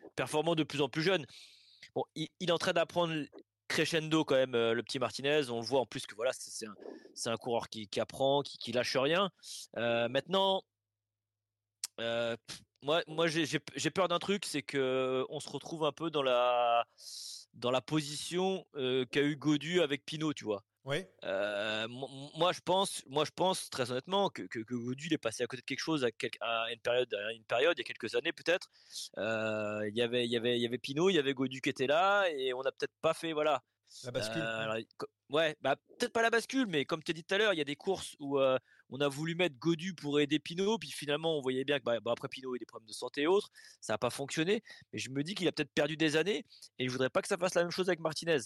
Sont 0.01 0.11
performants 0.15 0.55
de 0.55 0.63
plus 0.63 0.81
en 0.81 0.89
plus 0.89 1.03
jeunes. 1.03 1.25
Bon, 1.95 2.03
il, 2.15 2.29
est 2.39 2.51
en 2.51 2.57
train 2.57 2.73
d'apprendre 2.73 3.13
crescendo 3.67 4.23
quand 4.23 4.35
même 4.35 4.53
le 4.53 4.81
petit 4.81 4.99
Martinez. 4.99 5.49
On 5.49 5.61
voit 5.61 5.81
en 5.81 5.85
plus 5.85 6.05
que 6.05 6.15
voilà, 6.15 6.31
c'est 6.33 7.29
un, 7.29 7.37
coureur 7.37 7.69
qui, 7.69 7.87
apprend, 7.99 8.41
qui, 8.41 8.57
qui, 8.57 8.71
lâche 8.71 8.95
rien. 8.97 9.29
Euh, 9.77 10.07
maintenant, 10.09 10.63
euh, 11.99 12.35
moi, 12.81 13.03
moi 13.07 13.27
j'ai 13.27 13.91
peur 13.91 14.07
d'un 14.07 14.19
truc, 14.19 14.45
c'est 14.45 14.63
que 14.63 15.25
on 15.29 15.39
se 15.39 15.49
retrouve 15.49 15.85
un 15.85 15.91
peu 15.91 16.09
dans 16.09 16.23
la 16.23 16.85
dans 17.53 17.71
la 17.71 17.81
position 17.81 18.65
qu'a 18.73 19.21
eu 19.21 19.35
Godu 19.35 19.81
avec 19.81 20.05
Pinot, 20.05 20.33
tu 20.33 20.45
vois. 20.45 20.63
Oui. 20.85 21.05
moi, 21.23 22.51
je 22.53 22.59
pense, 22.61 23.03
moi, 23.07 23.23
je 23.25 23.31
pense 23.31 23.69
très 23.69 23.91
honnêtement 23.91 24.29
que, 24.29 24.43
que, 24.43 24.59
est 24.59 25.17
passé 25.17 25.43
à 25.43 25.47
côté 25.47 25.61
de 25.61 25.65
quelque 25.65 25.79
chose 25.79 26.05
à, 26.05 26.71
une 26.71 26.79
période, 26.79 27.15
une 27.35 27.43
période, 27.43 27.77
il 27.77 27.81
y 27.81 27.85
a 27.85 27.93
quelques 27.93 28.15
années 28.15 28.33
peut-être. 28.33 28.69
il 29.17 29.95
y 29.95 30.01
avait, 30.01 30.25
il 30.25 30.31
y 30.31 30.37
avait, 30.37 30.57
il 30.57 30.61
y 30.61 30.65
avait 30.65 30.77
Pinot, 30.77 31.09
il 31.09 31.15
y 31.15 31.19
avait 31.19 31.33
Godu 31.33 31.61
qui 31.61 31.69
était 31.69 31.87
là, 31.87 32.27
et 32.29 32.53
on 32.53 32.61
n'a 32.63 32.71
peut-être 32.71 32.95
pas 33.01 33.13
fait, 33.13 33.33
voilà. 33.33 33.61
La 34.05 34.11
bascule. 34.11 34.43
ouais, 35.29 35.55
bah 35.61 35.75
peut-être 35.99 36.13
pas 36.13 36.21
la 36.21 36.29
bascule, 36.29 36.65
mais 36.65 36.85
comme 36.85 37.03
tu 37.03 37.11
as 37.11 37.13
dit 37.13 37.23
tout 37.23 37.35
à 37.35 37.37
l'heure, 37.37 37.53
il 37.53 37.57
y 37.57 37.61
a 37.61 37.65
des 37.65 37.75
courses 37.75 38.15
où 38.19 38.39
on 38.91 38.99
a 38.99 39.07
voulu 39.07 39.35
mettre 39.35 39.55
Godu 39.57 39.93
pour 39.95 40.19
aider 40.19 40.37
Pinot, 40.37 40.77
puis 40.77 40.91
finalement 40.91 41.37
on 41.37 41.41
voyait 41.41 41.63
bien 41.63 41.79
que 41.79 41.83
bah, 41.83 41.99
bah 42.01 42.11
après 42.11 42.27
Pinot 42.27 42.53
a 42.53 42.57
des 42.57 42.65
problèmes 42.65 42.87
de 42.87 42.93
santé 42.93 43.21
et 43.21 43.27
autres, 43.27 43.49
ça 43.79 43.93
n'a 43.93 43.97
pas 43.97 44.09
fonctionné. 44.09 44.63
Mais 44.91 44.99
je 44.99 45.09
me 45.09 45.23
dis 45.23 45.33
qu'il 45.33 45.47
a 45.47 45.51
peut-être 45.51 45.73
perdu 45.73 45.97
des 45.97 46.17
années 46.17 46.45
et 46.77 46.85
je 46.85 46.91
voudrais 46.91 47.09
pas 47.09 47.21
que 47.21 47.27
ça 47.27 47.37
fasse 47.37 47.55
la 47.55 47.63
même 47.63 47.71
chose 47.71 47.87
avec 47.87 48.01
Martinez. 48.01 48.39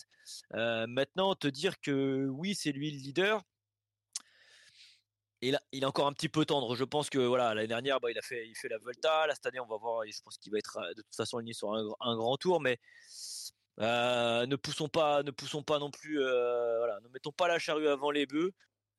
Euh, 0.54 0.86
maintenant, 0.88 1.36
te 1.36 1.48
dire 1.48 1.82
que 1.82 2.28
oui, 2.30 2.56
c'est 2.56 2.72
lui 2.72 2.92
le 2.92 2.98
leader. 2.98 3.42
Il, 5.42 5.60
il 5.72 5.84
est 5.84 5.86
encore 5.86 6.08
un 6.08 6.14
petit 6.14 6.30
peu 6.30 6.46
tendre. 6.46 6.76
Je 6.76 6.84
pense 6.84 7.10
que 7.10 7.20
voilà 7.20 7.54
l'année 7.54 7.68
dernière, 7.68 8.00
bah, 8.00 8.12
il 8.12 8.18
a 8.18 8.22
fait, 8.22 8.48
il 8.48 8.56
fait 8.56 8.70
la 8.70 8.78
Volta. 8.78 9.28
Là 9.28 9.34
cette 9.34 9.48
année, 9.48 9.60
on 9.60 9.68
va 9.68 9.78
voir. 9.78 10.04
Je 10.06 10.22
pense 10.22 10.38
qu'il 10.38 10.52
va 10.52 10.60
être 10.60 10.80
de 10.96 11.02
toute 11.02 11.16
façon 11.16 11.38
aligné 11.38 11.54
sur 11.54 11.74
un, 11.74 12.16
grand 12.16 12.38
tour, 12.38 12.62
mais 12.62 12.80
euh, 13.80 14.46
ne 14.46 14.56
poussons 14.56 14.90
pas, 14.90 15.24
ne 15.24 15.32
poussons 15.32 15.64
pas 15.64 15.80
non 15.80 15.90
plus. 15.90 16.22
Euh, 16.22 16.78
voilà, 16.78 17.00
ne 17.02 17.10
mettons 17.10 17.32
pas 17.32 17.48
la 17.48 17.58
charrue 17.60 17.88
avant 17.88 18.12
les 18.12 18.26
bœufs. 18.26 18.54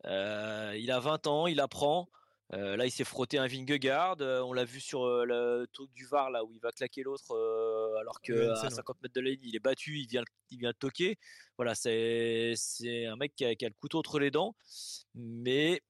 Euh, 0.07 0.77
il 0.79 0.91
a 0.91 1.01
20 1.01 1.27
ans, 1.27 1.47
il 1.47 1.61
apprend. 1.61 2.09
Euh, 2.53 2.77
là, 2.77 2.87
il 2.87 2.93
s'est 2.93 3.05
frotté 3.05 3.39
un 3.39 3.47
Vingegaard. 3.47 4.17
Euh, 4.21 4.41
on 4.41 4.53
l'a 4.53 4.65
vu 4.65 4.81
sur 4.81 5.05
le 5.25 5.67
truc 5.73 5.93
du 5.93 6.07
Var, 6.07 6.31
là 6.31 6.45
où 6.45 6.53
il 6.53 6.61
va 6.61 6.71
claquer 6.71 7.03
l'autre, 7.03 7.35
alors 8.01 8.21
que 8.21 8.51
à 8.51 8.71
50 8.71 9.03
mètres 9.03 9.15
de 9.15 9.21
la 9.21 9.31
ligne, 9.31 9.41
il 9.43 9.57
est 9.57 9.61
battu, 9.61 9.99
il 9.99 10.07
vient, 10.07 10.23
il 10.51 10.59
vient 10.59 10.71
le 10.71 10.75
toquer. 10.75 11.19
Voilà, 11.57 11.75
c'est 11.75 12.55
un 13.07 13.17
mec 13.17 13.35
qui 13.35 13.45
a, 13.45 13.51
le 13.51 13.81
couteau 13.81 13.99
entre 13.99 14.19
les 14.19 14.31
dents. 14.31 14.55
Mais 15.15 15.81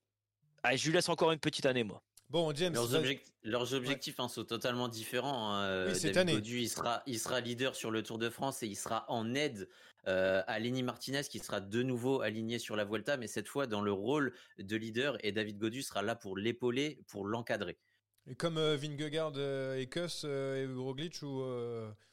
ah, 0.62 0.76
je 0.76 0.87
lui 0.87 0.94
laisse 0.94 1.09
encore 1.09 1.33
une 1.33 1.38
petite 1.38 1.66
année, 1.66 1.85
moi. 1.85 2.02
Bon, 2.29 2.52
James, 2.57 2.74
leurs, 3.44 3.72
objectifs 3.74 4.18
hein, 4.18 4.26
sont 4.26 4.42
totalement 4.42 4.88
différents. 4.88 5.55
Hein. 5.55 5.94
cette 5.94 6.16
année. 6.16 6.33
il 6.33 6.68
sera, 6.68 7.02
il 7.07 7.20
sera 7.20 7.40
leader 7.40 7.76
sur 7.76 7.92
le 7.92 8.02
Tour 8.02 8.18
de 8.18 8.31
France 8.31 8.64
et 8.64 8.66
il 8.66 8.74
sera 8.74 9.05
en 9.09 9.33
aide 9.35 9.68
euh, 10.07 10.42
Lenny 10.59 10.83
Martinez 10.83 11.23
qui 11.25 11.38
sera 11.38 11.61
de 11.61 11.83
nouveau 11.83 12.21
aligné 12.21 12.59
sur 12.59 12.77
la 12.77 12.85
Vuelta, 12.85 13.16
mais 13.16 13.27
cette 13.27 13.49
fois 13.49 13.66
dans 13.66 13.81
le 13.81 13.92
rôle 13.92 14.33
de 14.59 14.77
leader 14.77 15.16
et 15.25 15.33
David 15.33 15.59
Godu 15.59 15.83
sera 15.83 16.03
là 16.03 16.14
pour 16.14 16.37
l'épauler, 16.37 17.01
pour 17.09 17.27
l'encadrer. 17.27 17.79
Et 18.27 18.35
comme 18.35 18.59
euh, 18.59 18.77
Vingegaard 18.77 19.35
euh, 19.37 19.79
et 19.79 19.88
Kuss 19.88 20.25
et 20.25 20.66
Roglic 20.66 21.23
ou 21.23 21.42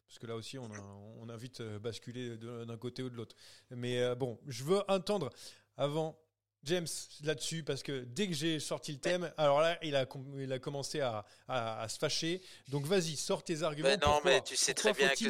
parce 0.08 0.20
que 0.20 0.28
là 0.28 0.36
aussi 0.36 0.60
on 0.60 0.72
a, 0.72 0.80
on 1.20 1.30
a 1.30 1.38
vite 1.38 1.62
basculé 1.62 2.38
d'un 2.38 2.78
côté 2.78 3.02
ou 3.02 3.10
de 3.10 3.16
l'autre. 3.16 3.36
Mais 3.72 4.16
bon, 4.16 4.40
je 4.48 4.64
veux 4.64 4.82
entendre 4.88 5.32
avant 5.76 6.23
James 6.64 6.88
là-dessus 7.24 7.64
parce 7.64 7.84
que 7.84 8.04
dès 8.06 8.28
que 8.28 8.34
j'ai 8.34 8.60
sorti 8.60 8.94
le 8.94 9.00
thème, 9.00 9.34
alors 9.38 9.62
là, 9.62 9.78
il 9.82 9.96
a, 9.96 10.06
il 10.38 10.52
a 10.52 10.60
commencé 10.60 11.02
à, 11.02 11.26
à, 11.48 11.88
se 11.90 11.98
fâcher. 11.98 12.42
Donc 12.70 12.86
vas-y, 12.86 13.16
sors 13.16 13.44
tes 13.44 13.64
arguments. 13.64 13.90
Non, 14.02 14.22
mais 14.24 14.42
tu 14.42 14.56
sais 14.56 14.74
très 14.74 14.94
bien 14.94 15.10
que 15.10 15.16
c'est 15.16 15.26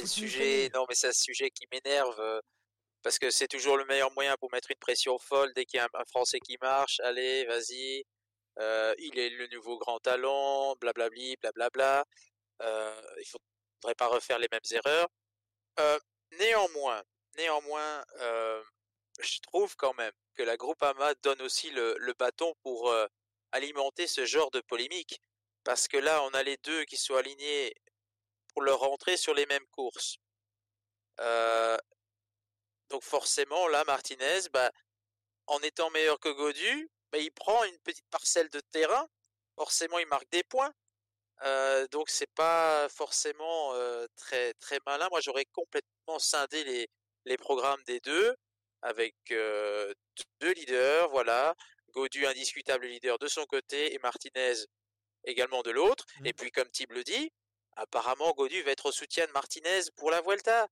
le 0.00 0.06
sujet. 0.06 0.70
Non, 0.74 0.84
mais 0.88 0.94
c'est 0.94 1.08
un 1.08 1.12
sujet 1.12 1.50
qui 1.50 1.66
m'énerve 1.70 2.18
euh, 2.20 2.40
parce 3.02 3.18
que 3.18 3.30
c'est 3.30 3.48
toujours 3.48 3.76
le 3.76 3.84
meilleur 3.84 4.12
moyen 4.12 4.36
pour 4.38 4.50
mettre 4.52 4.70
une 4.70 4.78
pression 4.78 5.18
folle 5.18 5.52
dès 5.54 5.64
qu'il 5.64 5.78
y 5.78 5.80
a 5.80 5.88
un, 5.94 6.04
Français 6.06 6.40
qui 6.40 6.56
marche. 6.60 7.00
Allez, 7.00 7.44
vas-y. 7.46 8.04
Euh, 8.58 8.94
il 8.98 9.18
est 9.18 9.30
le 9.30 9.46
nouveau 9.48 9.78
grand 9.78 9.98
talent, 9.98 10.74
blablabli, 10.80 11.36
blablabla. 11.36 12.04
Euh, 12.62 13.02
il 13.18 13.26
faudrait 13.26 13.94
pas 13.94 14.08
refaire 14.08 14.38
les 14.38 14.48
mêmes 14.50 14.60
erreurs. 14.70 15.08
Euh, 15.80 15.98
néanmoins, 16.38 17.02
néanmoins, 17.36 18.04
euh, 18.20 18.62
je 19.22 19.40
trouve 19.40 19.76
quand 19.76 19.94
même 19.94 20.12
que 20.34 20.42
la 20.42 20.56
Groupama 20.56 21.14
donne 21.22 21.42
aussi 21.42 21.70
le, 21.70 22.14
bâton 22.18 22.54
pour 22.62 22.90
euh, 22.90 23.06
alimenter 23.52 24.06
ce 24.06 24.24
genre 24.24 24.50
de 24.50 24.60
polémique. 24.60 25.20
Parce 25.64 25.88
que 25.88 25.96
là, 25.96 26.22
on 26.24 26.30
a 26.30 26.42
les 26.42 26.56
deux 26.58 26.84
qui 26.84 26.96
sont 26.96 27.14
alignés 27.14 27.74
pour 28.48 28.62
leur 28.62 28.80
rentrée 28.80 29.16
sur 29.16 29.34
les 29.34 29.46
mêmes 29.46 29.66
courses. 29.70 30.16
Euh, 31.20 31.76
donc 32.88 33.02
forcément, 33.02 33.68
là, 33.68 33.84
Martinez, 33.84 34.48
bah, 34.52 34.70
en 35.46 35.60
étant 35.60 35.90
meilleur 35.90 36.18
que 36.18 36.30
Godu, 36.30 36.90
bah, 37.12 37.18
il 37.18 37.30
prend 37.32 37.62
une 37.64 37.78
petite 37.80 38.08
parcelle 38.10 38.48
de 38.50 38.60
terrain. 38.72 39.06
Forcément, 39.56 39.98
il 39.98 40.06
marque 40.06 40.30
des 40.30 40.42
points. 40.44 40.72
Euh, 41.44 41.86
donc 41.88 42.08
c'est 42.08 42.30
pas 42.34 42.88
forcément 42.88 43.74
très 44.16 44.54
très 44.54 44.78
malin. 44.86 45.08
Moi, 45.10 45.20
j'aurais 45.20 45.46
complètement 45.46 46.18
scindé 46.18 46.88
les 47.24 47.36
programmes 47.36 47.82
des 47.84 48.00
deux 48.00 48.36
avec 48.82 49.14
deux 49.28 50.52
leaders, 50.52 51.08
voilà. 51.10 51.54
Godu, 51.90 52.26
indiscutable 52.26 52.86
leader 52.86 53.18
de 53.18 53.28
son 53.28 53.44
côté, 53.46 53.94
et 53.94 53.98
Martinez 53.98 54.54
également 55.24 55.62
de 55.62 55.70
l'autre. 55.70 56.06
Mmh. 56.20 56.26
Et 56.26 56.32
puis, 56.32 56.50
comme 56.50 56.70
Tib 56.70 56.90
le 56.92 57.04
dit, 57.04 57.30
apparemment, 57.76 58.32
Godu 58.32 58.62
va 58.62 58.72
être 58.72 58.86
au 58.86 58.92
soutien 58.92 59.26
de 59.26 59.32
Martinez 59.32 59.82
pour 59.96 60.10
la 60.10 60.20
Vuelta. 60.20 60.68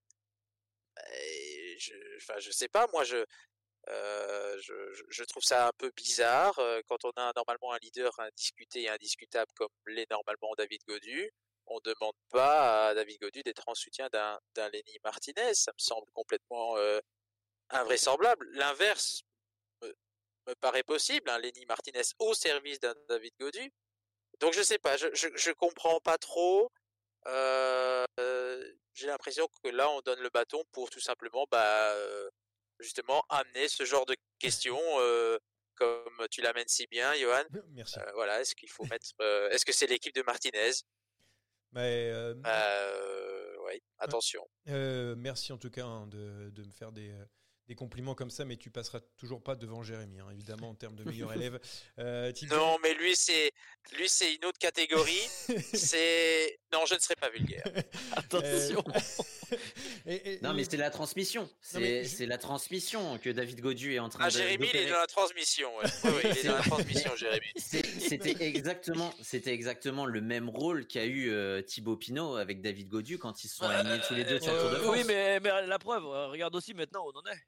je, 1.78 2.16
enfin, 2.16 2.38
je 2.38 2.50
sais 2.50 2.68
pas, 2.68 2.86
moi, 2.92 3.04
je, 3.04 3.24
je, 3.86 5.24
trouve 5.24 5.42
ça 5.42 5.68
un 5.68 5.72
peu 5.78 5.90
bizarre 5.96 6.54
quand 6.88 7.04
on 7.04 7.10
a 7.16 7.32
normalement 7.36 7.72
un 7.72 7.78
leader 7.78 8.18
indiscuté 8.20 8.82
et 8.82 8.88
indiscutable 8.88 9.50
comme 9.54 9.70
l'est 9.86 10.10
normalement 10.10 10.52
David 10.56 10.80
Godu. 10.86 11.30
On 11.66 11.76
ne 11.76 11.94
demande 11.94 12.16
pas 12.30 12.88
à 12.88 12.94
David 12.94 13.20
Godu 13.20 13.42
d'être 13.42 13.68
en 13.68 13.74
soutien 13.74 14.08
d'un 14.10 14.68
Lenny 14.70 14.98
Martinez. 15.04 15.54
Ça 15.54 15.72
me 15.72 15.78
semble 15.78 16.10
complètement 16.12 16.76
invraisemblable. 17.70 18.48
L'inverse 18.52 19.22
me, 19.82 20.54
paraît 20.60 20.82
possible, 20.82 21.30
un 21.30 21.38
Lenny 21.38 21.64
Martinez 21.66 22.02
au 22.18 22.34
service 22.34 22.80
d'un 22.80 22.94
David 23.08 23.32
Godu. 23.38 23.72
Donc 24.40 24.54
je 24.54 24.62
sais 24.62 24.78
pas, 24.78 24.96
je, 24.96 25.08
je, 25.12 25.50
comprends 25.52 26.00
pas 26.00 26.18
trop. 26.18 26.72
Euh, 27.26 28.04
j'ai 28.94 29.06
l'impression 29.06 29.46
que 29.62 29.68
là 29.68 29.90
on 29.90 30.00
donne 30.00 30.20
le 30.20 30.30
bâton 30.30 30.64
pour 30.72 30.88
tout 30.88 31.00
simplement 31.00 31.46
bah 31.50 31.94
justement 32.78 33.22
amener 33.28 33.68
ce 33.68 33.84
genre 33.84 34.06
de 34.06 34.16
questions 34.38 34.80
euh, 34.98 35.38
comme 35.74 36.26
tu 36.30 36.40
l'amènes 36.40 36.68
si 36.68 36.86
bien, 36.86 37.12
Johan. 37.14 37.44
Merci. 37.72 37.98
Euh, 37.98 38.10
voilà, 38.14 38.40
est-ce 38.40 38.54
qu'il 38.54 38.70
faut 38.70 38.84
mettre, 38.84 39.10
est-ce 39.50 39.64
que 39.64 39.72
c'est 39.72 39.86
l'équipe 39.86 40.14
de 40.14 40.22
Martinez? 40.22 40.72
Mais 41.72 42.12
oui, 43.66 43.82
attention. 43.98 44.48
merci 44.66 45.52
en 45.52 45.58
tout 45.58 45.70
cas 45.70 45.84
hein, 45.84 46.06
de, 46.06 46.50
de, 46.50 46.64
me 46.64 46.72
faire 46.72 46.92
des 46.92 47.14
des 47.70 47.76
compliments 47.76 48.16
comme 48.16 48.30
ça, 48.30 48.44
mais 48.44 48.56
tu 48.56 48.68
passeras 48.68 48.98
toujours 49.16 49.44
pas 49.44 49.54
devant 49.54 49.84
Jérémy, 49.84 50.18
hein, 50.18 50.26
évidemment, 50.32 50.70
en 50.70 50.74
termes 50.74 50.96
de 50.96 51.04
meilleur 51.04 51.32
élève. 51.32 51.60
Euh, 51.98 52.32
non, 52.50 52.78
mais 52.82 52.94
lui, 52.94 53.14
c'est 53.14 53.52
lui, 53.96 54.08
c'est 54.08 54.34
une 54.34 54.44
autre 54.46 54.58
catégorie. 54.58 55.28
c'est 55.74 56.58
non, 56.72 56.86
je 56.86 56.94
ne 56.94 56.98
serai 56.98 57.14
pas 57.16 57.28
vulgaire. 57.28 57.64
Attention. 58.16 58.84
Euh, 60.06 60.38
non, 60.42 60.54
mais 60.54 60.62
c'est 60.62 60.76
la 60.76 60.90
transmission. 60.90 61.50
C'est 61.60 62.26
la 62.26 62.38
transmission 62.38 63.18
que 63.18 63.28
David 63.30 63.60
Godu 63.60 63.94
est 63.94 63.98
en 63.98 64.08
train 64.08 64.26
ah, 64.26 64.30
de. 64.30 64.36
Jérémy, 64.36 64.68
il 64.72 64.76
est 64.76 64.88
dans 64.88 65.00
la 65.00 65.08
transmission. 65.08 65.68
oui, 66.04 66.10
il 66.24 66.38
est 66.38 66.44
dans 66.44 66.56
la 66.56 66.62
transmission, 66.62 67.16
Jérémy. 67.16 67.48
C'était 67.56 68.36
exactement, 68.44 69.12
c'était 69.20 69.52
exactement 69.52 70.06
le 70.06 70.20
même 70.20 70.48
rôle 70.48 70.86
qu'a 70.86 71.04
eu 71.04 71.30
euh, 71.30 71.62
Thibaut 71.62 71.96
Pinot 71.96 72.36
avec 72.36 72.60
David 72.60 72.88
Godu 72.88 73.18
quand 73.18 73.42
ils 73.42 73.48
se 73.48 73.56
sont 73.56 73.64
alignés 73.64 74.00
tous 74.06 74.14
les 74.14 74.24
deux 74.24 74.40
sur 74.40 74.52
le 74.52 74.60
Tour 74.60 74.70
de 74.70 74.76
France. 74.76 74.96
Oui, 74.96 75.04
mais, 75.06 75.40
mais 75.40 75.66
la 75.66 75.78
preuve, 75.80 76.04
regarde 76.04 76.54
aussi 76.54 76.72
maintenant 76.72 77.04
où 77.04 77.10
on 77.12 77.18
en 77.18 77.32
est. 77.32 77.40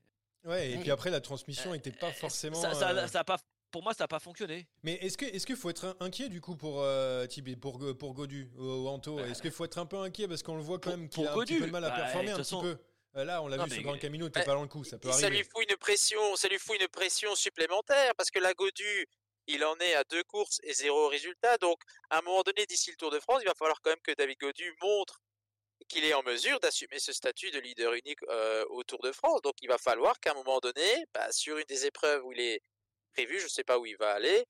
Ouais, 0.44 0.72
et 0.72 0.78
puis 0.78 0.90
après, 0.90 1.11
la 1.11 1.20
transmission 1.20 1.72
n'était 1.72 1.92
pas 1.92 2.12
forcément. 2.12 2.61
Ça, 2.61 2.74
ça, 2.74 3.09
ça 3.09 3.20
a 3.20 3.24
pas, 3.24 3.38
pour 3.70 3.83
moi, 3.83 3.94
ça 3.94 4.05
n'a 4.05 4.09
pas 4.09 4.20
fonctionné. 4.20 4.68
Mais 4.83 4.94
est-ce 4.94 5.16
que 5.16 5.24
est-ce 5.24 5.46
qu'il 5.46 5.57
faut 5.57 5.70
être 5.70 5.96
inquiet 6.00 6.28
du 6.28 6.40
coup 6.40 6.57
pour 6.57 6.83
euh, 6.83 7.26
pour 7.61 7.81
pour 7.98 8.14
Godu 8.14 8.50
ou 8.59 8.88
Anto? 8.88 9.16
Bah, 9.16 9.26
Est-ce 9.28 9.40
qu'il 9.40 9.50
faut 9.50 9.64
être 9.64 9.78
un 9.78 9.87
peu 9.87 9.98
inquiet 9.98 10.28
parce 10.28 10.42
qu'on 10.42 10.57
le 10.57 10.62
voit 10.62 10.78
quand 10.78 10.90
même 10.90 11.09
qu'il 11.09 11.26
a 11.26 11.33
un 11.33 11.38
petit 11.38 11.59
peu 11.59 11.66
de 11.66 11.70
mal 11.70 11.85
à 11.85 11.90
bah, 11.90 11.96
performer 11.96 12.33
un 12.33 12.38
petit 12.38 12.61
peu? 12.61 12.78
Euh, 13.16 13.24
Là, 13.24 13.42
on 13.42 13.48
l'a 13.48 13.62
vu 13.62 13.70
sur 13.70 13.83
Grand 13.83 13.98
Camino, 13.98 14.28
t'es 14.28 14.42
pas 14.42 14.55
dans 14.55 14.62
le 14.62 14.68
coup, 14.68 14.85
ça 14.85 14.98
peut 14.98 15.09
arriver. 15.09 15.22
Ça 15.22 15.31
lui 15.31 15.42
fout 15.44 15.70
une 15.70 15.76
pression, 15.76 16.35
ça 16.37 16.48
lui 16.48 16.59
fout 16.59 16.81
une 16.81 16.88
pression 16.88 17.35
supplémentaire 17.35 18.14
parce 18.16 18.31
que 18.31 18.38
la 18.38 18.55
Godu, 18.55 19.07
il 19.48 19.62
en 19.64 19.76
est 19.81 19.94
à 19.94 20.05
deux 20.05 20.24
courses 20.24 20.61
et 20.62 20.72
zéro 20.72 21.09
résultat. 21.09 21.59
Donc, 21.59 21.78
à 22.09 22.18
un 22.18 22.22
moment 22.22 22.42
donné, 22.42 22.64
d'ici 22.64 22.90
le 22.90 22.96
Tour 22.96 23.11
de 23.11 23.20
France, 23.20 23.40
il 23.42 23.46
va 23.46 23.55
falloir 23.55 23.81
quand 23.83 23.90
même 23.90 24.00
que 24.00 24.12
David 24.12 24.38
Godu 24.38 24.74
montre 24.81 25.20
qu'il 25.92 26.05
est 26.05 26.14
en 26.14 26.22
mesure 26.22 26.59
d'assumer 26.61 26.98
ce 26.98 27.12
statut 27.12 27.50
de 27.50 27.59
leader 27.59 27.92
unique 27.92 28.22
euh, 28.28 28.64
au 28.70 28.83
Tour 28.83 29.00
de 29.02 29.12
France. 29.12 29.42
Donc 29.42 29.55
il 29.61 29.68
va 29.68 29.78
falloir 29.78 30.18
qu'à 30.20 30.33
un 30.33 30.35
moment 30.35 30.59
donné, 30.59 31.05
bah, 31.12 31.31
sur 31.31 31.59
une 31.59 31.64
des 31.68 31.87
épreuves 31.87 32.24
où 32.24 32.33
il 32.33 32.40
est 32.40 32.61
prévu, 33.12 33.38
je 33.38 33.44
ne 33.44 33.50
sais 33.50 33.64
pas 33.64 33.78
où 33.78 33.85
il 33.87 33.96
va 33.98 34.12
aller, 34.12 34.44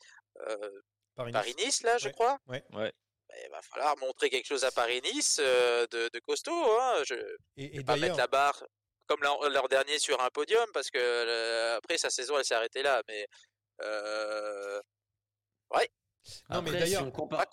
euh, 0.48 0.80
Paris-Nice, 1.16 1.82
là, 1.82 1.98
je 1.98 2.08
crois. 2.08 2.38
Ouais. 2.46 2.62
ouais. 2.70 2.92
Bah, 3.28 3.34
il 3.44 3.50
va 3.50 3.60
falloir 3.62 3.98
montrer 3.98 4.30
quelque 4.30 4.46
chose 4.46 4.64
à 4.64 4.70
Paris-Nice 4.70 5.38
euh, 5.40 5.86
de, 5.90 6.08
de, 6.12 6.18
costaud. 6.20 6.78
Hein. 6.80 7.02
Je 7.04 7.14
et, 7.56 7.78
et 7.78 7.84
pas 7.84 7.96
mettre 7.96 8.16
la 8.16 8.28
barre 8.28 8.64
comme 9.06 9.22
l'an 9.22 9.66
dernier 9.68 9.98
sur 9.98 10.22
un 10.22 10.30
podium 10.30 10.66
parce 10.72 10.90
que 10.90 11.76
après 11.76 11.98
sa 11.98 12.08
saison 12.08 12.38
elle 12.38 12.44
s'est 12.44 12.54
arrêtée 12.54 12.82
là. 12.82 13.02
Mais 13.08 13.26
ouais, 15.74 15.90
non, 16.50 16.62
mais 16.62 16.72
d'ailleurs, 16.72 17.02
si 17.02 17.08
on 17.08 17.10
compare, 17.10 17.46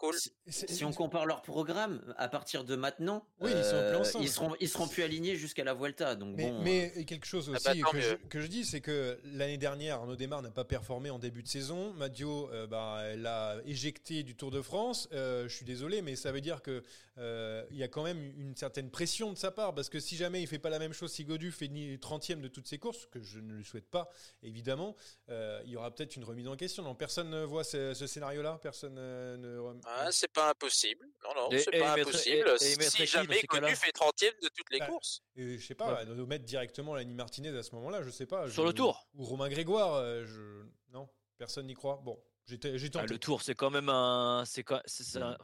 si, 0.47 0.85
on 0.85 0.91
compare 0.91 1.25
leur 1.25 1.41
programme 1.41 2.01
à 2.17 2.27
partir 2.27 2.63
de 2.63 2.75
maintenant, 2.75 3.25
oui, 3.39 3.51
ils, 3.55 3.63
sont 3.63 4.19
ils, 4.21 4.29
seront 4.29 4.55
ils 4.59 4.69
seront 4.69 4.87
plus 4.87 5.03
alignés 5.03 5.35
jusqu'à 5.35 5.63
la 5.63 5.73
Vuelta. 5.73 6.15
Donc 6.15 6.35
mais, 6.35 6.51
bon, 6.51 6.61
mais 6.61 7.05
quelque 7.05 7.25
chose 7.25 7.51
ah 7.53 7.57
bah, 7.63 7.71
aussi 7.71 7.81
que, 7.81 8.01
je, 8.01 8.15
que, 8.29 8.41
je, 8.41 8.47
dis, 8.47 8.65
c'est 8.65 8.81
que 8.81 9.19
l'année 9.23 9.57
dernière, 9.57 9.95
Arnaud 9.95 10.15
Desmar 10.15 10.41
n'a 10.41 10.51
pas 10.51 10.65
performé 10.65 11.09
en 11.09 11.19
début 11.19 11.41
de 11.41 11.47
saison. 11.47 11.93
Madio, 11.93 12.49
euh, 12.51 12.67
bah, 12.67 13.15
l'a 13.15 13.57
éjecté 13.65 14.23
du 14.23 14.35
Tour 14.35 14.51
de 14.51 14.61
France. 14.61 15.07
Euh, 15.13 15.47
je 15.47 15.55
suis 15.55 15.65
désolé, 15.65 16.01
mais 16.01 16.15
ça 16.15 16.31
veut 16.31 16.41
dire 16.41 16.61
que 16.61 16.83
euh, 17.17 17.65
il 17.71 17.77
y 17.77 17.83
a 17.83 17.87
quand 17.87 18.03
même 18.03 18.33
une 18.37 18.55
certaine 18.55 18.89
pression 18.91 19.33
de 19.33 19.37
sa 19.37 19.51
part, 19.51 19.73
parce 19.73 19.89
que 19.89 19.99
si 19.99 20.15
jamais 20.15 20.41
il 20.41 20.47
fait 20.47 20.59
pas 20.59 20.69
la 20.69 20.79
même 20.79 20.93
chose, 20.93 21.11
si 21.11 21.25
Godu 21.25 21.51
fait 21.51 21.67
ni 21.67 21.97
30e 21.97 22.39
de 22.39 22.47
toutes 22.47 22.67
ses 22.67 22.77
courses, 22.77 23.07
que 23.07 23.21
je 23.21 23.39
ne 23.39 23.53
lui 23.53 23.65
souhaite 23.65 23.89
pas, 23.89 24.09
évidemment, 24.43 24.95
il 25.29 25.69
y 25.69 25.75
aura 25.75 25.93
peut-être 25.93 26.15
une 26.15 26.23
remise 26.23 26.47
en 26.47 26.55
question. 26.55 26.83
Non, 26.83 26.95
personne 26.95 27.29
ne 27.29 27.43
voit 27.43 27.63
ce, 27.63 27.93
ce 27.93 28.07
scénario-là 28.07 28.58
personne 28.59 28.97
euh, 28.97 29.37
ne. 29.37 29.79
Ah, 29.85 30.11
c'est 30.11 30.31
pas 30.31 30.49
impossible. 30.51 31.05
Non, 31.23 31.35
non, 31.35 31.57
c'est 31.57 31.71
pas 31.71 31.93
impossible. 31.93 32.59
si 32.59 33.05
jamais 33.05 33.41
Connu 33.43 33.75
fait 33.75 33.91
30ème 33.91 34.41
de 34.41 34.49
toutes 34.49 34.69
les 34.71 34.79
bah, 34.79 34.87
courses. 34.87 35.21
je 35.35 35.57
sais 35.57 35.75
pas, 35.75 36.05
nous 36.05 36.25
mettre 36.25 36.45
directement 36.45 36.95
Lanny 36.95 37.15
Martinez 37.15 37.49
à 37.49 37.63
ce 37.63 37.73
moment-là, 37.75 38.03
je 38.03 38.09
sais 38.09 38.25
pas. 38.25 38.49
Sur 38.49 38.65
le 38.65 38.73
tour. 38.73 39.07
Ou 39.15 39.23
Romain 39.23 39.49
Grégoire, 39.49 39.93
euh, 39.95 40.25
je... 40.25 40.65
non, 40.93 41.09
personne 41.37 41.67
n'y 41.67 41.73
croit. 41.73 42.01
Bon. 42.03 42.21
J'étais, 42.45 42.75
ah, 42.95 43.05
le 43.05 43.19
tour, 43.19 43.43
c'est 43.43 43.53
quand 43.53 43.69
même 43.69 43.89
un, 43.89 44.43
c'est 44.43 44.63
quoi, 44.63 44.81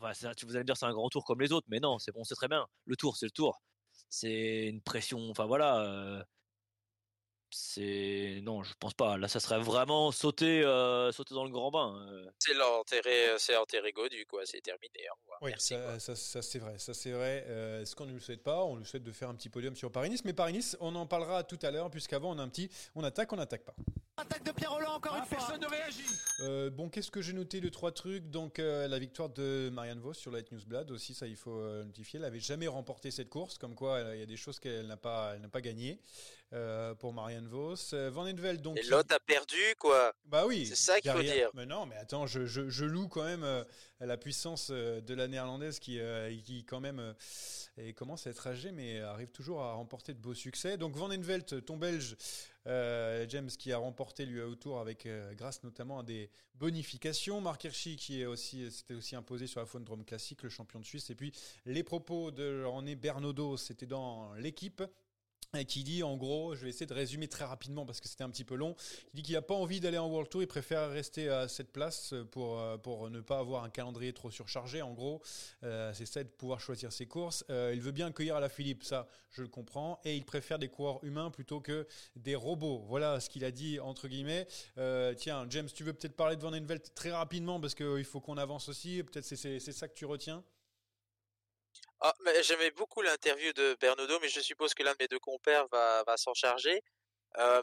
enfin, 0.02 0.32
tu 0.36 0.48
vous 0.48 0.54
allez 0.56 0.62
me 0.62 0.66
dire 0.66 0.76
c'est 0.76 0.88
un 0.88 0.94
grand 0.94 1.08
tour 1.10 1.24
comme 1.24 1.40
les 1.40 1.52
autres, 1.52 1.68
mais 1.70 1.80
non, 1.80 2.00
c'est 2.00 2.12
bon, 2.12 2.24
c'est 2.24 2.34
très 2.34 2.48
bien. 2.48 2.66
Le 2.86 2.96
tour, 2.96 3.16
c'est 3.16 3.28
le 3.28 3.32
tour. 3.32 3.62
C'est 4.10 4.68
une 4.68 4.82
pression, 4.82 5.30
enfin 5.30 5.46
voilà. 5.46 5.82
Euh, 5.82 6.24
c'est 7.56 8.42
non, 8.44 8.64
je 8.64 8.74
pense 8.78 8.94
pas. 8.94 9.18
Là, 9.18 9.30
ça 9.30 9.40
serait 9.40 9.60
vraiment 9.60 10.12
sauter, 10.12 10.62
euh, 10.62 11.12
sauter 11.14 11.34
dans 11.34 11.46
le 11.46 11.50
grand 11.50 11.72
bain. 11.72 12.06
Euh. 12.10 12.30
C'est 12.38 12.54
l'enterré, 12.54 13.28
c'est 13.38 13.56
enterré 13.56 13.94
Godu, 13.94 14.26
quoi. 14.26 14.42
C'est 14.46 14.60
terminé. 14.60 15.08
Oui, 15.42 15.52
ça, 15.58 16.00
ça, 16.00 16.42
c'est 16.42 16.60
vrai, 16.60 16.78
ça 16.78 16.94
c'est 16.94 17.12
vrai. 17.12 17.46
Euh, 17.48 17.86
ce 17.86 17.96
qu'on 17.96 18.06
ne 18.06 18.14
le 18.14 18.20
souhaite 18.20 18.44
pas, 18.44 18.64
on 18.66 18.76
lui 18.76 18.86
souhaite 18.86 19.04
de 19.04 19.12
faire 19.12 19.30
un 19.30 19.36
petit 19.36 19.50
podium 19.50 19.76
sur 19.76 19.90
Paris-Nice, 19.90 20.26
mais 20.26 20.34
Paris-Nice, 20.34 20.76
on 20.82 20.96
en 20.96 21.06
parlera 21.06 21.44
tout 21.44 21.60
à 21.62 21.72
l'heure, 21.72 21.90
puisqu'avant 21.90 22.32
on 22.32 22.40
a 22.40 22.42
un 22.42 22.50
petit, 22.50 22.70
on 22.94 23.04
attaque, 23.04 23.32
on 23.32 23.38
n'attaque 23.38 23.64
pas. 23.64 23.76
Attaque 24.18 24.44
de 24.44 24.52
Pierre 24.52 24.72
Roland 24.72 24.94
encore 24.94 25.14
ah, 25.16 25.20
une 25.20 25.26
fois. 25.26 25.38
Personne 25.38 25.62
ne 25.62 25.68
réagit. 25.68 26.72
bon, 26.72 26.90
qu'est-ce 26.90 27.12
que 27.12 27.22
j'ai 27.22 27.34
noté 27.34 27.60
de 27.60 27.70
trois 27.70 27.92
trucs 27.92 28.30
Donc 28.30 28.60
la 28.60 29.00
victoire 29.00 29.30
de 29.30 29.70
Marianne 29.74 30.00
Vos 30.00 30.14
sur 30.14 30.32
Light 30.32 30.52
Newsblad 30.52 30.90
aussi, 30.92 31.14
ça 31.14 31.28
il 31.28 31.36
faut 31.36 31.62
notifier. 31.84 32.18
Elle 32.18 32.24
n'avait 32.24 32.40
jamais 32.40 32.68
remporté 32.68 33.12
cette 33.12 33.30
course, 33.30 33.58
comme 33.58 33.76
quoi 33.76 34.02
il 34.14 34.20
y 34.20 34.24
a 34.24 34.26
des 34.26 34.38
choses 34.38 34.60
qu'elle 34.60 34.88
n'a 34.88 34.98
pas, 34.98 35.34
elle 35.36 35.42
n'a 35.42 35.50
pas 35.50 35.62
gagné. 35.62 36.00
pour 37.00 37.12
Marianne 37.14 37.48
Vos. 37.48 37.76
Van 38.12 38.26
Edveld, 38.26 38.62
donc. 38.62 38.78
Et 38.78 38.84
l'autre 38.84 39.14
a 39.14 39.20
perdu, 39.20 39.76
quoi. 39.80 40.14
Bah 40.26 40.46
oui. 40.46 40.66
C'est 40.66 40.76
ça 40.76 41.02
qu'il 41.02 41.12
faut 41.12 41.22
dire. 41.22 41.50
Mais 41.54 41.66
non, 41.66 41.86
mais 41.86 41.98
attends, 41.98 42.26
je, 42.26 42.46
je, 42.46 42.86
loue 42.86 43.08
quand 43.08 43.26
même 43.26 43.66
la 44.00 44.18
puissance 44.18 44.72
de 44.72 45.14
la 45.14 45.28
néerlandaise 45.28 45.80
qui, 45.80 46.00
qui 46.44 46.66
quand 46.66 46.80
même 46.80 47.16
commence 47.96 48.28
à 48.28 48.30
être 48.30 48.48
âgée, 48.48 48.72
mais 48.72 49.00
arrive 49.00 49.32
toujours 49.32 49.62
à 49.62 49.74
remporter 49.74 50.14
de 50.14 50.20
beaux 50.20 50.34
succès. 50.34 50.78
Donc 50.78 50.96
Van 50.96 51.12
Envelt, 51.12 51.66
ton 51.66 51.78
belge, 51.78 52.16
euh, 52.68 53.26
James 53.30 53.50
qui 53.50 53.72
a 53.72 53.78
remporté 53.78 54.26
l'UAE 54.26 54.56
Tour 54.56 54.80
avec 54.80 55.06
euh, 55.06 55.34
grâce 55.36 55.64
notamment 55.64 56.00
à 56.00 56.04
des 56.04 56.32
bonifications. 56.56 57.40
Marc 57.40 57.64
Hirschi 57.64 57.96
qui 57.96 58.22
est 58.22 58.26
aussi 58.26 58.72
s'était 58.72 58.96
aussi 58.96 59.16
imposé 59.16 59.46
sur 59.46 59.60
la 59.60 59.68
faune 59.68 59.84
Drôme 59.84 60.04
classique, 60.04 60.42
le 60.42 60.50
champion 60.50 60.80
de 60.80 60.86
Suisse. 60.86 61.10
Et 61.12 61.16
puis 61.16 61.32
les 61.66 61.84
propos 61.84 62.32
de 62.32 62.64
René 62.64 62.96
Bernaudot, 62.96 63.58
c'était 63.58 63.86
dans 63.86 64.34
l'équipe 64.36 64.82
qui 65.68 65.84
dit 65.84 66.04
en 66.04 66.18
gros, 66.18 66.56
je 66.56 66.64
vais 66.64 66.70
essayer 66.70 66.86
de 66.86 66.94
résumer 66.94 67.28
très 67.28 67.46
rapidement 67.46 67.86
parce 67.86 68.02
que 68.02 68.08
c'était 68.08 68.24
un 68.24 68.30
petit 68.30 68.44
peu 68.44 68.56
long, 68.56 68.76
il 69.14 69.18
dit 69.18 69.24
qu'il 69.24 69.36
n'a 69.36 69.42
pas 69.42 69.54
envie 69.54 69.80
d'aller 69.80 69.98
en 69.98 70.08
World 70.08 70.30
Tour, 70.30 70.42
il 70.42 70.48
préfère 70.48 70.90
rester 70.90 71.30
à 71.30 71.48
cette 71.48 71.72
place 71.72 72.14
pour, 72.32 72.60
euh, 72.60 72.78
pour 72.78 73.10
ne 73.10 73.22
pas 73.22 73.40
avoir 73.40 73.64
un 73.64 73.70
calendrier 73.70 74.14
trop 74.14 74.32
surchargé 74.32 74.82
en 74.82 74.94
gros, 74.94 75.22
euh, 75.64 75.94
c'est 75.94 76.06
ça 76.06 76.24
de 76.24 76.30
pouvoir 76.30 76.60
choisir 76.60 76.92
ses 76.92 77.06
courses. 77.06 77.46
Euh, 77.50 77.72
il 77.74 77.82
veut 77.82 77.92
bien 77.92 78.08
accueillir 78.08 78.36
à 78.36 78.40
la 78.40 78.50
Philippe, 78.50 78.84
ça 78.84 79.08
je 79.32 79.42
le 79.42 79.48
comprends, 79.48 80.00
et 80.06 80.16
il 80.16 80.24
préfère 80.24 80.60
des 80.60 80.70
coureurs 80.70 81.04
humains 81.04 81.30
plutôt 81.30 81.60
que 81.60 81.86
des 82.16 82.36
robots. 82.36 82.84
Voilà 82.88 83.20
ce 83.20 83.30
qu'il 83.30 83.44
a 83.44 83.52
dit 83.52 83.80
entre 83.80 84.08
guillemets. 84.08 84.48
tiens, 85.18 85.46
James, 85.50 85.68
tu 85.74 85.84
veux 85.84 85.94
peut-être 85.94 86.16
parler 86.16 86.38
de 86.38 86.42
Van 86.42 86.54
Envelt 86.54 86.94
très 86.96 87.12
rapidement 87.12 87.60
parce 87.60 87.76
qu'il 87.76 88.06
faut 88.06 88.22
qu'on 88.22 88.38
avance 88.38 88.70
aussi, 88.70 89.04
peut-être 89.04 89.26
c'est 89.26 89.60
ça 89.60 89.88
que 89.88 89.94
tu 89.94 90.06
retiens? 90.06 90.44
Ah, 92.02 92.14
j'aimais 92.42 92.72
beaucoup 92.72 93.02
l'interview 93.02 93.54
de 93.54 93.76
Bernaudot, 93.80 94.20
mais 94.20 94.28
je 94.28 94.42
suppose 94.42 94.74
que 94.74 94.84
l'un 94.84 94.92
de 94.92 94.98
mes 95.00 95.08
deux 95.08 95.20
compères 95.20 95.68
va, 95.68 96.04
va 96.04 96.18
s'en 96.18 96.34
charger. 96.34 96.82
Euh, 97.38 97.62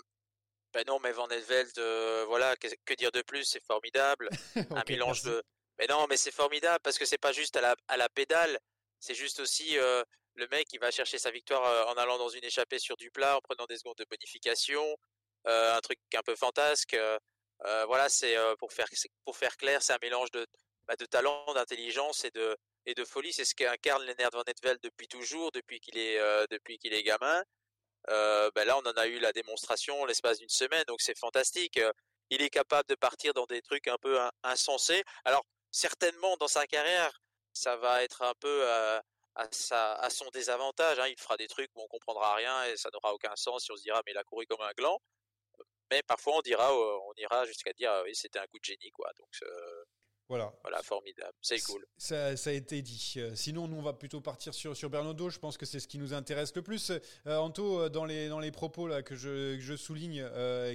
ben 0.73 0.85
non, 0.87 0.99
mais 1.01 1.13
Van 1.13 1.29
Edveld, 1.29 1.79
euh, 1.79 2.25
voilà, 2.27 2.57
que, 2.57 2.95
dire 2.95 3.13
de 3.13 3.23
plus, 3.23 3.45
c'est 3.45 3.65
formidable. 3.65 4.31
un 4.71 4.85
mélange 4.89 5.23
de. 5.23 5.43
Mais 5.79 5.87
non, 5.87 6.07
mais 6.09 6.17
c'est 6.17 6.31
formidable 6.31 6.81
parce 6.83 6.99
que 6.99 7.05
c'est 7.05 7.19
pas 7.19 7.33
juste 7.33 7.57
à 7.57 7.61
la, 7.61 7.77
à 7.89 7.97
la 7.97 8.09
pédale, 8.09 8.59
c'est 9.01 9.15
juste 9.15 9.41
aussi 9.41 9.79
euh, 9.79 10.03
le 10.35 10.47
mec 10.49 10.69
qui 10.69 10.79
va 10.79 10.91
chercher 10.91 11.19
sa 11.19 11.31
victoire 11.31 11.89
en 11.89 11.95
allant 11.95 12.19
dans 12.19 12.29
une 12.29 12.45
échappée 12.45 12.79
sur 12.79 12.97
du 12.97 13.11
plat, 13.11 13.37
en 13.37 13.41
prenant 13.41 13.67
des 13.67 13.77
secondes 13.77 13.97
de 13.97 14.05
bonification, 14.05 14.97
un 15.45 15.81
truc 15.81 15.99
un 16.15 16.23
peu 16.23 16.37
fantasque. 16.37 16.97
voilà, 17.87 18.09
c'est 18.09 18.37
pour 18.59 18.73
faire 18.73 18.87
pour 19.25 19.37
faire 19.37 19.57
clair, 19.57 19.83
c'est 19.83 19.93
un 19.93 19.99
mélange 20.01 20.31
de, 20.31 20.47
bah, 20.87 20.97
de 20.97 21.07
talent, 21.07 21.53
d'intelligence 21.55 22.25
et 22.25 22.31
de 22.31 22.57
et 22.87 22.95
de 22.95 23.05
folie. 23.05 23.33
C'est 23.33 23.45
ce 23.45 23.55
qu'incarne 23.55 24.05
Lennart 24.05 24.31
Van 24.33 24.43
Etveld 24.47 24.81
depuis 24.83 25.09
toujours, 25.09 25.53
depuis 25.53 25.81
qu'il 25.81 25.99
est, 25.99 26.19
euh, 26.19 26.47
depuis 26.51 26.79
qu'il 26.79 26.95
est 26.95 27.03
gamin. 27.03 27.43
Euh, 28.11 28.51
ben 28.55 28.65
là, 28.67 28.79
on 28.79 28.81
en 28.89 28.93
a 28.93 29.07
eu 29.07 29.19
la 29.19 29.33
démonstration 29.33 30.05
l'espace 30.05 30.39
d'une 30.39 30.49
semaine, 30.49 30.85
donc 30.89 31.01
c'est 31.01 31.19
fantastique. 31.19 31.81
Il 32.31 32.43
est 32.43 32.51
capable 32.51 32.89
de 32.89 32.95
partir 32.95 33.35
dans 33.35 33.47
des 33.47 33.63
trucs 33.63 33.89
un 33.89 33.99
peu 33.99 34.19
insensés. 34.43 35.05
Alors, 35.25 35.45
certainement, 35.71 36.37
dans 36.39 36.49
sa 36.49 36.67
carrière, 36.67 37.21
ça 37.53 37.77
va 37.77 38.03
être 38.03 38.23
un 38.23 38.35
peu 38.41 38.63
euh, 38.65 39.01
à, 39.35 40.11
son 40.11 40.29
désavantage. 40.31 40.99
Hein. 40.99 41.09
Il 41.09 41.19
fera 41.19 41.37
des 41.37 41.49
trucs 41.49 41.71
où 41.75 41.83
on 41.83 41.89
comprendra 41.89 42.35
rien 42.35 42.65
et 42.65 42.77
ça 42.77 42.91
n'aura 42.93 43.15
aucun 43.15 43.37
sens. 43.37 43.65
Si 43.65 43.73
on 43.73 43.77
se 43.77 43.83
dira, 43.83 44.03
mais 44.07 44.13
il 44.13 44.19
a 44.19 44.25
couru 44.25 44.47
comme 44.47 44.63
un 44.63 44.73
gland. 44.77 44.99
Mais 45.91 46.03
parfois, 46.03 46.39
on 46.39 46.43
dira, 46.43 46.75
on 46.75 47.13
ira 47.19 47.45
jusqu'à 47.47 47.73
dire, 47.75 47.93
oui, 48.05 48.15
c'était 48.15 48.39
un 48.39 48.47
coup 48.47 48.59
de 48.59 48.65
génie, 48.65 48.91
quoi. 48.93 49.11
Donc, 49.19 49.29
voilà. 50.29 50.53
Voilà, 50.63 50.83
formidable. 50.83 51.35
C'est 51.43 51.61
cool. 51.61 51.85
Ça, 51.97 52.29
a 52.29 52.53
été 52.53 52.83
dit. 52.83 53.15
Euh, 53.17 53.35
sinon, 53.35 53.69
nous, 53.69 53.77
on 53.77 53.83
va 53.83 53.93
plutôt 53.93 54.21
partir 54.21 54.55
sur, 54.55 54.77
sur 54.77 54.89
Bernardo. 54.89 55.29
Je 55.29 55.39
pense 55.39 55.59
que 55.59 55.67
c'est 55.67 55.81
ce 55.81 55.89
qui 55.89 55.99
nous 55.99 56.15
intéresse 56.15 56.55
le 56.55 56.63
plus. 56.63 56.91
Euh, 57.27 57.37
Anto, 57.37 57.83
euh, 57.83 57.89
dans 57.89 58.05
les, 58.05 58.29
dans 58.29 58.41
les 58.41 58.51
propos 58.51 58.87
là, 58.87 59.03
que, 59.03 59.15
je, 59.15 59.59
je 59.59 59.77
souligne, 59.77 60.25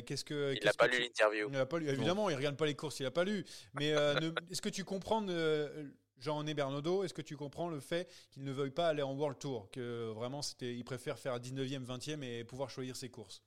qu'est-ce 0.05 0.25
que. 0.25 0.53
Il 0.55 0.63
n'a 0.63 0.73
pas 0.73 0.87
lu 0.87 0.99
l'interview. 0.99 1.47
Il 1.47 1.53
n'a 1.53 1.65
pas 1.65 1.79
lu. 1.79 1.89
Évidemment, 1.89 2.29
il 2.29 2.33
ne 2.33 2.37
regarde 2.37 2.57
pas 2.57 2.65
les 2.65 2.75
courses, 2.75 2.99
il 2.99 3.03
n'a 3.03 3.11
pas 3.11 3.23
lu. 3.23 3.45
Mais 3.73 3.89
est-ce 4.51 4.61
que 4.61 4.69
tu 4.69 4.83
comprends. 4.83 5.25
Jean-René 6.19 6.55
Bernaudot, 6.55 7.03
est-ce 7.03 7.13
que 7.13 7.21
tu 7.21 7.37
comprends 7.37 7.69
le 7.69 7.79
fait 7.79 8.11
qu'il 8.31 8.43
ne 8.43 8.51
veuille 8.51 8.71
pas 8.71 8.87
aller 8.87 9.03
en 9.03 9.13
World 9.13 9.37
Tour 9.37 9.69
Que 9.71 10.11
vraiment, 10.15 10.41
c'était, 10.41 10.73
il 10.73 10.83
préfère 10.83 11.19
faire 11.19 11.39
19e, 11.39 11.85
20e 11.85 12.23
et 12.23 12.43
pouvoir 12.43 12.71
choisir 12.71 12.95
ses 12.95 13.09
courses? 13.09 13.43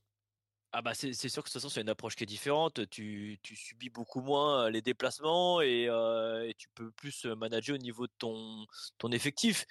Ah 0.73 0.83
bah 0.83 0.95
c'est 0.95 1.12
sûr 1.12 1.43
que 1.43 1.49
de 1.49 1.53
toute 1.53 1.55
façon 1.55 1.68
c'est 1.68 1.81
une 1.81 1.89
approche 1.89 2.14
qui 2.14 2.23
est 2.23 2.27
différente. 2.27 2.89
Tu, 2.91 3.39
tu 3.43 3.57
subis 3.57 3.91
beaucoup 3.91 4.21
moins 4.21 4.71
les 4.71 4.83
déplacements 4.83 5.61
et, 5.61 5.85
et, 5.85 6.55
tu 6.57 6.68
peux 6.75 6.93
plus 6.93 7.25
manager 7.25 7.75
au 7.75 7.79
niveau 7.79 8.07
de 8.07 8.12
ton, 8.18 8.66
ton 8.99 9.11
effectif. 9.11 9.66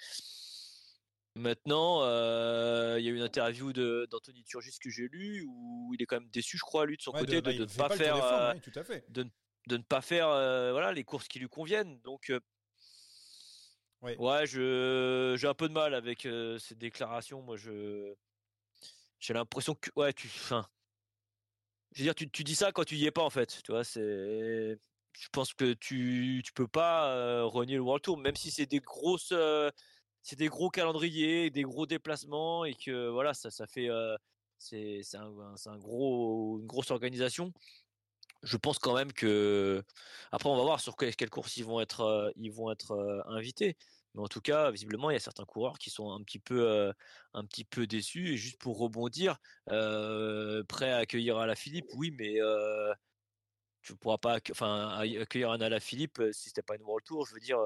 Maintenant, 1.36 2.00
il 2.96 3.04
y 3.04 3.08
a 3.08 3.10
eu 3.10 3.16
une 3.16 3.22
interview 3.22 3.72
d'Anthony 3.72 4.44
Turgis 4.44 4.78
que 4.78 4.90
j'ai 4.90 5.08
lu 5.08 5.46
où 5.48 5.94
il 5.94 6.02
est 6.02 6.06
quand 6.06 6.20
même 6.20 6.28
déçu, 6.28 6.58
je 6.58 6.62
crois, 6.62 6.84
lui 6.84 6.98
de 6.98 7.02
son 7.02 7.12
côté, 7.12 7.40
de, 7.40 7.52
ne 7.52 7.64
pas, 7.64 7.88
faire, 7.88 8.54
De, 9.08 9.26
de, 9.66 9.76
ne 9.76 9.82
pas 9.82 10.02
faire 10.02 10.28
voilà 10.28 10.92
les 10.92 11.04
courses 11.04 11.28
qui 11.28 11.38
lui 11.38 11.48
conviennent. 11.48 11.98
Donc 12.00 12.30
ouais, 14.02 14.16
ouais 14.18 14.46
j'ai 14.46 15.48
un 15.48 15.54
peu 15.54 15.68
de 15.68 15.72
mal 15.72 15.94
avec 15.94 16.28
ces 16.58 16.74
déclarations. 16.74 17.40
Moi, 17.40 17.56
je 17.56 18.12
j'ai 19.18 19.34
l'impression 19.34 19.74
que 19.74 19.90
ouais 19.96 20.12
tu, 20.12 20.26
enfin, 20.28 20.66
je 21.92 21.98
veux 22.00 22.04
dire, 22.04 22.14
tu, 22.14 22.30
tu, 22.30 22.44
dis 22.44 22.54
ça 22.54 22.72
quand 22.72 22.84
tu 22.84 22.96
y 22.96 23.06
es 23.06 23.10
pas 23.10 23.22
en 23.22 23.30
fait. 23.30 23.60
Tu 23.64 23.72
vois, 23.72 23.84
c'est. 23.84 24.78
Je 25.12 25.28
pense 25.32 25.52
que 25.54 25.72
tu 25.74 26.40
tu 26.44 26.52
peux 26.52 26.68
pas 26.68 27.12
euh, 27.14 27.44
renier 27.44 27.74
le 27.74 27.80
World 27.82 28.02
Tour, 28.02 28.16
même 28.18 28.36
si 28.36 28.50
c'est 28.50 28.66
des 28.66 28.78
grosses, 28.80 29.32
euh, 29.32 29.70
c'est 30.22 30.38
des 30.38 30.48
gros 30.48 30.70
calendriers, 30.70 31.50
des 31.50 31.62
gros 31.62 31.86
déplacements 31.86 32.64
et 32.64 32.74
que 32.74 33.08
voilà, 33.08 33.34
ça 33.34 33.50
ça 33.50 33.66
fait 33.66 33.90
euh, 33.90 34.16
c'est 34.58 35.00
c'est 35.02 35.16
un, 35.18 35.32
un, 35.66 35.78
gros 35.78 36.58
une 36.60 36.66
grosse 36.66 36.90
organisation. 36.92 37.52
Je 38.42 38.56
pense 38.56 38.78
quand 38.78 38.94
même 38.94 39.12
que 39.12 39.82
après 40.32 40.48
on 40.48 40.56
va 40.56 40.62
voir 40.62 40.80
sur 40.80 40.96
quelle, 40.96 41.14
quelle 41.16 41.30
course 41.30 41.56
ils 41.56 41.64
vont 41.64 41.80
être 41.80 42.32
ils 42.36 42.52
vont 42.52 42.70
être 42.70 43.24
invités. 43.28 43.76
Mais 44.14 44.22
en 44.22 44.28
tout 44.28 44.40
cas, 44.40 44.70
visiblement, 44.70 45.10
il 45.10 45.14
y 45.14 45.16
a 45.16 45.20
certains 45.20 45.44
coureurs 45.44 45.78
qui 45.78 45.90
sont 45.90 46.10
un 46.12 46.22
petit 46.22 46.38
peu, 46.40 46.68
euh, 46.68 46.92
déçus. 47.86 48.32
Et 48.32 48.36
juste 48.36 48.60
pour 48.60 48.78
rebondir, 48.78 49.38
euh, 49.70 50.64
prêt 50.64 50.90
à 50.90 50.98
accueillir 50.98 51.38
à 51.38 51.46
la 51.46 51.54
Philippe, 51.56 51.86
oui, 51.94 52.10
mais 52.18 52.40
euh, 52.40 52.92
tu 53.82 53.92
ne 53.92 53.96
pourras 53.98 54.18
pas, 54.18 54.38
enfin, 54.50 54.98
accueillir 55.20 55.50
un 55.50 55.60
à 55.60 55.68
la 55.68 55.80
Philippe 55.80 56.22
si 56.32 56.48
c'était 56.48 56.62
pas 56.62 56.76
une 56.76 56.82
World 56.82 57.04
Tour. 57.04 57.26
Je 57.26 57.34
veux 57.34 57.40
dire, 57.40 57.58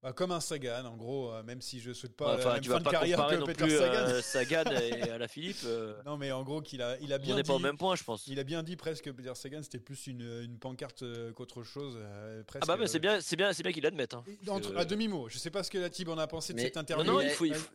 bah, 0.00 0.12
comme 0.12 0.30
un 0.30 0.38
Sagan, 0.38 0.84
en 0.84 0.96
gros, 0.96 1.32
euh, 1.32 1.42
même 1.42 1.60
si 1.60 1.80
je 1.80 1.92
souhaite 1.92 2.14
pas 2.14 2.36
enfin, 2.36 2.54
la 2.54 2.60
tu 2.60 2.70
fin 2.70 2.78
de 2.78 2.88
carrière 2.88 3.26
que 3.26 3.44
Peter 3.44 3.64
plus, 3.64 3.78
Sagan. 3.78 3.98
Euh, 3.98 4.22
Sagan 4.22 4.64
et 4.80 5.02
à 5.10 5.18
la 5.18 5.26
Philippe. 5.26 5.56
Euh, 5.64 6.00
non, 6.06 6.16
mais 6.16 6.30
en 6.30 6.44
gros, 6.44 6.62
qu'il 6.62 6.82
a, 6.82 6.96
il 7.00 7.12
a 7.12 7.18
bien 7.18 7.34
on 7.34 7.36
n'est 7.36 7.42
pas 7.42 7.54
au 7.54 7.58
même 7.58 7.76
point, 7.76 7.96
je 7.96 8.04
pense. 8.04 8.24
Il 8.28 8.38
a 8.38 8.44
bien 8.44 8.62
dit 8.62 8.76
presque 8.76 9.06
que 9.06 9.10
Peter 9.10 9.34
Sagan 9.34 9.60
c'était 9.64 9.80
plus 9.80 10.06
une, 10.06 10.22
une 10.44 10.56
pancarte 10.56 11.02
qu'autre 11.34 11.64
chose. 11.64 11.98
presque, 12.46 12.62
ah 12.62 12.66
bah, 12.66 12.76
bah 12.76 12.86
c'est 12.86 13.00
bien, 13.00 13.20
c'est 13.20 13.34
bien, 13.34 13.52
c'est 13.52 13.64
bien 13.64 13.72
qu'il 13.72 13.82
l'admette. 13.82 14.14
Hein, 14.14 14.22
à 14.76 14.84
demi 14.84 15.08
mot. 15.08 15.28
Je 15.28 15.38
sais 15.38 15.50
pas 15.50 15.64
ce 15.64 15.70
que 15.70 15.78
la 15.78 15.90
Tib 15.90 16.08
en 16.10 16.18
a 16.18 16.28
pensé 16.28 16.54
de 16.54 16.60
cette 16.60 16.76
interview. 16.76 17.04
Non, 17.04 17.14
non, 17.14 17.20
il 17.20 17.30
faut, 17.30 17.46
il 17.46 17.54
faut, 17.54 17.68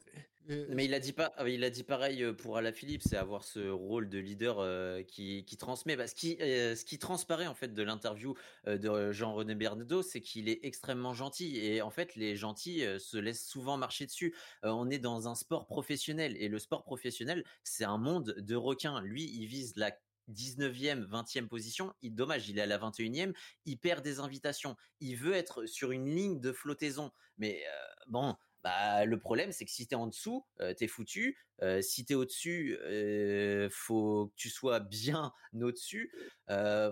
mais 0.47 0.85
il 0.85 0.93
a 0.93 0.99
dit 0.99 1.13
pas, 1.13 1.33
ah, 1.37 1.47
il 1.47 1.69
dit 1.69 1.83
pareil 1.83 2.33
pour 2.33 2.57
Alaphilippe, 2.57 3.01
c'est 3.03 3.17
avoir 3.17 3.43
ce 3.43 3.69
rôle 3.69 4.09
de 4.09 4.19
leader 4.19 5.05
qui, 5.05 5.45
qui 5.45 5.57
transmet. 5.57 5.95
Bah, 5.95 6.07
ce 6.07 6.15
qui, 6.15 6.37
ce 6.39 6.83
qui 6.85 6.99
transparaît 6.99 7.47
en 7.47 7.55
fait 7.55 7.73
de 7.73 7.83
l'interview 7.83 8.35
de 8.67 9.11
Jean-René 9.11 9.55
Bernardo, 9.55 10.01
c'est 10.01 10.21
qu'il 10.21 10.49
est 10.49 10.59
extrêmement 10.63 11.13
gentil 11.13 11.57
et 11.57 11.81
en 11.81 11.89
fait 11.89 12.15
les 12.15 12.35
gentils 12.35 12.83
se 12.99 13.17
laissent 13.17 13.47
souvent 13.47 13.77
marcher 13.77 14.05
dessus. 14.05 14.35
on 14.63 14.89
est 14.89 14.99
dans 14.99 15.27
un 15.27 15.35
sport 15.35 15.65
professionnel 15.65 16.35
et 16.37 16.47
le 16.47 16.59
sport 16.59 16.83
professionnel, 16.83 17.43
c'est 17.63 17.85
un 17.85 17.97
monde 17.97 18.35
de 18.37 18.55
requins. 18.55 19.01
Lui, 19.01 19.31
il 19.35 19.45
vise 19.45 19.73
la 19.75 19.91
19e, 20.31 21.05
20e 21.05 21.47
position. 21.47 21.93
Il, 22.01 22.15
dommage, 22.15 22.49
il 22.49 22.57
est 22.57 22.61
à 22.61 22.65
la 22.65 22.77
21e. 22.77 23.33
Il 23.65 23.77
perd 23.77 24.03
des 24.03 24.19
invitations. 24.19 24.75
Il 24.99 25.17
veut 25.17 25.33
être 25.33 25.65
sur 25.65 25.91
une 25.91 26.05
ligne 26.05 26.39
de 26.39 26.51
flottaison. 26.51 27.11
Mais 27.37 27.63
bon, 28.07 28.35
bah, 28.63 29.03
le 29.03 29.19
problème, 29.19 29.51
c'est 29.51 29.65
que 29.65 29.71
si 29.71 29.87
tu 29.87 29.93
es 29.93 29.97
en 29.97 30.07
dessous, 30.07 30.45
euh, 30.61 30.73
tu 30.73 30.85
es 30.85 30.87
foutu. 30.87 31.37
Euh, 31.61 31.81
si 31.81 32.05
tu 32.05 32.13
es 32.13 32.15
au-dessus, 32.15 32.77
euh, 32.83 33.67
faut 33.71 34.27
que 34.27 34.33
tu 34.35 34.49
sois 34.49 34.79
bien 34.79 35.33
au-dessus. 35.61 36.11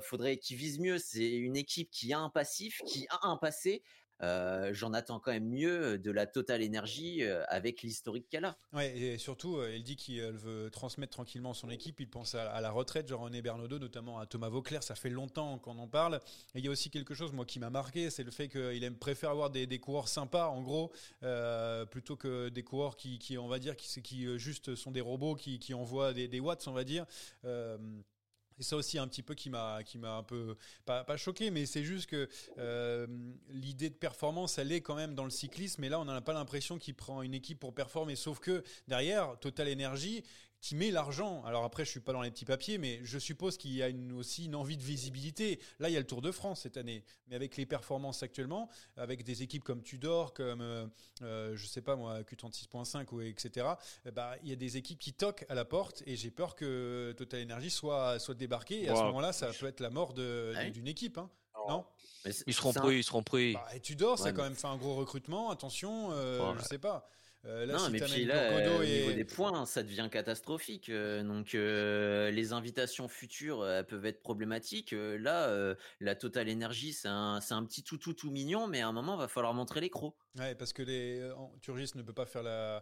faudrait 0.03 0.38
qu'il 0.38 0.57
vise 0.57 0.80
mieux. 0.80 0.97
C'est 0.97 1.32
une 1.32 1.55
équipe 1.55 1.89
qui 1.89 2.11
a 2.13 2.19
un 2.19 2.30
passif, 2.30 2.82
qui 2.86 3.07
a 3.09 3.28
un 3.28 3.38
passé. 3.38 3.84
Euh, 4.24 4.74
j'en 4.74 4.93
attends 4.93 5.19
quand 5.19 5.32
même 5.32 5.49
mieux 5.49 5.97
de 5.97 6.11
la 6.11 6.28
Total 6.28 6.61
Énergie 6.61 7.24
euh, 7.24 7.43
avec 7.47 7.82
l'historique 7.82 8.28
qu'elle 8.30 8.45
a. 8.45 8.57
Ouais, 8.74 8.95
et 8.95 9.17
surtout, 9.17 9.57
euh, 9.57 9.72
elle 9.74 9.84
dit 9.84 9.95
qu'il 9.95 10.22
veut 10.22 10.69
transmettre 10.69 11.11
tranquillement 11.11 11.53
son 11.53 11.69
équipe. 11.69 11.99
Il 11.99 12.09
pense 12.09 12.36
à, 12.36 12.61
la 12.61 12.72
retraite, 12.72 13.07
genre 13.07 13.22
René 13.22 13.41
Bernaudot, 13.41 13.80
notamment 13.80 14.19
à 14.19 14.26
Thomas 14.26 14.49
Vauclair. 14.49 14.84
Ça 14.84 14.95
fait 14.95 15.09
longtemps 15.09 15.57
qu'on 15.59 15.78
en 15.80 15.88
parle. 15.88 16.19
Et 16.53 16.59
il 16.59 16.65
y 16.65 16.67
a 16.67 16.72
aussi 16.72 16.89
quelque 16.89 17.13
chose, 17.13 17.32
moi, 17.32 17.45
qui 17.45 17.59
m'a 17.59 17.69
marqué, 17.69 18.09
c'est 18.09 18.24
le 18.24 18.32
fait 18.32 18.47
qu'il 18.47 18.84
aime 18.84 18.97
préfère 18.97 19.32
avoir 19.32 19.49
des, 19.49 19.80
coureurs 19.80 20.07
sympas, 20.07 20.47
en 20.47 20.61
gros, 20.61 20.91
plutôt 21.89 22.15
que 22.15 22.49
des 22.49 22.63
coureurs 22.63 22.97
qui, 22.97 23.38
on 23.38 23.47
va 23.47 23.59
dire, 23.59 23.76
qui, 23.76 24.38
juste 24.38 24.76
sont 24.76 24.91
des 24.91 25.01
robots 25.01 25.36
qui, 25.36 25.74
envoient 25.74 26.13
des, 26.13 26.39
watts, 26.39 26.67
on 26.67 26.74
va 26.74 26.84
dire. 26.84 27.05
Et 28.60 28.64
ça 28.64 28.76
aussi 28.76 28.97
un 28.97 29.08
petit 29.08 29.24
peu 29.24 29.34
qui 29.34 29.49
m'a 29.49 29.84
qui 29.84 29.97
m'a 29.97 30.18
un 30.18 30.24
peu 30.24 30.56
pas, 30.86 31.18
choqué, 31.18 31.52
mais 31.52 31.66
c'est 31.66 31.84
juste 31.84 32.08
que 32.08 32.30
euh, 32.58 33.08
l'idée 33.49 33.89
de 33.89 33.95
performance, 33.95 34.58
elle 34.58 34.72
est 34.72 34.82
quand 34.82 34.95
même 34.95 35.16
dans 35.16 35.24
le 35.24 35.30
cyclisme. 35.30 35.84
Et 35.84 35.89
là, 35.89 35.99
on 35.99 36.06
n'a 36.06 36.22
pas 36.22 36.34
l'impression 36.34 36.78
qu'il 36.78 36.95
prend 36.95 37.22
une 37.22 37.34
équipe 37.34 37.60
pour 37.60 37.74
performer. 37.74 38.16
Sauf 38.16 38.39
que 38.39 38.64
derrière, 38.88 39.38
Total 39.39 39.72
Energy, 39.72 40.24
qui 40.62 40.76
met 40.76 40.91
l'argent. 40.91 41.43
Alors 41.43 41.64
après, 41.64 41.84
je 41.86 41.89
suis 41.89 41.99
pas 41.99 42.14
dans 42.14 42.22
les 42.22 42.32
petits 42.32 42.45
papiers, 42.45 42.78
mais 42.78 42.99
je 43.03 43.18
suppose 43.18 43.57
qu'il 43.57 43.72
y 43.74 43.82
a 43.82 43.89
une, 43.89 44.14
aussi 44.14 44.45
une 44.45 44.55
envie 44.55 44.78
de 44.78 44.84
visibilité. 44.84 45.59
Là, 45.80 45.89
il 45.89 45.93
y 45.93 45.97
a 45.97 45.99
le 45.99 46.05
Tour 46.05 46.22
de 46.22 46.32
France 46.32 46.62
cette 46.62 46.78
année, 46.78 47.03
mais 47.28 47.36
avec 47.36 47.57
les 47.57 47.66
performances 47.66 48.22
actuellement, 48.22 48.70
avec 48.95 49.24
des 49.24 49.41
équipes 49.41 49.64
comme 49.64 49.82
Tudor, 49.82 50.34
comme 50.34 50.62
euh, 50.62 50.86
euh 51.24 51.55
je 51.55 51.66
sais 51.66 51.82
pas 51.82 51.95
moi, 51.95 52.22
Q36.5 52.22 53.07
ou 53.12 53.22
etc. 53.22 53.68
Eh 54.05 54.12
bah, 54.12 54.36
il 54.43 54.49
y 54.49 54.53
a 54.53 54.55
des 54.55 54.78
équipes 54.78 54.99
qui 54.99 55.14
toquent 55.14 55.45
à 55.49 55.55
la 55.55 55.66
porte 55.66 56.03
et 56.05 56.16
j'ai 56.16 56.32
peur 56.32 56.55
que 56.55 57.14
Total 57.18 57.41
Energy 57.41 57.72
soit 57.72 58.20
soit 58.20 58.36
débarqué. 58.36 58.84
Et 58.84 58.89
à 58.89 58.95
ce 58.95 59.01
moment-là, 59.01 59.34
ça 59.34 59.47
peut 59.47 59.68
être 59.68 59.80
la 59.80 59.89
mort 59.89 60.14
ah 60.18 60.70
d'une 60.70 60.88
équipe. 60.88 61.18
Hein. 61.18 61.30
Non? 61.68 61.86
Ils 62.45 62.53
seront 62.53 62.74
pris, 62.74 62.97
ils 62.97 63.03
seront 63.03 63.24
pris. 63.24 63.53
Bah, 63.53 63.66
et 63.74 63.80
Tudor, 63.80 64.20
ça 64.20 64.28
a 64.28 64.32
quand 64.32 64.43
même 64.43 64.55
fait 64.55 64.68
un 64.68 64.78
gros 64.78 64.95
recrutement. 64.95 65.49
Attention, 65.49 66.12
euh, 66.12 66.53
je 66.59 66.64
sais 66.66 66.78
pas. 66.78 67.07
Euh, 67.45 67.65
là, 67.65 67.73
non, 67.73 67.89
mais 67.89 67.99
puis 67.99 68.25
là, 68.25 68.35
euh, 68.35 68.79
au 68.79 68.83
niveau 68.83 69.11
des 69.13 69.25
points, 69.25 69.65
ça 69.65 69.81
devient 69.81 70.07
catastrophique. 70.11 70.89
Euh, 70.89 71.23
donc, 71.23 71.53
les 71.53 72.53
invitations 72.53 73.07
futures 73.07 73.65
peuvent 73.87 74.05
être 74.05 74.21
problématiques. 74.21 74.91
là, 74.91 75.75
la 75.99 76.15
Total 76.15 76.49
Energy, 76.49 76.93
c'est 76.93 77.07
un, 77.07 77.39
un, 77.49 77.65
petit 77.65 77.83
tout 77.83 77.97
tout 77.97 78.13
tout 78.13 78.31
mignon, 78.31 78.67
mais 78.67 78.81
à 78.81 78.87
un 78.87 78.91
moment, 78.91 79.15
il 79.15 79.19
va 79.19 79.27
falloir 79.27 79.53
montrer 79.53 79.81
les 79.81 79.89
crocs. 79.89 80.15
Ouais, 80.38 80.55
parce 80.55 80.73
que 80.73 80.82
les 80.82 81.29
Turgis 81.61 81.91
ne 81.95 82.01
peut 82.01 82.13
pas 82.13 82.25
faire 82.25 82.43
la, 82.43 82.82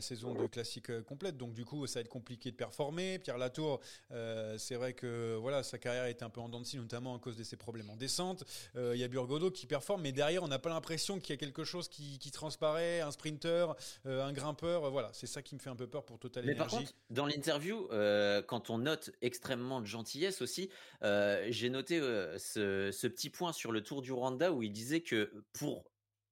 saison 0.00 0.34
de 0.34 0.46
classique 0.46 1.02
complète, 1.02 1.36
donc 1.36 1.54
du 1.54 1.64
coup, 1.64 1.86
ça 1.86 2.00
va 2.00 2.00
être 2.02 2.08
compliqué 2.08 2.50
de 2.50 2.56
performer. 2.56 3.18
Pierre 3.18 3.38
Latour, 3.38 3.80
c'est 4.10 4.74
vrai 4.74 4.94
que 4.94 5.36
voilà, 5.36 5.62
sa 5.62 5.78
carrière 5.78 6.04
est 6.04 6.22
un 6.22 6.30
peu 6.30 6.40
en 6.40 6.48
dents 6.48 6.60
de 6.60 6.66
scie, 6.66 6.76
notamment 6.76 7.14
à 7.14 7.18
cause 7.18 7.36
de 7.36 7.44
ses 7.44 7.56
problèmes 7.56 7.90
en 7.90 7.96
descente. 7.96 8.44
Il 8.74 8.96
y 8.96 9.04
a 9.04 9.08
Burgodo 9.08 9.50
qui 9.50 9.66
performe, 9.66 10.02
mais 10.02 10.12
derrière, 10.12 10.42
on 10.42 10.48
n'a 10.48 10.58
pas 10.58 10.70
l'impression 10.70 11.20
qu'il 11.20 11.30
y 11.30 11.34
a 11.34 11.36
quelque 11.36 11.64
chose 11.64 11.88
qui, 11.88 12.18
qui 12.18 12.30
transparaît, 12.30 13.00
un 13.00 13.10
sprinter. 13.10 13.74
Euh, 14.06 14.24
un 14.24 14.32
grimpeur. 14.32 14.84
Euh, 14.84 14.90
voilà, 14.90 15.10
c'est 15.12 15.26
ça 15.26 15.42
qui 15.42 15.54
me 15.54 15.60
fait 15.60 15.70
un 15.70 15.76
peu 15.76 15.86
peur 15.86 16.04
pour 16.04 16.18
Total 16.18 16.44
Mais 16.44 16.54
par 16.54 16.68
contre, 16.68 16.92
dans 17.10 17.26
l'interview, 17.26 17.88
euh, 17.92 18.42
quand 18.42 18.70
on 18.70 18.78
note 18.78 19.10
extrêmement 19.22 19.80
de 19.80 19.86
gentillesse 19.86 20.42
aussi, 20.42 20.70
j'ai 21.02 21.70
noté 21.70 22.00
ce, 22.00 22.90
ce, 22.92 23.06
petit 23.06 23.30
point 23.30 23.52
sur 23.52 23.72
le 23.72 23.82
Tour 23.82 24.02
du 24.02 24.12
Rwanda 24.12 24.52
où 24.52 24.62
il 24.62 24.72
disait 24.72 25.00
que 25.00 25.32
pour 25.52 25.87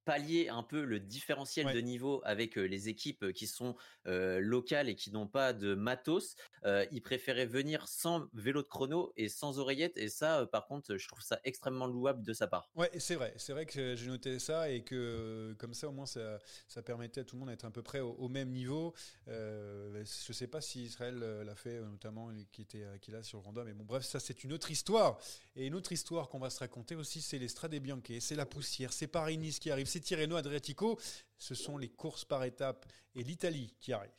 pallier 0.06 0.48
un 0.48 0.62
peu 0.62 0.84
le 0.84 1.00
différentiel 1.00 1.74
de 1.74 1.80
niveau 1.80 2.22
avec 2.24 2.56
les 2.56 2.88
équipes 2.88 3.32
qui 3.32 3.46
sont 3.46 3.74
locales 4.04 4.88
et 4.88 4.94
qui 4.94 5.10
n'ont 5.10 5.26
pas 5.26 5.52
de 5.52 5.74
matos. 5.74 6.36
ils 6.64 7.02
préféraient 7.02 7.46
venir 7.46 7.86
sans 7.88 8.28
vélo 8.32 8.62
de 8.62 8.68
chrono 8.68 9.12
et 9.16 9.28
sans 9.28 9.58
oreillette. 9.58 9.98
Et 9.98 10.08
ça, 10.08 10.46
par 10.46 10.66
contre, 10.66 10.96
je 10.96 11.08
trouve 11.08 11.22
ça 11.22 11.40
extrêmement 11.44 11.86
louable 11.86 12.22
de 12.22 12.32
sa 12.32 12.46
part. 12.46 12.70
Ouais, 12.76 12.90
c'est 12.98 13.16
vrai. 13.16 13.34
C'est 13.36 13.52
vrai 13.52 13.66
que 13.66 13.94
j'ai 13.96 14.06
noté 14.06 14.38
ça 14.38 14.70
et 14.70 14.82
que 14.82 15.54
comme 15.58 15.74
ça, 15.74 15.88
au 15.88 15.92
moins, 15.92 16.06
ça, 16.06 16.38
ça 16.68 16.82
permettait 16.82 17.22
à 17.22 17.24
tout 17.24 17.36
le 17.36 17.40
monde 17.40 17.50
d'être 17.50 17.64
à 17.64 17.70
peu 17.70 17.82
près 17.82 18.00
au, 18.00 18.28
même 18.28 18.50
niveau. 18.50 18.94
Je 19.26 20.32
sais 20.32 20.46
pas 20.46 20.60
si 20.60 20.84
Israël 20.84 21.18
l'a 21.18 21.54
fait, 21.56 21.80
notamment 21.80 22.30
qui 22.52 22.62
était 22.62 22.84
qui 23.02 23.10
là 23.10 23.22
sur 23.22 23.38
le 23.38 23.44
Rwanda. 23.44 23.64
Mais 23.64 23.72
bon, 23.72 23.84
bref, 23.84 24.04
ça, 24.04 24.20
c'est 24.20 24.44
une 24.44 24.52
autre 24.52 24.70
histoire. 24.70 25.18
Et 25.56 25.66
une 25.66 25.74
autre 25.74 25.92
histoire 25.92 26.28
qu'on 26.28 26.38
va 26.38 26.50
se 26.50 26.60
raconter 26.60 26.94
aussi, 26.94 27.20
c'est 27.20 27.38
les 27.38 27.48
Strade 27.48 27.74
Bianche. 27.74 27.96
C'est 28.20 28.36
la 28.36 28.46
poussière. 28.46 28.92
C'est 28.92 29.06
Paris-Nice 29.06 29.58
qui 29.58 29.70
arrive 29.70 29.86
c'est 29.96 30.00
Tirreno 30.02 30.36
Adriatico. 30.36 30.98
Ce 31.38 31.54
sont 31.54 31.78
les 31.78 31.88
courses 31.88 32.26
par 32.26 32.44
étapes 32.44 32.84
et 33.14 33.22
l'Italie 33.22 33.74
qui 33.80 33.94
arrive. 33.94 34.10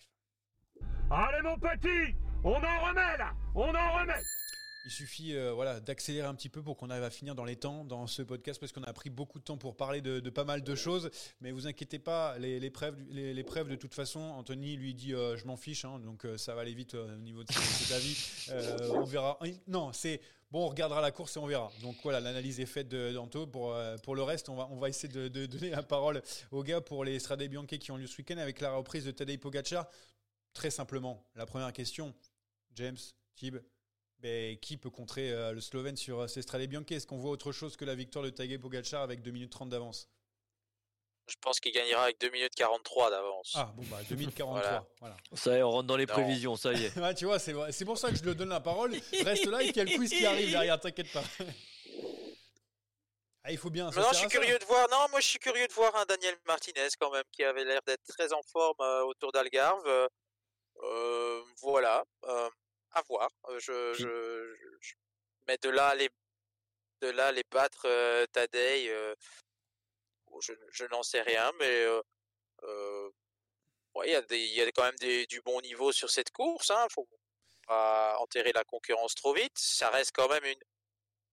Allez 1.11 1.41
mon 1.43 1.57
petit, 1.59 2.15
on 2.43 2.55
en 2.55 2.79
remet 2.87 3.17
là, 3.17 3.33
on 3.53 3.69
en 3.75 3.99
remet. 3.99 4.21
Il 4.87 4.91
suffit 4.91 5.35
euh, 5.35 5.51
voilà, 5.51 5.81
d'accélérer 5.81 6.27
un 6.27 6.33
petit 6.33 6.47
peu 6.47 6.63
pour 6.63 6.77
qu'on 6.77 6.89
arrive 6.89 7.03
à 7.03 7.09
finir 7.09 7.35
dans 7.35 7.43
les 7.43 7.57
temps 7.57 7.83
dans 7.83 8.07
ce 8.07 8.21
podcast 8.21 8.57
parce 8.57 8.71
qu'on 8.71 8.83
a 8.83 8.93
pris 8.93 9.09
beaucoup 9.09 9.37
de 9.37 9.43
temps 9.43 9.57
pour 9.57 9.75
parler 9.75 9.99
de, 9.99 10.21
pas 10.29 10.45
mal 10.45 10.63
de 10.63 10.75
choses. 10.75 11.09
Mais 11.41 11.51
vous 11.51 11.67
inquiétez 11.67 11.99
pas, 11.99 12.37
les, 12.39 12.57
les, 12.57 12.69
preuves, 12.69 12.95
les, 13.09 13.33
de 13.33 13.75
toute 13.75 13.93
façon, 13.93 14.21
Anthony 14.21 14.77
lui 14.77 14.93
dit 14.93 15.13
euh, 15.13 15.35
je 15.35 15.45
m'en 15.45 15.57
fiche, 15.57 15.83
hein, 15.83 15.99
donc 15.99 16.23
euh, 16.23 16.37
ça 16.37 16.55
va 16.55 16.61
aller 16.61 16.73
vite 16.73 16.93
au 16.93 17.05
niveau 17.17 17.43
de 17.43 17.51
cet 17.51 17.97
avis. 17.97 18.47
on 18.93 19.03
verra. 19.03 19.37
Non, 19.67 19.91
c'est 19.91 20.21
bon, 20.51 20.63
on 20.63 20.69
regardera 20.69 21.01
la 21.01 21.11
course 21.11 21.35
et 21.35 21.39
on 21.39 21.47
verra. 21.47 21.69
Donc 21.81 21.97
voilà, 22.01 22.21
l'analyse 22.21 22.61
est 22.61 22.65
faite 22.65 22.87
d'Anto. 22.87 23.45
Pour, 23.45 23.77
pour 24.03 24.15
le 24.15 24.23
reste, 24.23 24.47
on 24.47 24.55
va, 24.55 24.69
on 24.71 24.77
va 24.77 24.87
essayer 24.87 25.09
de, 25.09 25.45
donner 25.47 25.71
la 25.71 25.83
parole 25.83 26.21
aux 26.51 26.63
gars 26.63 26.79
pour 26.79 27.03
les 27.03 27.19
Strade 27.19 27.43
Bianche 27.43 27.67
qui 27.67 27.91
ont 27.91 27.97
lieu 27.97 28.07
ce 28.07 28.17
week-end 28.19 28.37
avec 28.37 28.61
la 28.61 28.71
reprise 28.71 29.03
de 29.03 29.11
Tadej 29.11 29.37
Pogacar. 29.37 29.85
Très 30.53 30.69
simplement, 30.69 31.27
la 31.35 31.45
première 31.45 31.73
question, 31.73 32.15
James, 32.73 32.95
Tib, 33.35 33.57
mais 34.23 34.57
qui 34.61 34.77
peut 34.77 34.89
contrer 34.89 35.31
euh, 35.31 35.51
le 35.51 35.61
Slovène 35.61 35.95
sur 35.95 36.21
euh, 36.21 36.27
Strade 36.27 36.61
Bianche 36.63 36.91
Est-ce 36.91 37.07
qu'on 37.07 37.17
voit 37.17 37.31
autre 37.31 37.51
chose 37.51 37.77
que 37.77 37.85
la 37.85 37.95
victoire 37.95 38.23
de 38.23 38.29
Tadej 38.29 38.59
Pogacar 38.59 39.01
avec 39.01 39.21
2 39.21 39.31
minutes 39.31 39.51
30 39.51 39.69
d'avance? 39.69 40.09
Je 41.27 41.35
pense 41.41 41.59
qu'il 41.59 41.73
gagnera 41.73 42.03
avec 42.03 42.21
2 42.21 42.29
minutes 42.29 42.55
43 42.55 43.11
d'avance. 43.11 43.51
Ah 43.55 43.71
bon 43.75 43.83
bah 43.91 43.97
2 44.09 44.15
minutes 44.15 44.35
43. 44.37 44.87
voilà. 44.99 45.17
Ça 45.33 45.53
y 45.53 45.59
est, 45.59 45.63
on 45.63 45.71
rentre 45.71 45.87
dans 45.87 45.97
les 45.97 46.07
prévisions, 46.07 46.55
ça 46.55 46.73
y 46.73 46.85
est. 46.85 46.97
ouais, 46.97 47.13
tu 47.15 47.25
vois, 47.25 47.37
c'est 47.37 47.85
pour 47.85 47.97
ça 47.97 48.09
que 48.09 48.15
je 48.15 48.23
lui 48.23 48.33
donne 48.35 48.49
la 48.49 48.61
parole. 48.61 48.95
Reste 49.23 49.45
là 49.45 49.61
et 49.61 49.67
qu'il 49.67 49.77
y 49.77 49.81
a 49.81 49.83
le 49.83 49.97
quiz 49.97 50.09
qui 50.09 50.25
arrive 50.25 50.49
derrière, 50.49 50.79
t'inquiète 50.79 51.11
pas. 51.11 51.23
Ah, 53.43 53.51
il 53.51 53.57
faut 53.57 53.69
bien. 53.69 53.89
non, 53.91 54.03
je 54.11 54.17
suis 54.17 54.27
curieux 54.27 54.57
de 54.59 54.65
voir. 54.65 54.87
Non, 54.89 55.05
moi 55.09 55.19
je 55.19 55.27
suis 55.27 55.39
curieux 55.39 55.67
de 55.67 55.73
voir 55.73 55.95
un 55.95 56.05
Daniel 56.05 56.35
Martinez 56.45 56.87
quand 56.99 57.11
même 57.11 57.23
qui 57.31 57.43
avait 57.43 57.63
l'air 57.63 57.81
d'être 57.85 58.03
très 58.07 58.33
en 58.33 58.41
forme 58.43 58.79
euh, 58.81 59.03
autour 59.03 59.31
d'Algarve. 59.31 59.85
voilà 61.61 62.03
à 62.97 63.01
voir. 63.03 63.29
Je, 63.59 63.93
je, 63.93 64.95
mais 65.47 65.57
de 65.61 65.69
là 65.69 65.95
les 65.95 66.09
de 67.01 67.09
là 67.09 67.31
les 67.31 67.43
battre 67.51 67.85
euh, 67.85 68.25
Tadei, 68.27 68.87
je, 70.41 70.53
je 70.71 70.85
n'en 70.85 71.03
sais 71.03 71.21
rien, 71.21 71.51
mais 71.59 71.85
il 72.63 74.11
y 74.11 74.15
a 74.15 74.21
des, 74.21 74.39
il 74.39 74.53
y 74.53 74.61
a 74.61 74.71
quand 74.71 74.83
même 74.83 74.95
des, 74.95 75.25
du 75.27 75.41
bon 75.41 75.61
niveau 75.61 75.91
sur 75.91 76.09
cette 76.09 76.31
course. 76.31 76.71
Hein, 76.71 76.87
faut 76.91 77.07
pas 77.67 78.17
enterrer 78.19 78.51
la 78.53 78.63
concurrence 78.63 79.15
trop 79.15 79.33
vite. 79.33 79.57
Ça 79.57 79.89
reste 79.89 80.11
quand 80.13 80.29
même 80.29 80.45
une 80.45 80.59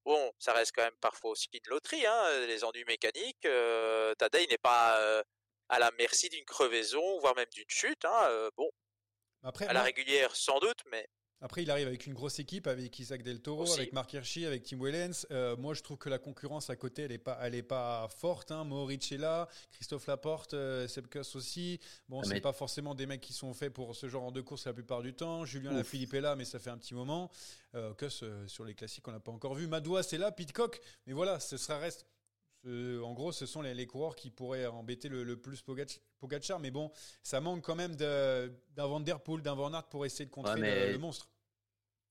bon, 0.05 0.33
ça 0.39 0.53
reste 0.53 0.73
quand 0.75 0.83
même 0.83 0.97
parfois 1.01 1.31
aussi 1.31 1.49
une 1.53 1.61
loterie. 1.71 2.07
Hein, 2.07 2.47
les 2.47 2.65
ennuis 2.65 2.85
mécaniques. 2.85 3.45
Euh, 3.47 4.15
Tadei 4.15 4.47
n'est 4.49 4.59
pas 4.59 5.23
à 5.69 5.79
la 5.79 5.91
merci 5.99 6.29
d'une 6.29 6.45
crevaison, 6.45 7.19
voire 7.21 7.35
même 7.35 7.49
d'une 7.55 7.69
chute. 7.69 8.05
Hein, 8.05 8.51
bon, 8.57 8.71
Après, 9.43 9.67
à 9.67 9.73
la 9.73 9.83
régulière 9.83 10.37
sans 10.37 10.59
doute, 10.59 10.81
mais 10.87 11.09
après, 11.41 11.63
il 11.63 11.71
arrive 11.71 11.87
avec 11.87 12.07
une 12.07 12.15
grosse 12.15 12.39
équipe, 12.39 12.67
avec 12.67 12.99
Isaac 12.99 13.23
Del 13.23 13.41
Toro, 13.41 13.71
avec 13.75 13.93
Mark 13.93 14.11
Hirschi, 14.13 14.47
avec 14.47 14.63
Tim 14.63 14.79
Wellens. 14.79 15.27
Euh, 15.31 15.57
moi, 15.57 15.75
je 15.75 15.83
trouve 15.83 15.99
que 15.99 16.09
la 16.09 16.19
concurrence 16.19 16.71
à 16.71 16.77
côté, 16.77 17.03
elle 17.03 17.11
n'est 17.11 17.19
pas, 17.19 17.39
elle 17.43 17.55
est 17.55 17.63
pas 17.63 18.09
forte. 18.17 18.51
Hein. 18.51 18.65
Mohoric 18.65 19.13
est 19.13 19.19
là, 19.19 19.49
Christophe 19.71 20.07
Laporte, 20.07 20.55
euh, 20.55 20.89
Sepkus 20.89 21.37
aussi. 21.37 21.81
Bon, 22.09 22.21
ah, 22.23 22.27
c'est 22.27 22.41
pas 22.41 22.55
forcément 22.55 22.95
des 22.95 23.07
mecs 23.07 23.21
qui 23.21 23.35
sont 23.35 23.53
faits 23.53 23.73
pour 23.73 23.95
ce 23.95 24.09
genre 24.09 24.33
de 24.33 24.41
course 24.41 24.65
la 24.65 24.73
plupart 24.73 25.03
du 25.03 25.13
temps. 25.13 25.45
Julien 25.45 25.73
Lafilippe 25.73 26.15
est 26.15 26.23
là, 26.23 26.35
mais 26.35 26.47
ça 26.47 26.59
fait 26.59 26.71
un 26.71 26.79
petit 26.79 26.95
moment. 26.95 27.31
Euh, 27.75 27.93
euh 28.03 28.47
sur 28.47 28.65
les 28.65 28.75
classiques, 28.75 29.07
on 29.07 29.13
l'a 29.13 29.21
pas 29.21 29.33
encore 29.33 29.55
vu. 29.55 29.67
Madoua, 29.67 30.03
c'est 30.03 30.19
là, 30.19 30.33
Pitcock. 30.33 30.81
Mais 31.07 31.13
voilà, 31.13 31.41
ce 31.41 31.57
sera 31.57 31.79
reste. 31.79 32.07
En 32.67 33.13
gros, 33.13 33.33
ce 33.33 33.47
sont 33.47 33.63
les, 33.63 33.87
coureurs 33.87 34.17
qui 34.17 34.31
pourraient 34.31 34.67
embêter 34.67 35.09
le, 35.09 35.37
plus 35.37 35.63
Pogacar, 35.63 36.59
mais 36.61 36.71
bon, 36.71 36.91
ça 37.23 37.41
manque 37.41 37.63
quand 37.63 37.75
même 37.75 37.97
d'un 37.97 38.49
Van 38.77 39.01
Der 39.01 39.21
Poel, 39.21 39.43
d'un 39.43 39.55
Van 39.55 39.73
Aert 39.73 39.89
pour 39.89 40.07
essayer 40.07 40.25
de 40.27 40.31
contrer 40.31 40.93
le, 40.93 40.99
monstre. 40.99 41.29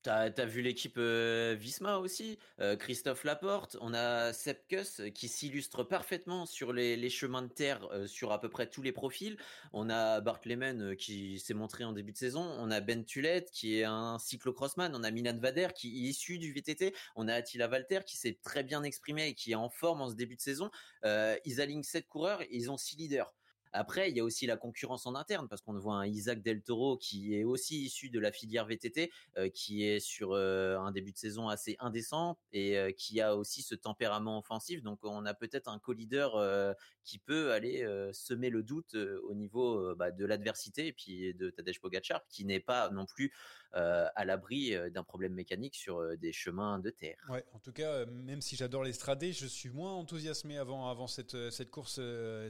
T'as 0.04 0.30
as 0.36 0.46
vu 0.46 0.62
l'équipe 0.62 0.98
euh, 0.98 1.56
Visma 1.58 1.98
aussi, 1.98 2.38
euh, 2.60 2.76
Christophe 2.76 3.24
Laporte, 3.24 3.78
on 3.80 3.94
a 3.94 4.34
Sepkus 4.34 5.02
qui 5.16 5.30
s'illustre 5.30 5.86
parfaitement 5.86 6.46
sur 6.46 6.74
les, 6.74 7.10
chemins 7.10 7.42
de 7.42 7.48
terre 7.48 7.88
euh, 7.94 8.06
sur 8.06 8.34
à 8.34 8.42
peu 8.42 8.50
près 8.50 8.70
tous 8.70 8.82
les 8.82 8.92
profils. 8.92 9.38
On 9.72 9.90
a 9.90 10.20
Bart 10.20 10.42
Lehman 10.44 10.98
qui 10.98 11.40
s'est 11.40 11.54
montré 11.54 11.86
en 11.86 11.94
début 11.94 12.12
de 12.12 12.18
saison. 12.18 12.42
On 12.42 12.70
a 12.70 12.82
Ben 12.82 13.06
Tulette 13.06 13.50
qui 13.52 13.80
est 13.80 13.86
un 13.86 14.20
cyclocrossman. 14.20 14.94
On 14.94 15.06
a 15.06 15.12
Milan 15.12 15.38
Vader 15.40 15.70
qui 15.74 15.88
est 15.88 16.10
issu 16.10 16.38
du 16.38 16.52
VTT. 16.52 16.94
On 17.16 17.30
a 17.30 17.36
Attila 17.36 17.70
Walter 17.70 18.02
qui 18.06 18.18
s'est 18.18 18.38
très 18.44 18.64
bien 18.64 18.84
exprimé 18.84 19.28
et 19.28 19.34
qui 19.36 19.54
est 19.54 19.56
en 19.56 19.70
forme 19.70 20.02
en 20.02 20.10
ce 20.10 20.16
début 20.16 20.36
de 20.36 20.42
saison. 20.42 20.70
ils 21.06 21.62
alignent 21.62 21.84
sept 21.84 22.08
coureurs 22.08 22.42
et 22.42 22.50
ils 22.52 22.70
ont 22.70 22.78
six 22.78 22.98
leaders. 22.98 23.34
Après, 23.74 24.12
il 24.12 24.16
y 24.16 24.20
a 24.20 24.24
aussi 24.24 24.46
la 24.46 24.56
concurrence 24.56 25.08
en 25.08 25.16
interne 25.16 25.48
parce 25.48 25.62
qu'on 25.62 25.78
voit 25.78 25.96
un 25.96 26.06
Isaac 26.06 26.44
Del 26.44 26.62
Toro 26.62 26.98
qui 26.98 27.36
est 27.36 27.44
aussi 27.44 27.84
issu 27.84 28.10
de 28.12 28.20
la 28.20 28.32
filière 28.32 28.68
VTT, 28.68 29.12
euh, 29.38 29.50
qui 29.50 29.84
est 29.84 30.00
sur 30.00 30.34
euh, 30.34 30.78
un 30.78 30.92
début 30.92 31.12
de 31.12 31.18
saison 31.18 31.50
assez 31.50 31.76
indécent 31.80 32.38
et 32.52 32.78
euh, 32.78 32.92
qui 32.92 33.20
a 33.20 33.36
aussi 33.36 33.64
ce 33.64 33.74
tempérament 33.74 34.38
offensif. 34.38 34.84
Donc, 34.84 35.00
on 35.04 35.26
a 35.26 35.34
peut-être 35.34 35.68
un 35.68 35.80
co-leader 35.80 36.76
qui 37.04 37.18
peut 37.18 37.52
aller 37.52 37.86
semer 38.14 38.50
le 38.50 38.64
doute 38.64 38.96
au 38.96 39.34
niveau 39.34 39.96
bah, 39.96 40.12
de 40.12 40.26
l'adversité 40.26 40.88
et 40.88 40.94
puis 40.94 41.34
de 41.34 41.50
Tadej 41.50 41.80
Pogacar, 41.80 42.26
qui 42.28 42.46
n'est 42.46 42.60
pas 42.60 42.90
non 42.90 43.06
plus 43.06 43.34
à 43.74 44.26
l'abri 44.26 44.76
d'un 44.92 45.04
problème 45.04 45.34
mécanique 45.34 45.76
sur 45.76 46.18
des 46.18 46.32
chemins 46.32 46.80
de 46.80 46.90
terre. 46.90 47.18
Ouais, 47.30 47.44
en 47.54 47.60
tout 47.60 47.72
cas, 47.72 48.06
même 48.06 48.42
si 48.42 48.56
j'adore 48.56 48.84
les 48.84 48.94
stradés, 48.94 49.34
je 49.34 49.48
suis 49.48 49.70
moins 49.70 49.94
enthousiasmé 49.94 50.58
avant, 50.58 50.90
avant 50.90 51.08
cette, 51.08 51.50
cette 51.50 51.72
course 51.72 52.00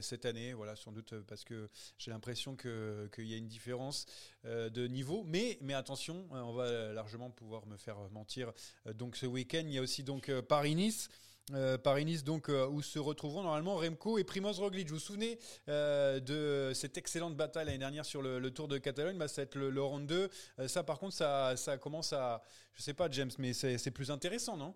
cette 0.00 0.26
année. 0.26 0.52
Voilà, 0.52 0.76
sans 0.76 0.92
doute 0.92 1.14
parce 1.22 1.44
que 1.44 1.68
j'ai 1.98 2.10
l'impression 2.10 2.56
qu'il 2.56 3.26
y 3.26 3.34
a 3.34 3.36
une 3.36 3.48
différence 3.48 4.06
de 4.44 4.86
niveau. 4.86 5.24
Mais, 5.26 5.58
mais 5.60 5.74
attention, 5.74 6.26
on 6.30 6.52
va 6.52 6.92
largement 6.92 7.30
pouvoir 7.30 7.66
me 7.66 7.76
faire 7.76 7.96
mentir. 8.10 8.52
Donc 8.94 9.16
ce 9.16 9.26
week-end, 9.26 9.62
il 9.64 9.72
y 9.72 9.78
a 9.78 9.82
aussi 9.82 10.02
donc 10.02 10.30
Paris-Nice. 10.42 11.08
Paris-Nice, 11.82 12.24
donc 12.24 12.48
où 12.48 12.82
se 12.82 12.98
retrouveront 12.98 13.42
normalement 13.42 13.76
Remco 13.76 14.18
et 14.18 14.24
Primoz 14.24 14.58
Roglic. 14.60 14.88
Vous 14.88 14.94
vous 14.94 15.00
souvenez 15.00 15.38
de 15.66 16.72
cette 16.74 16.96
excellente 16.96 17.36
bataille 17.36 17.66
l'année 17.66 17.78
dernière 17.78 18.04
sur 18.04 18.22
le, 18.22 18.50
Tour 18.50 18.68
de 18.68 18.78
Catalogne? 18.78 19.18
Bah, 19.18 19.28
Ça 19.28 19.42
va 19.42 19.44
être 19.44 19.56
le, 19.56 19.82
round 19.82 20.06
2. 20.06 20.30
ça, 20.68 20.82
par 20.82 20.98
contre, 20.98 21.14
ça, 21.14 21.54
ça 21.56 21.76
commence 21.76 22.12
à. 22.12 22.42
Je 22.74 22.82
sais 22.82 22.94
pas, 22.94 23.08
James, 23.10 23.30
mais 23.38 23.52
c'est 23.52 23.90
plus 23.90 24.10
intéressant, 24.10 24.56
non? 24.56 24.74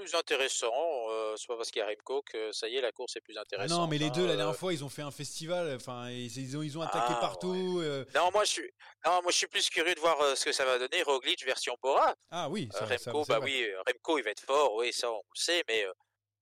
Plus 0.00 0.14
intéressant. 0.14 0.72
Euh, 1.10 1.36
c'est 1.36 1.46
pas 1.46 1.56
parce 1.56 1.70
qu'il 1.70 1.80
y 1.80 1.82
a 1.82 1.86
Remco 1.86 2.22
que 2.22 2.52
ça 2.52 2.68
y 2.68 2.76
est, 2.76 2.80
la 2.80 2.92
course 2.92 3.16
est 3.16 3.20
plus 3.20 3.36
ah 3.36 3.42
intéressante. 3.42 3.78
non, 3.78 3.86
mais 3.86 3.98
les 3.98 4.10
deux, 4.10 4.26
la 4.26 4.36
dernière 4.36 4.54
euh. 4.54 4.58
fois, 4.58 4.72
ils 4.72 4.84
ont 4.84 4.88
fait 4.88 5.02
un 5.02 5.10
festival. 5.10 5.74
Enfin, 5.76 6.10
ils, 6.10 6.56
ont, 6.56 6.62
ils 6.62 6.78
ont 6.78 6.82
attaqué 6.82 7.12
ah, 7.16 7.20
partout. 7.20 7.80
Euh. 7.82 8.04
Non, 8.14 8.30
moi 8.32 8.44
je 8.44 8.50
suis, 8.50 8.70
non, 9.04 9.20
moi 9.22 9.30
je 9.30 9.36
suis 9.36 9.46
plus 9.46 9.68
curieux 9.68 9.94
de 9.94 10.00
voir 10.00 10.16
ce 10.36 10.44
que 10.44 10.52
ça 10.52 10.64
va 10.64 10.78
donner. 10.78 11.02
Roglic 11.02 11.44
version 11.44 11.76
Bora. 11.82 12.14
Ah 12.30 12.48
oui. 12.48 12.68
Remco, 12.72 13.24
bah 13.26 13.40
oui, 13.42 13.66
Remco, 13.86 14.18
il 14.18 14.24
va 14.24 14.30
être 14.30 14.44
fort. 14.44 14.74
Oui, 14.74 14.92
ça 14.92 15.10
on 15.10 15.16
le 15.16 15.40
sait, 15.40 15.62
mais 15.68 15.86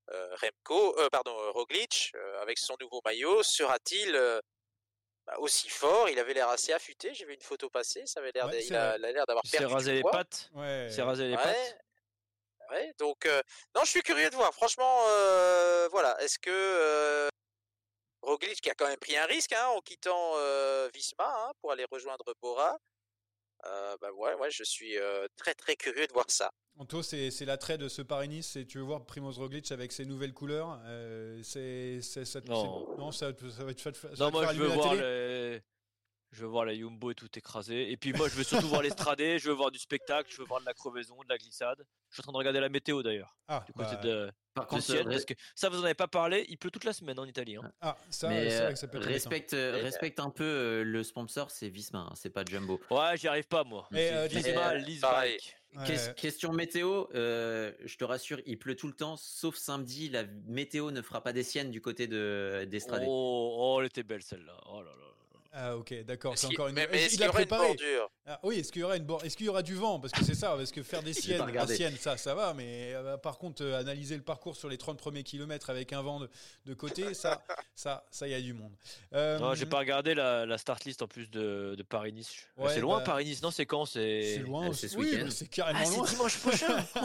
Remco, 0.09 0.97
pardon, 1.11 1.35
Roglic, 1.53 2.13
avec 2.41 2.59
son 2.59 2.77
nouveau 2.81 3.01
maillot, 3.05 3.43
sera-t-il 3.43 4.13
bah, 5.27 5.35
aussi 5.39 5.69
fort? 5.69 6.09
Il 6.09 6.19
avait 6.19 6.35
l'air 6.35 6.49
assez 6.49 6.73
affûté. 6.73 7.13
J'ai 7.13 7.27
vu 7.27 7.35
une 7.35 7.43
photo 7.43 7.69
passer. 7.69 8.05
Ça 8.07 8.21
avait 8.21 8.33
l'air, 8.33 8.49
il 8.53 8.75
a 8.75 8.97
l'air 8.99 9.27
d'avoir 9.27 9.43
perdu. 9.43 9.67
C'est 9.67 9.73
rasé 9.73 9.93
les 9.95 10.03
pattes. 10.03 10.51
Ouais. 10.55 10.89
C'est 10.91 11.03
rasé 11.03 11.29
les 11.29 11.37
pattes 11.37 11.79
donc, 12.99 13.27
non, 13.75 13.83
je 13.85 13.91
suis 13.91 14.03
curieux 14.03 14.31
de 14.31 14.37
voir. 14.37 14.53
Franchement, 14.55 14.99
voilà. 15.91 16.16
Est-ce 16.21 16.39
que 16.39 17.29
Roglic, 18.23 18.61
qui 18.61 18.71
a 18.71 18.75
quand 18.75 18.89
même 18.89 18.99
pris 18.99 19.16
un 19.16 19.27
risque 19.27 19.53
hein, 19.53 19.66
en 19.69 19.81
quittant 19.81 20.35
Visma 20.95 21.25
hein, 21.25 21.53
pour 21.61 21.73
aller 21.73 21.87
rejoindre 21.91 22.25
Bora, 22.41 22.79
bah 23.62 24.12
ouais, 24.16 24.35
ouais, 24.35 24.51
je 24.51 24.64
suis 24.64 24.97
très 25.37 25.55
très 25.55 25.77
curieux 25.77 26.07
de 26.07 26.12
voir 26.12 26.27
ça. 26.29 26.51
Anto, 26.79 27.03
c'est 27.03 27.45
l'attrait 27.45 27.79
de 27.79 27.89
ce 27.89 28.03
Paris-Nice. 28.03 28.59
Tu 28.69 28.79
veux 28.79 28.85
voir 28.85 29.05
Primoz 29.05 29.39
Roglic 29.39 29.73
avec 29.73 29.93
ses 29.93 30.05
nouvelles 30.05 30.35
couleurs 30.35 30.81
c'est, 31.43 32.01
non. 32.47 32.97
non, 32.97 33.12
ça, 33.12 33.33
ça, 33.57 33.64
va 33.64 33.71
être 33.71 33.81
ça 33.81 34.09
Non, 34.19 34.31
moi 34.31 34.53
je 34.53 34.59
veux 34.59 34.69
voir 34.69 34.95
les... 34.95 35.61
Je 36.31 36.43
veux 36.43 36.49
voir 36.49 36.64
la 36.64 36.74
Yumbo 36.74 37.11
et 37.11 37.14
tout 37.14 37.29
écrasé. 37.37 37.91
Et 37.91 37.97
puis 37.97 38.12
moi, 38.12 38.29
je 38.29 38.35
veux 38.35 38.45
surtout 38.45 38.68
voir 38.68 38.83
l'estradé, 38.83 39.39
je 39.39 39.49
veux 39.49 39.55
voir 39.55 39.70
du 39.70 39.79
spectacle, 39.79 40.31
je 40.31 40.39
veux 40.39 40.47
voir 40.47 40.61
de 40.61 40.66
la 40.66 40.74
crevaison, 40.74 41.16
de 41.22 41.29
la 41.29 41.39
glissade. 41.39 41.85
Je 42.11 42.14
suis 42.14 42.20
en 42.20 42.24
train 42.24 42.33
de 42.33 42.39
regarder 42.39 42.61
la 42.61 42.68
météo 42.68 43.03
d'ailleurs. 43.03 43.37
Ah, 43.49 43.64
du 43.66 43.72
côté 43.72 43.95
bah, 43.97 44.03
de, 44.03 44.33
par 44.59 44.66
contre, 44.66 44.91
euh, 44.91 45.05
parce 45.05 45.24
que 45.24 45.35
ça, 45.55 45.68
vous 45.68 45.81
en 45.81 45.85
avez 45.85 45.95
pas 45.95 46.09
parlé. 46.09 46.45
Il 46.49 46.59
pleut 46.59 46.70
toute 46.70 46.85
la 46.85 46.93
semaine 46.93 47.18
en 47.18 47.24
Italie. 47.24 47.57
Hein. 47.57 47.72
Ah, 47.81 47.97
ça, 48.11 48.29
Mais, 48.29 48.49
vrai 48.49 48.72
que 48.72 48.79
ça 48.79 48.89
peut 48.89 48.99
respecte, 48.99 49.55
euh, 49.55 49.81
respecte 49.83 50.18
un 50.18 50.31
peu 50.31 50.45
euh, 50.45 50.83
le 50.83 51.05
sponsor, 51.05 51.51
c'est 51.51 51.68
Visma, 51.68 52.09
hein, 52.11 52.12
c'est 52.16 52.31
pas 52.31 52.45
Jumbo. 52.45 52.81
Ouais, 52.91 53.16
j'y 53.16 53.29
arrive 53.29 53.47
pas 53.47 53.64
moi. 53.64 53.87
Mais 53.93 54.26
Visma, 54.29 54.74
Question 56.16 56.53
météo, 56.53 57.07
je 57.14 57.97
te 57.97 58.05
rassure, 58.05 58.41
il 58.47 58.59
pleut 58.59 58.74
tout 58.74 58.89
le 58.89 58.95
temps, 58.95 59.16
sauf 59.16 59.57
samedi. 59.57 60.09
La 60.09 60.24
météo 60.47 60.91
ne 60.91 61.03
fera 61.03 61.22
pas 61.22 61.33
des 61.33 61.45
siennes 61.45 61.70
du 61.70 61.81
côté 61.81 62.07
de 62.07 62.66
d'Estradé. 62.68 63.07
Oh, 63.09 63.57
oh, 63.59 63.81
elle 63.81 63.87
était 63.87 64.03
belle 64.03 64.22
celle-là. 64.22 64.59
Oh 64.66 64.83
là 64.83 64.91
là. 64.91 65.18
Ah 65.51 65.77
ok, 65.77 66.05
d'accord, 66.05 66.37
c'est 66.37 66.47
encore 66.47 66.69
une. 66.69 66.75
Mais, 66.75 66.89
mais 66.93 67.07
il, 67.11 67.23
a 67.23 67.31
préparé. 67.31 67.75
Ah, 68.27 68.39
oui, 68.43 68.59
est-ce 68.59 68.71
qu'il 68.71 68.83
y 68.83 68.85
aura 68.85 68.99
une 68.99 69.07
Est-ce 69.25 69.35
qu'il 69.35 69.47
y 69.47 69.49
aura 69.49 69.63
du 69.63 69.75
vent? 69.75 69.99
Parce 69.99 70.13
que 70.13 70.23
c'est 70.23 70.35
ça, 70.35 70.55
parce 70.55 70.71
que 70.71 70.83
faire 70.83 71.03
des 71.03 71.13
siennes, 71.15 71.51
la 71.51 71.67
sienne, 71.67 71.97
ça, 71.97 72.19
ça 72.19 72.35
va, 72.35 72.53
mais 72.53 72.93
euh, 72.93 73.17
par 73.17 73.39
contre, 73.39 73.65
euh, 73.65 73.81
analyser 73.81 74.17
le 74.17 74.23
parcours 74.23 74.57
sur 74.57 74.69
les 74.69 74.77
30 74.77 74.99
premiers 74.99 75.23
kilomètres 75.23 75.71
avec 75.71 75.95
un 75.95 76.03
vent 76.03 76.21
de, 76.67 76.75
côté, 76.75 77.15
ça, 77.15 77.43
ça, 77.75 78.05
ça, 78.11 78.29
y 78.29 78.35
a 78.35 78.41
du 78.43 78.53
monde. 78.53 78.73
Euh, 79.15 79.39
non, 79.39 79.55
j'ai 79.55 79.65
pas 79.65 79.79
regardé 79.79 80.15
la, 80.15 80.45
la, 80.45 80.59
start 80.59 80.85
list 80.85 81.01
en 81.01 81.09
plus 81.09 81.31
de, 81.31 81.75
de 81.79 81.83
Paris-Nice. 81.83 82.47
c'est 82.69 82.81
loin 82.81 82.99
bah, 82.99 83.05
Paris-Nice, 83.05 83.41
non 83.43 83.51
C'est 83.51 83.65
quand? 83.65 83.87
C'est 83.87 84.39
loin, 84.39 84.71
c'est 84.75 84.89
ce 84.89 84.99
oui, 84.99 85.19
c'est 85.31 85.49
carrément 85.49 85.81
ah, 85.83 85.89
loin. 85.89 86.07
C'est 86.07 86.13
dimanche 86.15 86.39
prochain. 86.41 86.85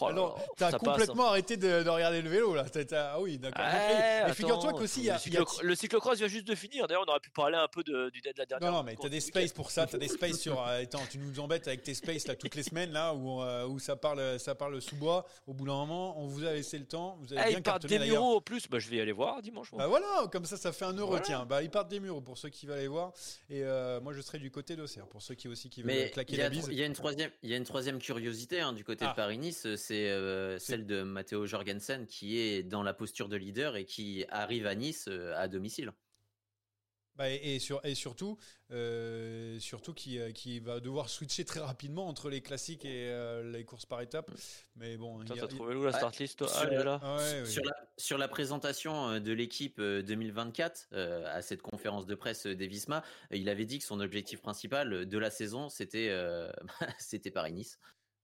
oh. 0.00 0.06
Alors, 0.06 0.42
t'as 0.56 0.72
complètement 0.72 1.26
hein. 1.26 1.30
arrêté 1.30 1.58
de, 1.58 1.82
de, 1.82 1.90
regarder 1.90 2.22
le 2.22 2.30
vélo 2.30 2.54
là. 2.54 2.64
ah 2.92 3.20
oui, 3.20 3.36
d'accord. 3.36 3.64
et, 3.66 4.32
figure-toi 4.32 4.72
qu'aussi, 4.72 5.00
il 5.00 5.06
y 5.06 5.10
a, 5.10 5.44
le, 5.60 5.74
cyclocross 5.74 6.16
vient 6.16 6.28
juste 6.28 6.48
de 6.48 6.54
finir. 6.54 6.86
D'ailleurs, 6.86 7.04
on 7.06 7.17
aurait 7.18 7.20
pu 7.20 7.30
parler 7.30 7.56
un 7.56 7.68
peu 7.68 7.82
de, 7.82 8.10
du, 8.10 8.20
de 8.20 8.32
la 8.36 8.46
dernière. 8.46 8.70
Non, 8.70 8.78
non, 8.78 8.82
mais 8.84 8.96
t'as 8.96 9.08
des 9.08 9.20
spaces 9.20 9.52
pour 9.52 9.70
ça. 9.70 9.86
T'as 9.86 9.98
des 9.98 10.08
spaces 10.08 10.38
sur 10.38 10.60
attends, 10.62 11.02
tu 11.10 11.18
nous 11.18 11.40
embêtes 11.40 11.68
avec 11.68 11.82
tes 11.82 11.94
spaces 11.94 12.26
là 12.26 12.34
toutes 12.34 12.54
les 12.54 12.62
semaines 12.62 12.92
là 12.92 13.14
où, 13.14 13.42
euh, 13.42 13.66
où 13.66 13.78
ça 13.78 13.96
parle 13.96 14.38
ça 14.38 14.54
parle 14.54 14.80
sous 14.80 14.96
bois. 14.96 15.26
Au 15.46 15.54
bout 15.54 15.66
d'un 15.66 15.74
moment, 15.74 16.20
on 16.20 16.26
vous 16.26 16.44
a 16.44 16.52
laissé 16.52 16.78
le 16.78 16.86
temps. 16.86 17.18
Vous 17.20 17.32
avez 17.32 17.42
ah, 17.42 17.48
bien 17.48 17.58
ils 17.58 17.62
partent 17.62 17.86
des 17.86 17.98
murs 17.98 18.22
au 18.22 18.40
plus. 18.40 18.68
Bah, 18.68 18.78
je 18.78 18.88
vais 18.88 18.96
y 18.96 19.00
aller 19.00 19.12
voir 19.12 19.42
dimanche. 19.42 19.70
Bah 19.72 19.86
voilà, 19.86 20.26
comme 20.30 20.44
ça, 20.44 20.56
ça 20.56 20.72
fait 20.72 20.84
un 20.84 20.92
euro. 20.92 21.18
Tiens, 21.18 21.44
bah 21.46 21.62
ils 21.62 21.70
partent 21.70 21.88
des 21.88 22.00
murs 22.00 22.22
pour 22.22 22.38
ceux 22.38 22.48
qui 22.48 22.66
veulent 22.66 22.78
aller 22.78 22.88
voir. 22.88 23.12
Et 23.50 23.62
euh, 23.62 24.00
moi, 24.00 24.12
je 24.12 24.20
serai 24.20 24.38
du 24.38 24.50
côté 24.50 24.76
d'Auxerre 24.76 25.06
pour 25.06 25.22
ceux 25.22 25.34
qui 25.34 25.48
aussi 25.48 25.68
qui 25.70 25.82
veulent 25.82 26.10
claquer 26.10 26.36
la 26.36 26.50
bise. 26.50 26.68
Il 26.70 26.78
y 26.78 26.82
a 26.82 26.86
une 26.86 26.92
troisième, 26.92 27.30
il 27.42 27.50
y 27.50 27.54
a 27.54 27.56
une 27.56 27.64
troisième 27.64 27.98
curiosité 27.98 28.60
hein, 28.60 28.72
du 28.72 28.84
côté 28.84 29.04
de 29.04 29.10
ah. 29.10 29.14
Paris-Nice, 29.14 29.74
c'est 29.76 30.08
euh, 30.08 30.58
celle 30.58 30.86
de 30.86 31.02
Matteo 31.02 31.46
Jorgensen 31.46 32.06
qui 32.06 32.38
est 32.38 32.62
dans 32.62 32.82
la 32.82 32.94
posture 32.94 33.28
de 33.28 33.36
leader 33.36 33.76
et 33.76 33.84
qui 33.84 34.24
arrive 34.28 34.66
à 34.66 34.74
Nice 34.74 35.08
à 35.36 35.48
domicile. 35.48 35.92
Bah, 37.18 37.28
et, 37.28 37.58
sur, 37.58 37.84
et, 37.84 37.96
surtout, 37.96 38.38
euh, 38.70 39.58
surtout 39.58 39.92
qui, 39.92 40.20
euh, 40.20 40.30
qui, 40.30 40.60
va 40.60 40.78
devoir 40.78 41.08
switcher 41.08 41.44
très 41.44 41.58
rapidement 41.58 42.06
entre 42.06 42.30
les 42.30 42.40
classiques 42.40 42.84
et 42.84 43.08
euh, 43.08 43.50
les 43.50 43.64
courses 43.64 43.86
par 43.86 44.00
étapes. 44.00 44.30
Mais 44.76 44.96
bon, 44.96 45.24
tu 45.24 45.32
as 45.32 45.48
trouvé 45.48 45.74
où 45.74 45.82
la 45.82 45.92
start 45.92 46.16
list 46.20 46.46
sur, 46.46 46.70
là 46.70 47.00
sur, 47.44 47.64
la, 47.64 47.74
sur, 47.96 48.18
la, 48.18 48.28
présentation 48.28 49.18
de 49.18 49.32
l'équipe 49.32 49.80
2024 49.80 50.94
à 51.26 51.42
cette 51.42 51.60
conférence 51.60 52.06
de 52.06 52.14
presse 52.14 52.46
d'Evisma, 52.46 53.02
il 53.32 53.48
avait 53.48 53.66
dit 53.66 53.80
que 53.80 53.84
son 53.84 53.98
objectif 53.98 54.40
principal 54.40 55.06
de 55.06 55.18
la 55.18 55.32
saison, 55.32 55.68
c'était 55.68 56.16
c'était 56.98 57.32
Paris-Nice. 57.32 57.80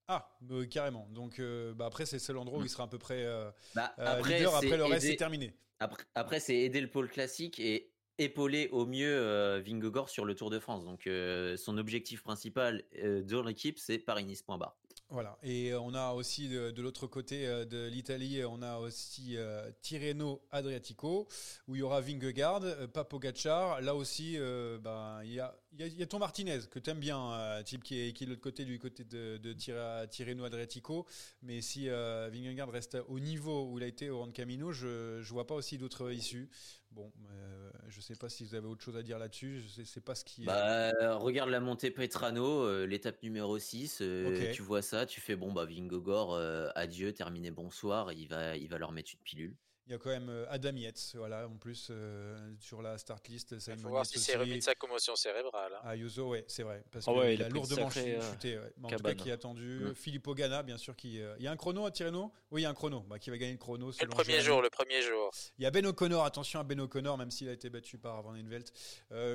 Ah, 0.07 0.31
carrément. 0.71 1.09
Donc 1.11 1.41
bah, 1.75 1.87
après, 1.87 2.07
c'est 2.07 2.33
l'endroit 2.33 2.61
où 2.61 2.63
il 2.63 2.71
sera 2.71 2.85
à 2.85 2.89
peu 2.89 2.99
près 2.99 3.27
bah, 3.75 3.93
après, 3.97 4.39
leader. 4.39 4.55
Après, 4.55 4.77
le 4.77 4.85
reste, 4.85 5.07
c'est 5.09 5.17
terminé. 5.17 5.53
Après, 5.81 6.05
après 6.15 6.39
c'est 6.39 6.55
aider 6.55 6.81
le 6.81 6.89
pôle 6.89 7.11
classique 7.11 7.59
et 7.59 7.94
épauler 8.19 8.69
au 8.71 8.87
mieux 8.87 9.15
euh, 9.15 9.61
Vingegaard 9.65 10.09
sur 10.09 10.25
le 10.25 10.35
Tour 10.35 10.51
de 10.51 10.59
France. 10.59 10.85
Donc 10.85 11.07
euh, 11.07 11.57
son 11.57 11.79
objectif 11.79 12.23
principal 12.23 12.85
euh, 13.03 13.23
de 13.23 13.39
l'équipe, 13.41 13.79
c'est 13.79 13.99
Paris-Nice.bar. 13.99 14.77
Voilà, 15.11 15.39
et 15.43 15.75
on 15.75 15.93
a 15.95 16.13
aussi 16.13 16.49
de, 16.49 16.81
l'autre 16.81 17.07
côté 17.07 17.47
de 17.47 17.87
l'Italie, 17.89 18.43
on 18.45 18.63
a 18.63 18.79
aussi 18.79 19.37
Tirreno 19.83 20.43
Adriatico, 20.51 21.29
où 21.69 21.77
il 21.77 21.81
y 21.81 21.83
aura 21.83 22.01
Vingegaard, 22.01 22.63
Papo 22.93 23.19
Gachar. 23.19 23.83
Là 23.83 23.95
aussi, 23.95 24.39
ben, 24.83 25.21
il 25.23 25.35
y, 25.35 25.41
a, 25.41 26.07
ton 26.09 26.19
Martinez, 26.19 26.61
que 26.71 26.79
tu 26.79 26.91
aimes 26.91 27.01
bien, 27.01 27.63
type 27.65 27.85
qui 27.85 28.01
est, 28.01 28.13
qui 28.13 28.25
de 28.25 28.31
l'autre 28.31 28.43
côté, 28.43 28.65
du 28.65 28.79
côté 28.79 29.05
de, 29.05 29.37
de 29.37 30.07
Tirreno 30.07 30.43
Adriatico. 30.43 31.07
Mais 31.43 31.61
si 31.61 31.87
Vingegaard 31.87 32.71
reste 32.71 32.97
au 33.07 33.21
niveau 33.21 33.71
où 33.71 33.79
il 33.79 33.85
a 33.85 33.89
été 33.89 34.09
au 34.09 34.17
Grand 34.17 34.33
Camino, 34.33 34.73
je 34.73 35.19
ne 35.19 35.25
vois 35.25 35.47
pas 35.47 35.55
aussi 35.55 35.77
d'autres 35.77 36.11
issues. 36.13 36.49
Bon, 36.95 37.11
euh, 37.29 37.71
je 37.89 38.01
sais 38.01 38.15
pas 38.15 38.29
si 38.29 38.45
vous 38.45 38.55
avez 38.55 38.69
autre 38.69 38.83
chose 38.83 38.97
à 38.97 39.03
dire 39.03 39.19
là-dessus. 39.19 39.61
Je 39.61 39.83
sais, 39.83 40.01
pas 40.01 40.15
ce 40.15 40.25
qui. 40.25 40.45
Bah, 40.45 40.93
regarde 41.17 41.51
la 41.51 41.59
montée 41.59 41.91
Petrano, 41.91 42.63
euh, 42.63 42.87
l'étape 42.87 43.21
numéro 43.23 43.59
6. 43.59 43.99
Euh, 44.01 44.53
tu 44.53 44.63
vois 44.63 44.81
ça, 44.81 45.05
tu 45.05 45.21
fais 45.21 45.35
bon, 45.35 45.53
bah, 45.53 45.65
Vingogor, 45.65 46.37
adieu, 46.77 47.13
terminé, 47.13 47.51
bonsoir. 47.51 48.13
Il 48.13 48.29
va, 48.29 48.57
il 48.57 48.69
va 48.69 48.79
leur 48.79 48.93
mettre 48.93 49.11
une 49.13 49.21
pilule. 49.21 49.57
Il 49.87 49.93
y 49.93 49.95
a 49.95 49.99
quand 49.99 50.09
même 50.09 50.31
euh, 50.31 50.47
Adam 50.49 50.75
Yates, 50.75 51.13
voilà, 51.15 51.47
en 51.47 51.57
plus 51.59 51.89
euh, 51.91 52.55
sur 52.59 52.81
la 52.81 52.97
start 52.97 53.29
list. 53.29 53.55
Il 53.67 53.77
faut 53.77 53.91
voir 53.91 54.07
si 54.07 54.19
c'est 54.19 54.37
remis 54.37 54.57
de 54.57 54.63
sa 54.63 54.75
commotion 54.75 55.15
cérébrale. 55.15 55.75
Hein. 55.75 55.81
Ah, 55.85 55.95
Yuzo, 55.95 56.31
ouais, 56.31 56.43
c'est 56.49 56.63
vrai. 56.63 56.83
Parce 56.91 57.07
ah 57.07 57.13
qu'il 57.13 57.43
a, 57.43 57.49
lourdement 57.51 57.91
chuté. 57.91 58.17
Euh, 58.57 58.71
en 58.83 58.89
tout 58.89 58.97
cas, 58.97 59.15
qui 59.15 59.31
a 59.31 59.35
attendu. 59.35 59.81
Mm. 59.85 59.95
Philippe 59.95 60.27
Ogana, 60.27 60.63
bien 60.63 60.79
sûr. 60.79 60.97
Qui, 60.97 61.17
il 61.17 61.45
y 61.45 61.47
a 61.47 61.53
un 61.53 61.57
chrono 61.57 61.85
à 61.85 61.91
Tirreno? 61.91 62.33
Oui, 62.51 62.63
il 62.63 62.65
y 62.65 62.67
a 62.67 62.71
un 62.71 62.75
chrono 62.75 63.01
bah, 63.01 63.19
qui 63.19 63.29
va 63.29 63.37
gagner 63.37 63.53
le 63.53 63.59
chrono. 63.59 63.91
Le 63.91 64.07
premier 64.07 64.41
jour, 64.41 64.63
le 64.63 64.71
premier 64.71 65.03
jour. 65.03 65.31
Il 65.59 65.65
y 65.65 65.67
a 65.67 65.71
Ben 65.71 65.85
O'Connor, 65.85 66.25
attention 66.25 66.61
à 66.61 66.65
Ben 66.65 66.81
O'Connor, 66.81 67.19
même 67.19 67.31
s'il 67.31 67.51
a 67.51 67.53
été 67.53 67.69
battu 67.69 67.99
par 67.99 68.23
Van 68.23 68.35
Envelt. 68.35 68.73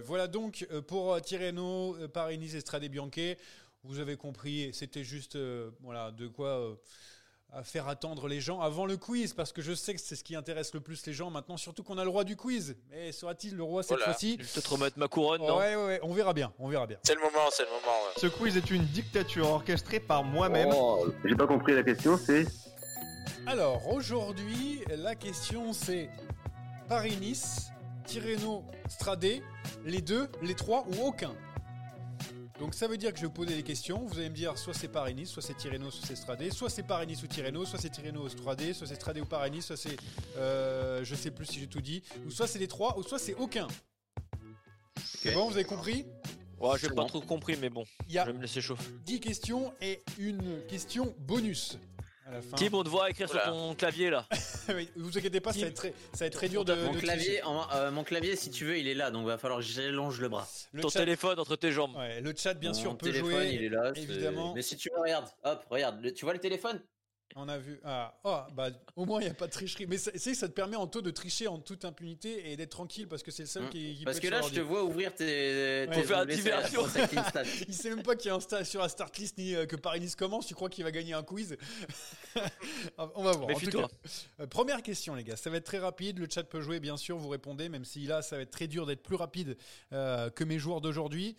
voilà 0.03 0.27
donc 0.27 0.67
pour 0.87 1.21
Tirreno, 1.21 1.95
Paris-Nice, 2.07 2.55
Estrade 2.55 2.85
Bianche. 2.85 3.37
Vous 3.83 3.99
avez 3.99 4.17
compris, 4.17 4.71
c'était 4.73 5.03
juste 5.03 5.37
voilà, 5.81 6.09
de 6.11 6.27
quoi 6.27 6.75
à 7.51 7.63
faire 7.63 7.87
attendre 7.87 8.27
les 8.27 8.39
gens 8.39 8.61
avant 8.61 8.85
le 8.85 8.97
quiz, 8.97 9.33
parce 9.33 9.51
que 9.51 9.61
je 9.61 9.73
sais 9.73 9.93
que 9.93 9.99
c'est 9.99 10.15
ce 10.15 10.23
qui 10.23 10.35
intéresse 10.35 10.73
le 10.73 10.81
plus 10.81 11.05
les 11.07 11.13
gens 11.13 11.29
maintenant, 11.31 11.57
surtout 11.57 11.83
qu'on 11.83 11.97
a 11.97 12.03
le 12.03 12.09
roi 12.09 12.23
du 12.23 12.35
quiz. 12.35 12.75
Mais 12.91 13.11
sera-t-il 13.11 13.55
le 13.55 13.63
roi 13.63 13.81
cette 13.81 13.99
fois-ci 13.99 14.37
Je 14.39 14.43
vais 14.43 14.49
peut-être 14.53 14.71
remettre 14.71 14.99
ma 14.99 15.07
couronne, 15.07 15.41
non 15.41 15.57
ouais, 15.57 15.75
ouais, 15.75 15.99
on 16.03 16.13
verra 16.13 16.33
bien, 16.33 16.53
on 16.59 16.67
verra 16.67 16.85
bien. 16.85 16.97
C'est 17.03 17.15
le 17.15 17.21
moment, 17.21 17.49
c'est 17.51 17.63
le 17.63 17.69
moment. 17.69 17.97
Ce 18.17 18.27
quiz 18.27 18.55
est 18.55 18.69
une 18.69 18.85
dictature 18.85 19.49
orchestrée 19.49 19.99
par 19.99 20.23
moi-même. 20.23 20.69
Oh, 20.73 21.07
j'ai 21.25 21.35
pas 21.35 21.47
compris 21.47 21.73
la 21.73 21.83
question, 21.83 22.17
c'est... 22.17 22.45
Alors, 23.47 23.91
aujourd'hui, 23.91 24.83
la 24.95 25.15
question 25.15 25.73
c'est 25.73 26.09
Paris-Nice, 26.87 27.71
Tirreno, 28.05 28.63
Stradé, 28.87 29.41
les 29.85 30.01
deux, 30.01 30.27
les 30.43 30.53
trois 30.53 30.85
ou 30.87 31.07
aucun? 31.07 31.33
Donc 32.59 32.75
ça 32.75 32.87
veut 32.87 32.97
dire 32.97 33.11
que 33.11 33.17
je 33.17 33.21
vais 33.21 33.27
vous 33.27 33.33
poser 33.33 33.55
des 33.55 33.63
questions. 33.63 34.05
Vous 34.05 34.19
allez 34.19 34.29
me 34.29 34.35
dire 34.35 34.57
soit 34.57 34.73
c'est 34.73 34.89
Paris-Nice, 34.89 35.29
soit 35.29 35.41
c'est 35.41 35.55
Tirreno, 35.55 35.89
soit 35.91 36.05
c'est 36.05 36.15
Stradé, 36.15 36.51
soit 36.51 36.69
c'est 36.69 36.83
Paris-Nice 36.83 37.23
ou 37.23 37.27
Tirreno, 37.27 37.65
soit 37.65 37.79
c'est 37.79 37.89
Tirreno 37.89 38.23
ou 38.23 38.29
Stradé, 38.29 38.73
soit 38.73 38.85
c'est 38.85 38.95
Stradé 38.95 39.21
ou 39.21 39.25
Paris-Nice, 39.25 39.67
soit 39.67 39.77
c'est 39.77 39.95
euh, 40.37 41.03
je 41.03 41.15
sais 41.15 41.31
plus 41.31 41.45
si 41.45 41.59
j'ai 41.59 41.67
tout 41.67 41.81
dit, 41.81 42.03
ou 42.27 42.31
soit 42.31 42.47
c'est 42.47 42.59
les 42.59 42.67
trois, 42.67 42.97
ou 42.97 43.03
soit 43.03 43.19
c'est 43.19 43.35
aucun. 43.35 43.67
C'est 45.03 45.33
bon, 45.33 45.47
vous 45.47 45.55
avez 45.55 45.63
compris? 45.63 46.05
Ouais, 46.59 46.77
j'ai 46.77 46.89
pas 46.89 47.05
trop 47.05 47.21
compris, 47.21 47.55
mais 47.59 47.69
bon. 47.69 47.85
je 48.09 48.19
vais 48.19 48.33
me 48.33 48.41
laisser 48.41 48.59
chauffer. 48.59 48.91
10 49.05 49.19
questions 49.21 49.73
et 49.81 50.03
une 50.17 50.61
question 50.67 51.15
bonus. 51.19 51.77
Tim, 52.55 52.69
on 52.73 52.83
te 52.83 52.89
voit 52.89 53.09
écrire 53.09 53.29
sur 53.29 53.41
ton 53.43 53.75
clavier 53.75 54.09
là. 54.09 54.25
vous 54.95 55.17
inquiétez 55.17 55.39
pas, 55.39 55.53
ça 55.53 55.61
va 55.61 55.67
être 55.67 55.73
très, 55.75 55.93
ça 56.13 56.19
va 56.19 56.25
être 56.27 56.33
très 56.33 56.49
dur 56.49 56.65
de. 56.65 56.75
Mon 56.75 56.93
clavier, 56.93 57.41
euh, 57.73 57.91
mon 57.91 58.03
clavier, 58.03 58.35
si 58.35 58.51
tu 58.51 58.65
veux, 58.65 58.77
il 58.77 58.87
est 58.87 58.93
là, 58.93 59.11
donc 59.11 59.23
il 59.23 59.27
va 59.27 59.37
falloir 59.37 59.59
que 59.59 59.65
j'allonge 59.65 60.19
le 60.19 60.29
bras. 60.29 60.47
ton 60.81 60.89
téléphone 60.89 61.39
entre 61.39 61.55
tes 61.55 61.71
jambes. 61.71 61.95
Ouais, 61.95 62.21
le 62.21 62.33
chat, 62.35 62.53
bien 62.53 62.73
sûr, 62.73 62.91
mon 62.91 62.97
peut 62.97 63.07
téléphone, 63.07 63.31
jouer. 63.31 63.51
Il 63.53 63.63
est 63.63 63.69
là, 63.69 63.91
évidemment. 63.95 64.53
Mais 64.53 64.61
si 64.61 64.77
tu 64.77 64.89
veux, 64.89 65.01
regarde, 65.01 65.27
hop, 65.43 65.65
regarde, 65.69 66.13
tu 66.13 66.25
vois 66.25 66.33
le 66.33 66.39
téléphone? 66.39 66.81
On 67.35 67.47
a 67.47 67.57
vu. 67.57 67.79
Ah, 67.83 68.19
oh, 68.23 68.39
bah, 68.53 68.69
au 68.95 69.05
moins, 69.05 69.21
il 69.21 69.25
n'y 69.25 69.29
a 69.29 69.35
pas 69.35 69.45
de 69.45 69.51
tricherie. 69.51 69.85
Mais 69.87 69.97
c'est 69.97 70.33
ça 70.33 70.47
te 70.47 70.53
permet 70.53 70.75
en 70.75 70.87
taux 70.87 71.01
de 71.01 71.11
tricher 71.11 71.47
en 71.47 71.59
toute 71.59 71.85
impunité 71.85 72.51
et 72.51 72.57
d'être 72.57 72.71
tranquille 72.71 73.07
parce 73.07 73.21
que 73.21 73.31
c'est 73.31 73.43
le 73.43 73.47
seul 73.47 73.63
mmh. 73.63 73.69
qui, 73.69 73.95
qui, 73.95 74.03
Parce 74.03 74.19
que 74.19 74.27
là, 74.27 74.41
je 74.41 74.49
te 74.49 74.59
vois 74.59 74.83
ouvrir 74.83 75.13
tes. 75.13 75.87
tes 75.91 76.03
faire 76.03 76.25
diversion. 76.25 76.83
il 77.67 77.73
sait 77.73 77.89
même 77.89 78.03
pas 78.03 78.15
qu'il 78.15 78.29
y 78.29 78.31
a 78.31 78.35
un 78.35 78.39
stade 78.39 78.63
sur 78.63 78.81
la 78.81 78.89
start 78.89 79.15
list 79.17 79.37
ni 79.37 79.55
euh, 79.55 79.65
que 79.65 79.75
Paris-Nice 79.75 80.15
commence. 80.15 80.47
Tu 80.47 80.55
crois 80.55 80.69
qu'il 80.69 80.83
va 80.83 80.91
gagner 80.91 81.13
un 81.13 81.23
quiz? 81.23 81.55
On 82.97 83.23
va 83.23 83.31
voir. 83.33 83.55
En 83.55 83.59
tout 83.59 83.69
cas, 83.69 83.87
euh, 84.39 84.47
première 84.47 84.81
question, 84.81 85.13
les 85.13 85.23
gars. 85.23 85.35
Ça 85.35 85.49
va 85.49 85.57
être 85.57 85.65
très 85.65 85.79
rapide. 85.79 86.17
Le 86.19 86.27
chat 86.29 86.43
peut 86.43 86.61
jouer, 86.61 86.79
bien 86.79 86.97
sûr. 86.97 87.17
Vous 87.17 87.29
répondez, 87.29 87.69
même 87.69 87.85
si 87.85 88.07
là, 88.07 88.21
ça 88.21 88.37
va 88.37 88.41
être 88.41 88.51
très 88.51 88.67
dur 88.67 88.85
d'être 88.85 89.03
plus 89.03 89.15
rapide 89.15 89.55
euh, 89.93 90.29
que 90.31 90.43
mes 90.43 90.57
joueurs 90.57 90.81
d'aujourd'hui. 90.81 91.37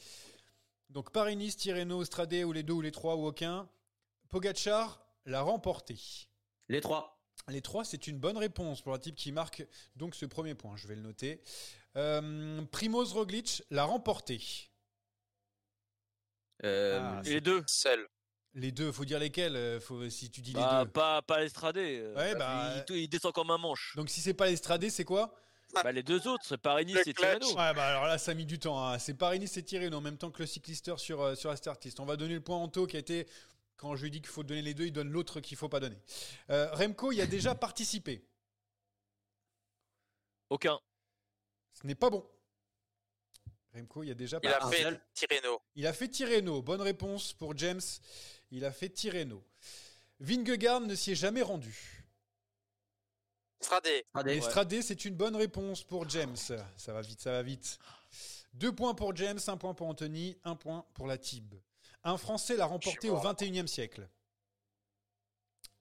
Donc, 0.91 1.11
Paris-Nice, 1.11 1.57
Tirreno, 1.57 2.05
Stradé, 2.05 2.45
ou 2.45 2.53
les 2.53 2.63
deux, 2.63 2.75
ou 2.75 2.81
les 2.81 2.93
trois, 2.93 3.17
ou 3.17 3.27
aucun. 3.27 3.69
Pogachar, 4.31 5.05
l'a 5.31 5.43
remporté 5.43 5.97
Les 6.69 6.81
trois. 6.81 7.17
Les 7.49 7.63
trois, 7.63 7.85
c'est 7.85 8.07
une 8.07 8.19
bonne 8.19 8.37
réponse 8.37 8.83
pour 8.83 8.93
un 8.93 8.99
type 8.99 9.15
qui 9.15 9.33
marque 9.33 9.67
donc 9.97 10.15
ce 10.15 10.27
premier 10.27 10.55
point. 10.55 10.77
Je 10.77 10.87
vais 10.87 10.95
le 10.95 11.01
noter. 11.01 11.43
Euh, 11.97 12.63
Primoz 12.71 13.13
Roglic 13.13 13.63
l'a 13.71 13.85
remporté. 13.85 14.41
Euh, 16.65 17.01
ah, 17.01 17.23
les 17.25 17.41
deux. 17.41 17.63
Seul. 17.67 18.07
Les 18.55 18.73
deux, 18.73 18.93
faut 18.93 19.05
dire 19.05 19.19
lesquels. 19.19 19.57
Euh, 19.57 19.81
faut, 19.81 20.09
si 20.11 20.31
tu 20.31 20.43
dis 20.43 20.53
les 20.53 20.61
bah, 20.61 20.85
deux. 20.85 20.91
Pas, 20.91 21.23
pas 21.23 21.41
l'Estradé. 21.41 22.13
Ouais, 22.17 22.35
bah, 22.35 22.85
il, 22.91 23.09
descend 23.09 23.33
comme 23.33 23.51
un 23.51 23.59
manche. 23.59 23.95
Donc 23.97 24.11
si 24.11 24.21
c'est 24.21 24.35
pas 24.35 24.47
l'Estradé, 24.47 24.91
c'est 24.91 25.05
quoi? 25.05 25.35
Bah, 25.73 25.93
les 25.93 26.03
deux 26.03 26.27
autres, 26.27 26.45
c'est 26.45 26.59
Paris-Nice 26.59 27.07
et 27.07 27.15
Tirreno. 27.15 27.47
Ouais, 27.51 27.73
bah 27.75 27.87
alors 27.87 28.05
là, 28.05 28.19
ça 28.19 28.33
a 28.33 28.35
mis 28.35 28.45
du 28.45 28.59
temps. 28.59 28.85
Hein. 28.85 28.99
C'est 28.99 29.15
Paris-Nice 29.15 29.57
et 29.57 29.63
Tirreno 29.63 29.97
en 29.97 30.01
même 30.01 30.19
temps 30.19 30.33
que 30.33 30.41
le 30.41 30.47
cyclisteur 30.47 30.99
sur, 30.99 31.37
sur 31.37 31.49
la 31.49 31.57
On 32.01 32.05
va 32.05 32.17
donner 32.17 32.35
le 32.35 32.41
point 32.41 32.57
à 32.57 32.59
Anto 32.59 32.89
qui 32.89 32.97
a 32.97 32.99
été 32.99 33.27
quand 33.81 33.97
je 33.97 34.03
lui 34.03 34.11
dis 34.11 34.21
qu'il 34.21 34.31
faut 34.31 34.43
donner 34.43 34.61
les 34.61 34.75
deux, 34.75 34.85
il 34.85 34.93
donne 34.93 35.09
l'autre 35.09 35.41
qu'il 35.41 35.55
ne 35.57 35.59
faut 35.59 35.71
pas 35.71 35.81
donner. 35.81 35.97
Euh, 36.51 36.71
Remco 36.73 37.13
y 37.13 37.23
a 37.23 37.27
déjà 37.27 37.55
participé. 37.55 38.23
Aucun. 40.51 40.79
Ce 41.73 41.87
n'est 41.87 41.95
pas 41.95 42.11
bon. 42.11 42.29
Remco 43.75 44.03
y 44.03 44.11
a 44.11 44.15
déjà 44.15 44.39
Il 44.43 44.51
a 44.51 44.69
fait 44.69 45.01
Tirreno. 45.15 45.63
Il 45.77 45.87
a 45.87 45.93
fait 45.95 46.09
Tirreno. 46.09 46.61
Bonne 46.61 46.83
réponse 46.83 47.33
pour 47.33 47.57
James. 47.57 47.81
Il 48.51 48.67
a 48.67 48.73
fait 48.73 48.91
Tirreno. 48.91 49.43
Vingegaard 50.19 50.83
ne 50.83 50.95
s'y 50.95 51.13
est 51.13 51.15
jamais 51.15 51.41
rendu. 51.41 52.05
Stradé. 53.61 54.05
Stradé, 54.43 54.83
c'est 54.83 55.07
une 55.07 55.15
bonne 55.15 55.37
réponse 55.37 55.85
pour 55.85 56.07
James. 56.09 56.37
Ça 56.37 56.93
va 56.93 57.01
vite, 57.01 57.21
ça 57.21 57.33
va 57.33 57.43
vite. 57.43 57.79
Deux 58.53 58.75
points 58.75 58.95
pour 58.95 59.17
James, 59.17 59.41
un 59.47 59.57
point 59.57 59.73
pour 59.73 59.87
Anthony, 59.87 60.37
un 60.45 60.57
point 60.57 60.85
pour 60.93 61.07
la 61.07 61.17
Tib. 61.17 61.55
Un 62.05 62.17
Français 62.17 62.57
l'a 62.57 62.67
remporté 62.67 63.11
au 63.11 63.19
21e 63.19 63.67
siècle. 63.67 64.09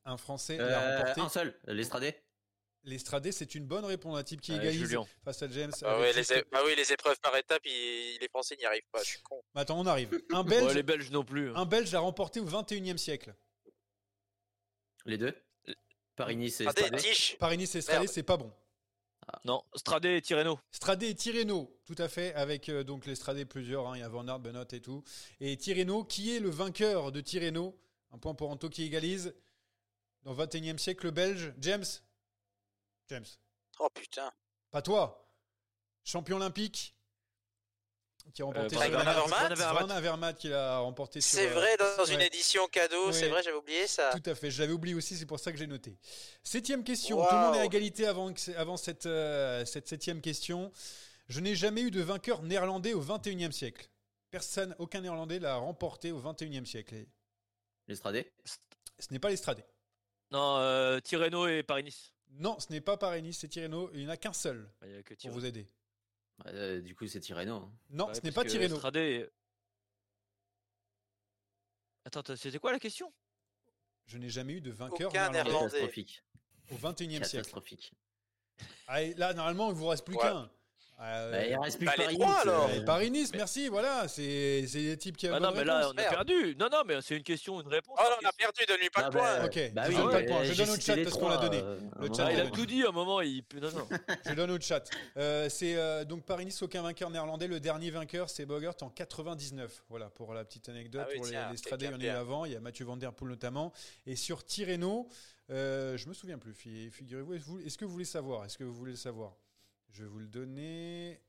Un 0.05 0.17
Français 0.17 0.57
l'a 0.57 0.63
euh, 0.63 0.99
remporté. 0.99 1.22
Un 1.22 1.30
seul, 1.30 1.59
l'Estradé 1.67 2.15
L'Estradé, 2.84 3.32
c'est 3.32 3.55
une 3.55 3.65
bonne 3.65 3.84
réponse. 3.84 4.17
Un 4.17 4.24
type 4.24 4.39
qui 4.39 4.53
égalise 4.53 4.97
face 5.24 5.43
à 5.43 5.49
James. 5.49 5.72
Ah, 5.84 5.99
oui, 5.99 6.07
les, 6.15 6.32
ah 6.53 6.61
oui, 6.65 6.76
les 6.78 6.93
épreuves 6.93 7.20
par 7.20 7.36
étapes, 7.36 7.63
les 7.65 8.28
Français 8.30 8.55
n'y 8.57 8.65
arrivent 8.65 8.88
pas. 8.91 9.03
Je 9.03 9.09
suis 9.09 9.22
con. 9.22 9.41
Attends, 9.53 9.80
on 9.80 9.86
arrive. 9.86 10.09
Un 10.34 10.43
Belge. 10.43 10.74
les 10.74 10.84
Belges 10.84 11.11
non 11.11 11.26
plus. 11.26 11.49
Hein. 11.49 11.55
Un 11.57 11.65
Belge 11.65 11.91
l'a 11.91 11.99
remporté 11.99 12.39
au 12.39 12.45
21e 12.45 12.97
siècle. 12.97 13.36
Les 15.05 15.17
deux? 15.17 15.36
Paris-Nice 16.15 16.61
et 16.61 16.65
Estradé. 16.65 16.97
Paris-Nice 17.38 17.76
et 17.76 17.80
Estradé, 17.80 18.07
c'est 18.07 18.24
pas 18.24 18.38
bon. 18.38 18.51
Non, 19.45 19.63
Stradé 19.75 20.17
et 20.17 20.21
Tirreno. 20.21 20.59
Stradé 20.71 21.09
et 21.09 21.15
Tirreno, 21.15 21.75
tout 21.86 21.95
à 21.97 22.07
fait, 22.07 22.34
avec 22.36 22.69
euh, 22.69 22.84
donc 22.84 23.05
les 23.05 23.15
Stradé 23.15 23.45
plusieurs, 23.45 23.88
hein, 23.88 23.95
il 23.95 23.99
y 23.99 24.03
a 24.03 24.09
Van 24.09 24.27
Aert, 24.27 24.39
Benot 24.39 24.65
et 24.71 24.82
tout. 24.82 25.03
Et 25.39 25.57
Tirreno, 25.57 26.03
qui 26.03 26.36
est 26.36 26.39
le 26.39 26.49
vainqueur 26.49 27.11
de 27.11 27.21
Tirreno? 27.21 27.77
Un 28.11 28.17
point 28.17 28.34
pour 28.34 28.49
Anto 28.49 28.69
qui 28.69 28.84
égalise. 28.84 29.36
Dans 30.23 30.34
le 30.34 30.45
21e 30.45 30.77
siècle, 30.77 31.05
le 31.05 31.11
Belge, 31.11 31.53
James? 31.59 31.86
James. 33.07 33.25
Oh 33.80 33.88
putain. 33.93 34.32
Pas 34.71 34.82
toi. 34.82 35.25
Champion 36.03 36.38
olympique 36.38 36.95
qui 38.34 38.41
a 38.41 38.45
remporté 38.45 38.75
euh, 38.75 38.88
Van 38.88 39.89
Avermaet 39.89 40.34
qui 40.36 40.49
l'a 40.49 40.80
remporté 40.80 41.21
C'est 41.21 41.47
euh, 41.47 41.53
vrai 41.53 41.77
dans 41.77 42.05
une 42.05 42.21
édition 42.21 42.67
cadeau, 42.67 43.11
c'est 43.11 43.27
vrai, 43.30 43.41
j'avais 43.43 43.57
oublié 43.57 43.88
ça. 43.88 44.11
Tout 44.11 44.30
à 44.30 44.36
fait, 44.36 44.51
j'avais 44.51 44.73
oublié 44.73 44.95
aussi, 44.95 45.17
c'est 45.17 45.25
pour 45.25 45.39
ça 45.39 45.51
que 45.51 45.57
j'ai 45.57 45.67
noté. 45.67 45.97
Septième 46.43 46.84
question, 46.84 47.17
tout 47.17 47.36
le 47.36 47.41
monde 47.41 47.55
est 47.55 47.59
à 47.59 47.65
égalité 47.65 48.07
avant, 48.07 48.32
avant 48.57 48.77
cette, 48.77 49.05
euh, 49.05 49.65
cette 49.65 49.88
septième 49.88 50.21
question. 50.21 50.71
Je 51.27 51.39
n'ai 51.39 51.55
jamais 51.55 51.82
eu 51.82 51.91
de 51.91 52.01
vainqueur 52.01 52.41
néerlandais 52.41 52.93
au 52.93 53.01
21e 53.01 53.51
siècle. 53.51 53.89
Personne, 54.32 54.75
aucun 54.80 55.01
néerlandais 55.01 55.39
l'a 55.39 55.55
remporté 55.55 56.11
au 56.11 56.19
21e 56.19 56.65
siècle. 56.65 56.95
L'Estradé 57.88 58.32
Ce 58.99 59.11
n'est 59.11 59.19
pas 59.19 59.30
l'Estradé. 59.30 59.63
Non, 60.32 60.99
Tirreno 61.01 61.47
et 61.47 61.63
Paris-Nice. 61.63 62.11
Non, 62.32 62.59
ce 62.59 62.71
n'est 62.71 62.82
pas 62.82 62.97
Paris-Nice, 62.97 63.39
c'est 63.41 63.47
Tirreno. 63.47 63.89
Il 63.93 64.01
n'y 64.01 64.07
en 64.07 64.11
a 64.11 64.17
qu'un 64.17 64.34
seul 64.34 64.69
pour 65.21 65.32
vous 65.32 65.45
aider. 65.45 65.67
Euh, 66.47 66.81
du 66.81 66.95
coup, 66.95 67.07
c'est 67.07 67.19
Tirreno. 67.19 67.55
Hein. 67.55 67.71
Non, 67.89 68.13
ce 68.13 68.21
n'est 68.21 68.31
pas 68.31 68.45
Tirreno. 68.45 68.75
Stradé... 68.75 69.29
Attends, 72.05 72.35
c'était 72.35 72.59
quoi 72.59 72.71
la 72.71 72.79
question? 72.79 73.13
Je 74.05 74.17
n'ai 74.17 74.29
jamais 74.29 74.53
eu 74.53 74.61
de 74.61 74.71
vainqueur 74.71 75.11
catastrophique. 75.11 76.23
Au 76.71 76.75
21 76.75 77.07
e 77.07 77.11
siècle. 77.11 77.29
Catastrophique. 77.29 77.93
Ah, 78.87 79.01
là, 79.01 79.33
normalement, 79.33 79.69
il 79.69 79.75
vous 79.75 79.87
reste 79.87 80.05
plus 80.05 80.17
qu'un. 80.17 80.49
Euh, 81.02 81.32
bah, 81.32 81.45
il 81.45 81.58
reste 81.58 81.78
plus 81.78 81.86
bah, 81.86 81.93
Paris 81.95 82.18
-Nice, 82.18 82.41
alors. 82.41 82.70
Euh, 82.70 82.84
Paris 82.84 83.12
Nice, 83.12 83.32
merci. 83.34 83.70
Voilà, 83.70 84.08
c'est 84.08 84.66
c'est 84.68 84.82
des 84.82 84.97
types 84.97 85.16
qui. 85.16 85.28
Ah 85.28 85.39
non, 85.39 85.52
mais 85.56 85.64
là, 85.64 85.89
on 85.93 85.97
a 85.97 86.04
perdu. 86.04 86.56
Non, 86.60 86.68
non, 86.72 86.80
mais 86.86 87.02
c'est 87.02 87.16
une 87.16 87.24
question, 87.24 87.62
une 87.62 87.68
réponse. 87.68 87.97
Oh, 88.00 88.04
on 88.22 88.28
a 88.28 88.32
perdu. 88.34 88.62
Donne-lui 88.68 88.89
pas 88.89 89.04
de 89.04 89.18
point. 89.18 89.45
Ok. 89.45 89.72
Bah, 89.74 89.84
oui, 89.88 89.95
pas 89.95 90.22
de 90.22 90.28
point. 90.28 90.43
Je 90.43 90.54
donne 90.54 90.70
au 90.70 90.80
chat 90.80 90.95
parce 90.97 91.18
qu'on 91.18 91.30
l'a 91.30 91.38
donné. 91.38 91.62
le 92.00 92.14
chat, 92.14 92.32
il 92.34 92.39
a 92.39 92.47
tout 92.47 92.66
dit 92.66 92.84
à 92.84 92.89
un 92.89 92.91
moment. 92.91 93.22
Il... 93.22 93.43
Non, 93.62 93.72
non. 93.72 93.88
Je 94.26 94.34
donne 94.34 94.52
au 94.52 94.60
chat. 94.60 94.84
Euh, 95.18 95.47
c'est 95.50 95.76
euh, 95.76 96.04
donc 96.04 96.26
Paris 96.26 96.45
Nice, 96.45 96.62
aucun 96.62 96.82
vainqueur 96.82 97.10
néerlandais. 97.10 97.47
Le 97.47 97.60
dernier 97.60 97.91
vainqueur, 97.91 98.30
c'est 98.30 98.45
Bogert 98.45 98.76
en 98.82 98.89
99. 98.89 99.84
Voilà 99.89 100.10
pour 100.10 100.34
la 100.34 100.43
petite 100.43 100.68
anecdote. 100.70 101.08
Ah, 101.10 101.16
pour 101.16 101.26
les, 101.26 101.39
les 101.52 101.58
Stradés, 101.58 101.86
il 101.86 101.91
y 101.91 101.95
en 101.95 102.00
a 102.00 102.04
eu 102.04 102.08
avant. 102.10 102.45
Il 102.45 102.52
y 102.52 102.56
a 102.56 102.60
Mathieu 102.60 102.86
Van 102.86 102.97
Der 102.97 103.14
Poel 103.14 103.30
notamment. 103.32 103.72
Et 104.06 104.16
sur 104.16 104.43
Tirreno, 104.43 105.08
euh, 105.50 105.97
je 105.97 106.08
me 106.08 106.14
souviens 106.14 106.38
plus. 106.38 106.54
Figurez-vous. 106.54 107.60
Est-ce 107.62 107.78
que 107.78 107.86
vous 107.86 107.91
voulez 107.91 108.06
savoir? 108.06 108.45
Est-ce 108.45 108.58
que 108.58 108.64
vous 108.64 108.74
voulez 108.74 108.91
le 108.91 108.97
savoir? 108.97 109.34
Je 109.91 110.03
vais 110.03 110.09
vous 110.09 110.19
le 110.19 110.27
donner. 110.27 111.21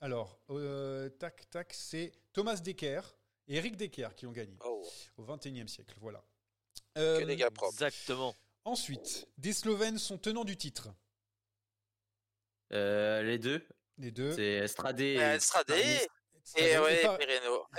Alors, 0.00 0.38
euh, 0.50 1.08
tac, 1.08 1.48
tac, 1.50 1.72
c'est 1.72 2.12
Thomas 2.32 2.56
Decker 2.56 3.00
et 3.48 3.56
Eric 3.56 3.76
Decker 3.76 4.08
qui 4.14 4.26
ont 4.26 4.32
gagné 4.32 4.56
oh. 4.64 4.86
au 5.16 5.24
XXIe 5.24 5.68
siècle. 5.68 5.96
Voilà. 6.00 6.22
Euh, 6.98 7.24
des 7.24 7.36
gars 7.36 7.50
propres. 7.50 7.72
Exactement. 7.74 8.34
Ensuite, 8.64 9.28
des 9.38 9.52
Slovènes 9.52 9.98
sont 9.98 10.18
tenants 10.18 10.44
du 10.44 10.56
titre. 10.56 10.88
Euh, 12.72 13.22
les 13.22 13.38
deux. 13.38 13.66
Les 13.98 14.10
deux. 14.10 14.32
C'est 14.34 14.54
Estradé. 14.64 15.14
Estradé. 15.14 16.08
Et, 16.56 16.78
ouais, 16.78 17.02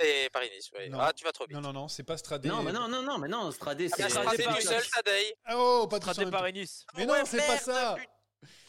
et, 0.02 0.28
Paris 0.30 0.50
Nice. 0.54 0.70
Ah, 0.92 1.12
tu 1.14 1.24
vas 1.24 1.32
trop 1.32 1.46
vite. 1.46 1.54
Non, 1.54 1.62
non, 1.62 1.72
non, 1.72 1.88
c'est 1.88 2.02
pas 2.02 2.18
Stradé. 2.18 2.48
Non, 2.48 2.62
mais 2.62 2.72
non, 2.72 2.86
non, 2.86 3.02
non, 3.02 3.16
mais 3.16 3.28
non, 3.28 3.50
Stradé, 3.50 3.88
ah, 3.90 3.96
c'est. 3.96 4.10
Stradé 4.10 4.44
du 4.46 4.60
seul, 4.60 4.82
Stradé. 4.82 5.34
Oh, 5.54 5.86
pas 5.88 5.96
Stradé 5.98 6.30
Paris 6.30 6.52
Nice. 6.52 6.84
Mais 6.96 7.06
non, 7.06 7.14
c'est 7.24 7.46
pas 7.46 7.58
ça. 7.58 7.96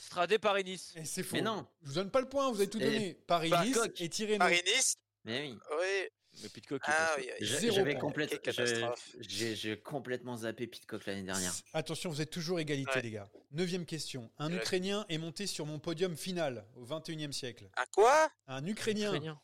Stradé 0.09 0.39
Paris-Nice. 0.39 0.95
C'est 1.03 1.21
faux. 1.21 1.35
Mais 1.35 1.43
non. 1.43 1.67
Je 1.83 1.89
vous 1.89 1.93
donne 1.93 2.09
pas 2.09 2.19
le 2.19 2.27
point, 2.27 2.49
vous 2.49 2.59
avez 2.59 2.67
tout 2.67 2.79
donné. 2.79 3.13
Paris-Nice 3.27 3.77
et 3.97 4.09
Tirreno. 4.09 4.39
Paris-Nice 4.39 4.95
Mais 5.23 5.41
oui. 5.41 5.59
Oui. 5.77 6.09
Mais 6.41 6.49
Pitcock, 6.49 6.81
ah, 6.85 7.15
oui, 7.17 7.29
j'avais 7.41 7.95
complètement, 7.95 8.93
j'ai 9.19 9.79
complètement 9.81 10.37
zappé 10.37 10.65
Pitcock 10.65 11.05
l'année 11.05 11.23
dernière. 11.23 11.53
Attention, 11.73 12.09
vous 12.09 12.21
êtes 12.21 12.29
toujours 12.31 12.59
égalité, 12.59 12.91
ouais. 12.95 13.01
les 13.03 13.11
gars. 13.11 13.29
Neuvième 13.51 13.85
question. 13.85 14.31
Un 14.39 14.51
Ukrainien 14.51 15.05
est 15.09 15.17
monté 15.19 15.45
sur 15.45 15.67
mon 15.67 15.77
podium 15.77 16.15
final 16.15 16.65
au 16.75 16.85
21e 16.85 17.31
siècle. 17.31 17.69
Un 17.77 17.85
quoi? 17.93 18.31
Un 18.47 18.65
Ukrainien. 18.65 19.09
Ukrainien. 19.09 19.41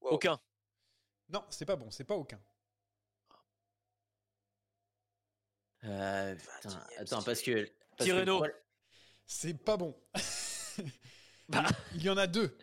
Wow. 0.00 0.12
Aucun. 0.12 0.40
Non, 1.28 1.44
c'est 1.50 1.66
pas 1.66 1.76
bon, 1.76 1.90
c'est 1.90 2.04
pas 2.04 2.16
aucun. 2.16 2.40
Euh, 5.84 6.34
putain, 6.36 6.86
attends, 6.98 7.22
parce 7.22 7.42
que. 7.42 7.68
Parce. 7.98 8.08
Que 8.08 8.63
c'est 9.26 9.54
pas 9.54 9.76
bon. 9.76 9.96
bah. 11.48 11.64
Il 11.94 12.02
y 12.02 12.10
en 12.10 12.16
a 12.16 12.26
deux, 12.26 12.56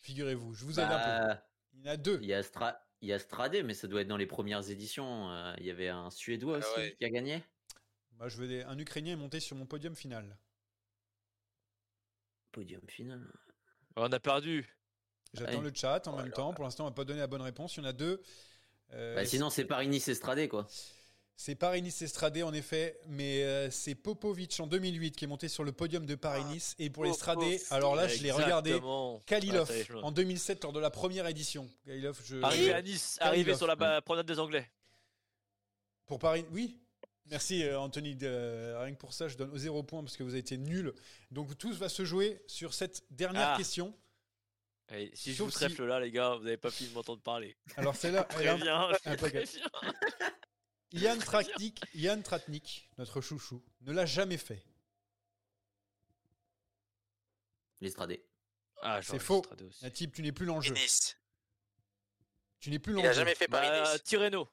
figurez-vous. 0.00 0.54
Je 0.54 0.64
vous 0.64 0.80
aide 0.80 0.88
bah, 0.88 1.30
un 1.30 1.34
peu. 1.34 1.40
Il 1.74 1.80
y 1.80 1.88
en 1.88 1.92
a 1.92 1.96
deux. 1.96 2.18
Il 2.22 2.28
y 2.28 2.34
a, 2.34 2.42
Stra... 2.42 2.78
il 3.00 3.08
y 3.08 3.12
a 3.12 3.18
Stradé, 3.18 3.62
mais 3.62 3.74
ça 3.74 3.88
doit 3.88 4.02
être 4.02 4.08
dans 4.08 4.16
les 4.16 4.26
premières 4.26 4.70
éditions. 4.70 5.30
Euh, 5.30 5.54
il 5.58 5.66
y 5.66 5.70
avait 5.70 5.88
un 5.88 6.10
Suédois 6.10 6.56
ah 6.56 6.58
aussi 6.58 6.80
ouais. 6.80 6.96
qui 6.98 7.04
a 7.04 7.10
gagné. 7.10 7.42
Moi, 8.18 8.28
je 8.28 8.36
veux 8.36 8.48
des... 8.48 8.62
un 8.62 8.78
Ukrainien 8.78 9.14
est 9.14 9.16
monté 9.16 9.40
sur 9.40 9.56
mon 9.56 9.66
podium 9.66 9.94
final. 9.96 10.38
Podium 12.52 12.82
final. 12.88 13.26
On 13.96 14.10
a 14.12 14.20
perdu. 14.20 14.68
J'attends 15.34 15.60
le 15.60 15.72
chat 15.74 16.06
en 16.06 16.14
oh 16.14 16.22
même 16.22 16.30
temps. 16.30 16.54
Pour 16.54 16.64
l'instant, 16.64 16.84
on 16.84 16.88
n'a 16.88 16.94
pas 16.94 17.04
donné 17.04 17.18
la 17.18 17.26
bonne 17.26 17.42
réponse. 17.42 17.76
Il 17.76 17.80
y 17.80 17.82
en 17.82 17.88
a 17.88 17.92
deux. 17.92 18.22
Euh, 18.92 19.16
bah, 19.16 19.26
sinon, 19.26 19.50
c'est 19.50 19.64
Paris-Nice 19.64 20.08
Estradé, 20.08 20.48
quoi. 20.48 20.68
C'est 21.36 21.56
Paris-Nice 21.56 22.00
Estradé 22.02 22.42
en 22.42 22.52
effet, 22.52 22.98
mais 23.08 23.42
euh, 23.42 23.70
c'est 23.70 23.96
Popovic 23.96 24.58
en 24.60 24.68
2008 24.68 25.16
qui 25.16 25.24
est 25.24 25.28
monté 25.28 25.48
sur 25.48 25.64
le 25.64 25.72
podium 25.72 26.06
de 26.06 26.14
Paris-Nice. 26.14 26.76
et 26.78 26.90
pour 26.90 27.04
l'Estradé, 27.04 27.60
alors 27.70 27.96
là 27.96 28.06
je 28.06 28.22
l'ai 28.22 28.30
regardé, 28.30 28.80
Kalilov 29.26 29.70
en 30.02 30.12
2007 30.12 30.62
lors 30.62 30.72
de 30.72 30.78
la 30.78 30.90
première 30.90 31.26
édition. 31.26 31.68
Kalilov, 31.84 32.20
je... 32.24 32.36
Arrivé 32.40 32.72
à 32.72 32.82
Nice, 32.82 33.18
arrivé 33.20 33.54
sur 33.54 33.66
la 33.66 34.00
promenade 34.00 34.26
des 34.26 34.38
Anglais. 34.38 34.70
Pour 36.06 36.18
Paris, 36.18 36.46
oui. 36.52 36.78
Merci 37.26 37.64
euh, 37.64 37.80
Anthony. 37.80 38.16
rien 38.20 38.92
que 38.92 38.98
pour 38.98 39.14
ça, 39.14 39.28
je 39.28 39.36
donne 39.36 39.56
0 39.56 39.82
points 39.82 40.02
parce 40.02 40.16
que 40.16 40.22
vous 40.22 40.30
avez 40.30 40.40
été 40.40 40.58
nul. 40.58 40.94
Donc 41.30 41.56
tout 41.58 41.72
va 41.72 41.88
se 41.88 42.04
jouer 42.04 42.42
sur 42.46 42.74
cette 42.74 43.02
dernière 43.10 43.50
ah. 43.54 43.56
question. 43.56 43.92
si 45.14 45.34
je 45.34 45.42
vous 45.42 45.50
trèfle 45.50 45.84
là, 45.84 45.98
les 45.98 46.12
gars, 46.12 46.36
vous 46.36 46.44
n'avez 46.44 46.58
pas 46.58 46.70
fini 46.70 46.90
de 46.90 46.94
m'entendre 46.94 47.22
parler. 47.22 47.56
Alors 47.76 47.96
c'est 47.96 48.10
là. 48.12 48.28
Yann 50.92 51.18
Tratnik, 51.18 51.80
Yann 51.94 52.22
Tratnik, 52.22 52.88
notre 52.98 53.20
chouchou, 53.20 53.62
ne 53.82 53.92
l'a 53.92 54.06
jamais 54.06 54.36
fait. 54.36 54.64
L'Estradé. 57.80 58.24
Ah, 58.82 59.00
c'est 59.02 59.18
faux. 59.18 59.42
Un 59.82 59.90
type, 59.90 60.14
tu 60.14 60.22
n'es 60.22 60.32
plus 60.32 60.46
l'enjeu. 60.46 60.74
Tu 62.60 62.70
n'es 62.70 62.78
plus 62.78 62.92
l'enjeu. 62.92 63.06
Il 63.06 63.10
a 63.10 63.12
jamais 63.12 63.34
fait 63.34 63.48
Paris 63.48 63.68
bah, 63.68 63.98
Tirreno. 63.98 64.48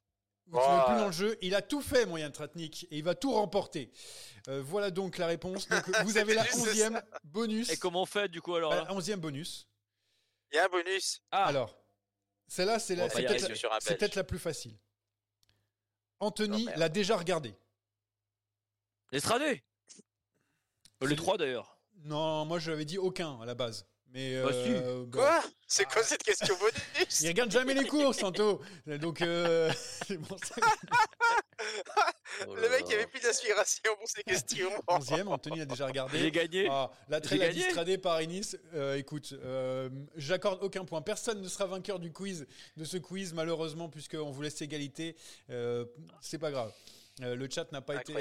Tu 0.45 0.57
n'es 0.57 0.85
plus 0.85 0.95
l'enjeu. 0.95 1.37
Il 1.41 1.55
a 1.55 1.61
tout 1.61 1.81
fait, 1.81 2.05
mon 2.05 2.17
Yann 2.17 2.31
Tratnik, 2.31 2.85
et 2.85 2.97
il 2.97 3.03
va 3.03 3.15
tout 3.15 3.33
remporter. 3.33 3.91
Euh, 4.47 4.61
voilà 4.61 4.89
donc 4.89 5.17
la 5.17 5.27
réponse. 5.27 5.67
Donc, 5.69 5.83
vous 6.03 6.17
avez 6.17 6.33
la 6.33 6.43
11e 6.43 7.01
bonus. 7.23 7.69
Et 7.69 7.77
comment 7.77 8.01
on 8.01 8.05
fait 8.05 8.27
du 8.27 8.41
coup 8.41 8.55
alors 8.55 8.73
11e 8.73 9.17
bonus. 9.17 9.67
Il 10.51 10.55
y 10.55 10.59
a 10.59 10.65
un 10.65 10.69
bonus. 10.69 11.21
Ah. 11.31 11.45
Alors, 11.45 11.77
celle-là, 12.47 12.79
c'est 12.79 12.95
peut-être 12.95 14.15
la 14.15 14.23
plus 14.23 14.39
facile. 14.39 14.77
Anthony 16.21 16.67
l'a 16.77 16.87
déjà 16.87 17.17
regardé. 17.17 17.55
L'Estradé 19.11 19.63
Les 21.01 21.15
trois 21.15 21.37
d'ailleurs. 21.37 21.77
Non, 22.03 22.45
moi 22.45 22.59
je 22.59 22.71
l'avais 22.71 22.85
dit 22.85 22.97
aucun 22.97 23.39
à 23.41 23.45
la 23.45 23.55
base. 23.55 23.85
Mais 24.13 24.41
bah, 24.41 24.49
euh, 24.51 25.05
bah, 25.05 25.11
Quoi? 25.11 25.43
C'est 25.67 25.85
quoi 25.85 26.03
cette 26.03 26.23
question 26.23 26.53
bonus? 26.57 27.21
Il 27.21 27.27
regarde 27.29 27.49
jamais 27.49 27.73
les 27.73 27.87
cours, 27.87 28.13
Santo. 28.13 28.61
Donc 28.85 29.21
euh, 29.21 29.71
c'est 30.07 30.17
bon 30.17 30.35
ça. 30.43 30.55
le 32.45 32.69
mec 32.69 32.83
il 32.89 32.95
avait 32.95 33.07
plus 33.07 33.21
d'inspiration 33.21 33.95
pour 33.97 34.09
ces 34.09 34.23
questions. 34.23 34.69
Onzième, 34.87 35.29
Anthony 35.29 35.61
a 35.61 35.65
déjà 35.65 35.85
regardé. 35.85 36.19
J'ai 36.19 36.31
gagné. 36.31 36.67
Ah, 36.69 36.91
la 37.07 37.21
trail 37.21 37.41
a 37.43 37.53
distradé 37.53 37.97
Paris-Nice. 37.97 38.57
Euh, 38.73 38.97
écoute, 38.97 39.33
j'accorde 40.17 40.61
aucun 40.61 40.83
point. 40.83 41.01
Personne 41.01 41.41
ne 41.41 41.47
sera 41.47 41.65
vainqueur 41.65 41.99
du 41.99 42.11
quiz, 42.11 42.45
de 42.75 42.83
ce 42.83 42.97
quiz 42.97 43.33
malheureusement 43.33 43.87
puisqu'on 43.87 44.31
vous 44.31 44.41
laisse 44.41 44.61
égalité. 44.61 45.15
c'est 46.19 46.39
pas 46.39 46.51
grave. 46.51 46.73
le 47.21 47.47
chat 47.49 47.71
n'a 47.71 47.81
pas 47.81 48.01
été. 48.01 48.13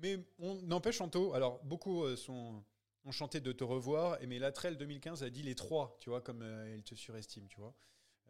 mais 0.00 0.20
on 0.38 0.54
n'empêche, 0.62 1.00
Anto. 1.00 1.34
Alors 1.34 1.58
beaucoup 1.64 2.14
sont 2.14 2.62
enchanté 3.06 3.40
de 3.40 3.52
te 3.52 3.64
revoir. 3.64 4.20
Et 4.22 4.26
mais 4.26 4.38
Latrell 4.38 4.76
2015 4.76 5.22
a 5.22 5.30
dit 5.30 5.42
les 5.42 5.54
trois, 5.54 5.96
tu 6.00 6.10
vois, 6.10 6.20
comme 6.20 6.42
euh, 6.42 6.74
il 6.76 6.82
te 6.82 6.94
surestime, 6.94 7.46
tu 7.48 7.60
vois. 7.60 7.74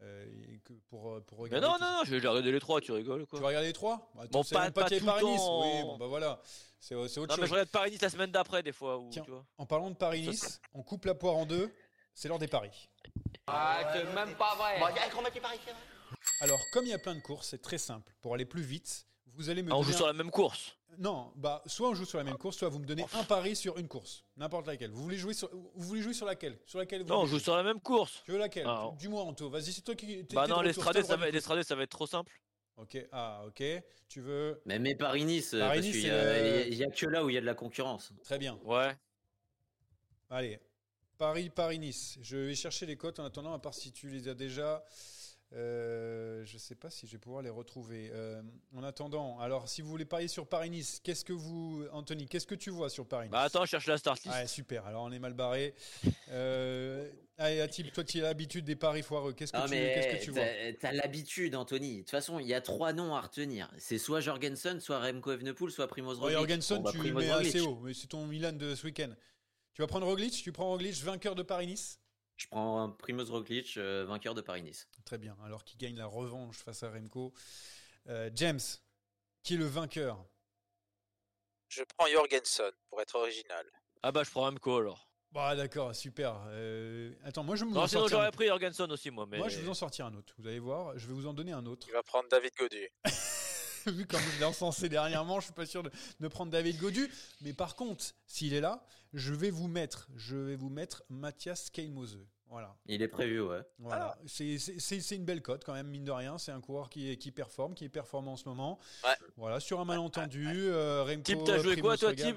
Euh, 0.02 0.26
que 0.62 0.74
pour, 0.90 1.10
euh, 1.10 1.20
pour 1.20 1.38
regarder. 1.38 1.66
Mais 1.66 1.72
non, 1.72 1.78
non, 1.80 1.98
non, 1.98 2.04
j'ai 2.04 2.16
regardé 2.16 2.52
les 2.52 2.60
trois, 2.60 2.82
tu 2.82 2.92
rigoles 2.92 3.26
quoi? 3.26 3.38
Tu 3.38 3.42
vas 3.42 3.48
regarder 3.48 3.68
les 3.68 3.72
trois? 3.72 4.10
Bah, 4.14 4.24
Bon, 4.30 4.44
pas, 4.44 4.70
pas, 4.70 4.90
tout 4.90 5.04
Paris-Nice. 5.04 5.40
Oui, 5.40 5.82
bon, 5.82 5.96
bah 5.96 6.06
voilà. 6.06 6.40
C'est 6.78 6.94
autre 6.94 7.18
non, 7.20 7.28
chose. 7.28 7.38
Mais 7.40 7.46
je 7.46 7.52
regarde 7.52 7.70
Paris-Nice 7.70 8.02
la 8.02 8.10
semaine 8.10 8.30
d'après, 8.30 8.62
des 8.62 8.72
fois. 8.72 8.98
Où, 8.98 9.08
Tiens, 9.10 9.22
tu 9.22 9.30
vois. 9.30 9.46
En 9.56 9.64
parlant 9.64 9.90
de 9.90 9.96
Paris-Nice, 9.96 10.60
on 10.74 10.82
coupe 10.82 11.06
la 11.06 11.14
poire 11.14 11.36
en 11.36 11.46
deux. 11.46 11.72
C'est 12.14 12.28
l'heure 12.28 12.38
des 12.38 12.48
paris. 12.48 12.88
Ah, 13.46 13.90
c'est 13.92 14.04
même 14.14 14.34
pas 14.36 14.54
vrai. 14.56 14.78
Bon, 14.78 14.86
paris, 15.40 15.58
Alors, 16.40 16.60
comme 16.72 16.84
il 16.84 16.90
y 16.90 16.94
a 16.94 16.98
plein 16.98 17.14
de 17.14 17.20
courses, 17.20 17.48
c'est 17.48 17.60
très 17.62 17.78
simple. 17.78 18.12
Pour 18.20 18.34
aller 18.34 18.46
plus 18.46 18.62
vite, 18.62 19.06
vous 19.36 19.50
allez 19.50 19.62
me. 19.62 19.70
Ah, 19.72 19.76
on 19.76 19.82
joue 19.82 19.92
sur 19.92 20.06
la 20.06 20.12
même 20.12 20.30
course. 20.30 20.76
Non, 20.98 21.32
bah 21.36 21.62
soit 21.66 21.90
on 21.90 21.94
joue 21.94 22.06
sur 22.06 22.18
la 22.18 22.24
même 22.24 22.38
course, 22.38 22.56
soit 22.56 22.68
vous 22.68 22.78
me 22.78 22.86
donnez 22.86 23.04
un 23.12 23.24
pari 23.24 23.54
sur 23.54 23.76
une 23.76 23.88
course, 23.88 24.24
n'importe 24.36 24.66
laquelle. 24.66 24.90
Vous 24.90 25.02
voulez 25.02 25.18
jouer 25.18 25.34
sur, 25.34 25.50
vous 25.52 25.70
voulez 25.86 26.00
jouer 26.00 26.14
sur 26.14 26.24
laquelle? 26.24 26.58
Sur 26.64 26.78
laquelle 26.78 27.04
Non, 27.04 27.20
on 27.20 27.26
joue 27.26 27.38
sur 27.38 27.54
la 27.54 27.62
même 27.62 27.80
course. 27.80 28.22
Tu 28.24 28.32
veux 28.32 28.38
laquelle? 28.38 28.66
Dis-moi 28.98 29.22
Anto, 29.22 29.50
vas-y, 29.50 29.72
c'est 29.72 29.82
toi 29.82 29.94
qui. 29.94 30.22
Bah 30.32 30.46
non, 30.46 30.62
l'Estradé, 30.62 31.02
ça, 31.02 31.16
va, 31.16 31.62
ça 31.62 31.74
va 31.74 31.82
être 31.82 31.90
trop 31.90 32.06
simple. 32.06 32.32
Ok, 32.76 32.98
ah 33.12 33.42
ok. 33.46 33.62
Tu 34.08 34.20
veux. 34.20 34.60
Mais, 34.66 34.78
mais 34.78 34.94
Paris-Nice, 34.94 35.56
parce 35.58 35.80
qu'il 35.80 36.00
y, 36.00 36.10
a 36.10 36.90
que 36.90 37.06
là 37.06 37.24
où 37.24 37.30
il 37.30 37.34
y 37.34 37.38
a 37.38 37.40
de 37.40 37.46
la 37.46 37.54
concurrence. 37.54 38.12
Très 38.22 38.38
bien. 38.38 38.58
Ouais. 38.64 38.94
Allez, 40.30 40.58
Paris, 41.18 41.50
Paris-Nice. 41.50 42.18
Je 42.22 42.36
vais 42.36 42.54
chercher 42.54 42.86
les 42.86 42.96
cotes 42.96 43.18
en 43.18 43.24
attendant, 43.24 43.52
à 43.52 43.58
part 43.58 43.74
si 43.74 43.92
tu 43.92 44.08
les 44.08 44.28
as 44.28 44.34
déjà. 44.34 44.84
Euh, 45.52 46.44
je 46.44 46.54
ne 46.54 46.58
sais 46.58 46.74
pas 46.74 46.90
si 46.90 47.06
je 47.06 47.12
vais 47.12 47.18
pouvoir 47.18 47.40
les 47.42 47.50
retrouver. 47.50 48.10
Euh, 48.12 48.42
en 48.74 48.82
attendant, 48.82 49.38
alors 49.38 49.68
si 49.68 49.80
vous 49.80 49.88
voulez 49.88 50.04
parier 50.04 50.28
sur 50.28 50.46
Paris-Nice, 50.48 51.00
qu'est-ce 51.02 51.24
que 51.24 51.32
vous, 51.32 51.84
Anthony, 51.92 52.26
qu'est-ce 52.26 52.46
que 52.46 52.56
tu 52.56 52.70
vois 52.70 52.90
sur 52.90 53.06
Paris-Nice? 53.06 53.30
Bah 53.30 53.42
Attends, 53.42 53.64
je 53.64 53.70
cherche 53.70 53.86
la 53.86 53.96
start 53.96 54.24
list. 54.24 54.46
super, 54.48 54.84
alors 54.86 55.04
on 55.04 55.12
est 55.12 55.20
mal 55.20 55.34
barré. 55.34 55.74
euh, 56.30 57.08
allez, 57.38 57.60
Atib, 57.60 57.92
toi 57.92 58.02
tu 58.02 58.18
as 58.18 58.22
l'habitude 58.22 58.64
des 58.64 58.74
paris 58.74 59.02
foireux. 59.02 59.34
Qu'est-ce 59.34 59.52
que, 59.52 59.64
tu, 59.64 59.70
qu'est-ce 59.70 60.16
que 60.18 60.24
tu 60.24 60.30
vois? 60.32 60.42
Tu 60.80 60.86
as 60.86 60.92
l'habitude, 60.92 61.54
Anthony. 61.54 61.98
De 61.98 62.00
toute 62.00 62.10
façon, 62.10 62.40
il 62.40 62.46
y 62.46 62.54
a 62.54 62.60
trois 62.60 62.92
noms 62.92 63.14
à 63.14 63.20
retenir. 63.20 63.70
C'est 63.78 63.98
soit 63.98 64.20
Jorgensen, 64.20 64.80
soit 64.80 64.98
Remco 64.98 65.30
Evenepoel, 65.30 65.70
soit 65.70 65.86
Primoz 65.86 66.18
Roglic. 66.18 66.36
Jorgensen, 66.36 66.82
bah, 66.82 66.90
tu 66.92 67.12
mets 67.12 67.30
assez 67.30 67.60
haut, 67.60 67.78
mais 67.84 67.94
c'est 67.94 68.08
ton 68.08 68.26
Milan 68.26 68.52
de 68.52 68.74
ce 68.74 68.84
week-end. 68.84 69.12
Tu 69.74 69.82
vas 69.82 69.86
prendre 69.86 70.06
Roglic? 70.06 70.32
Tu 70.32 70.50
prends 70.52 70.68
Roglic, 70.70 70.94
vainqueur 71.02 71.34
de 71.36 71.42
Paris-Nice? 71.42 72.00
Je 72.36 72.46
prends 72.48 72.90
Primoz 72.90 73.30
Roglic, 73.30 73.76
euh, 73.76 74.04
vainqueur 74.04 74.34
de 74.34 74.42
Paris-Nice. 74.42 74.88
Très 75.04 75.18
bien. 75.18 75.36
Alors 75.44 75.64
qui 75.64 75.76
gagne 75.76 75.96
la 75.96 76.06
revanche 76.06 76.58
face 76.58 76.82
à 76.82 76.90
Remco. 76.90 77.32
Euh, 78.08 78.30
James, 78.34 78.60
qui 79.42 79.54
est 79.54 79.56
le 79.56 79.66
vainqueur? 79.66 80.24
Je 81.68 81.82
prends 81.82 82.06
Jorgensen 82.06 82.70
pour 82.88 83.00
être 83.00 83.16
original. 83.16 83.66
Ah 84.02 84.12
bah 84.12 84.22
je 84.22 84.30
prends 84.30 84.42
Remco 84.42 84.76
alors. 84.76 85.10
Bah 85.32 85.56
d'accord, 85.56 85.94
super. 85.94 86.40
Euh, 86.48 87.12
attends, 87.24 87.42
moi 87.42 87.56
je 87.56 87.64
me. 87.64 87.72
Non, 87.72 87.86
sinon 87.86 88.06
j'aurais 88.06 88.30
pris 88.30 88.46
Jorgensen 88.46 88.90
aussi 88.92 89.10
moi. 89.10 89.26
Mais... 89.28 89.38
Moi 89.38 89.48
je 89.48 89.56
vais 89.56 89.62
vous 89.62 89.70
en 89.70 89.74
sortir 89.74 90.06
un 90.06 90.14
autre. 90.14 90.34
Vous 90.38 90.46
allez 90.46 90.60
voir, 90.60 90.96
je 90.98 91.06
vais 91.06 91.14
vous 91.14 91.26
en 91.26 91.34
donner 91.34 91.52
un 91.52 91.66
autre. 91.66 91.86
Il 91.88 91.92
va 91.92 92.02
prendre 92.02 92.28
David 92.28 92.52
Godu. 92.56 92.88
Vu 93.92 94.06
comme 94.06 94.20
je 94.20 94.40
l'ai 94.40 94.44
encensé 94.44 94.88
dernièrement, 94.88 95.38
je 95.40 95.46
suis 95.46 95.54
pas 95.54 95.66
sûr 95.66 95.82
de, 95.82 96.28
prendre 96.28 96.50
David 96.50 96.78
Godu. 96.78 97.10
Mais 97.40 97.52
par 97.52 97.76
contre, 97.76 98.04
s'il 98.26 98.52
est 98.52 98.60
là, 98.60 98.84
je 99.12 99.32
vais 99.32 99.50
vous 99.50 99.68
mettre, 99.68 100.08
je 100.16 100.36
vais 100.36 100.56
vous 100.56 100.68
mettre 100.68 101.04
Mathias 101.08 101.70
Keimose. 101.70 102.18
Voilà. 102.48 102.76
Il 102.86 103.02
est 103.02 103.08
prévu, 103.08 103.40
ouais. 103.40 103.62
Voilà. 103.78 104.16
C'est 104.26 104.56
une 105.12 105.24
belle 105.24 105.42
cote 105.42 105.64
quand 105.64 105.72
même, 105.72 105.88
mine 105.88 106.04
de 106.04 106.12
rien. 106.12 106.38
C'est 106.38 106.52
un 106.52 106.60
coureur 106.60 106.90
qui, 106.90 107.16
qui 107.18 107.30
performe, 107.30 107.74
qui 107.74 107.84
est 107.84 107.88
performant 107.88 108.32
en 108.32 108.36
ce 108.36 108.48
moment. 108.48 108.78
Ouais. 109.04 109.14
Voilà, 109.36 109.60
sur 109.60 109.80
un 109.80 109.84
malentendu. 109.84 110.46
Euh, 110.48 111.04
Remco, 111.04 111.22
Tib, 111.22 111.44
t'as 111.44 111.58
joué 111.58 111.76
quoi 111.76 111.96
toi, 111.96 112.14
Tib 112.14 112.36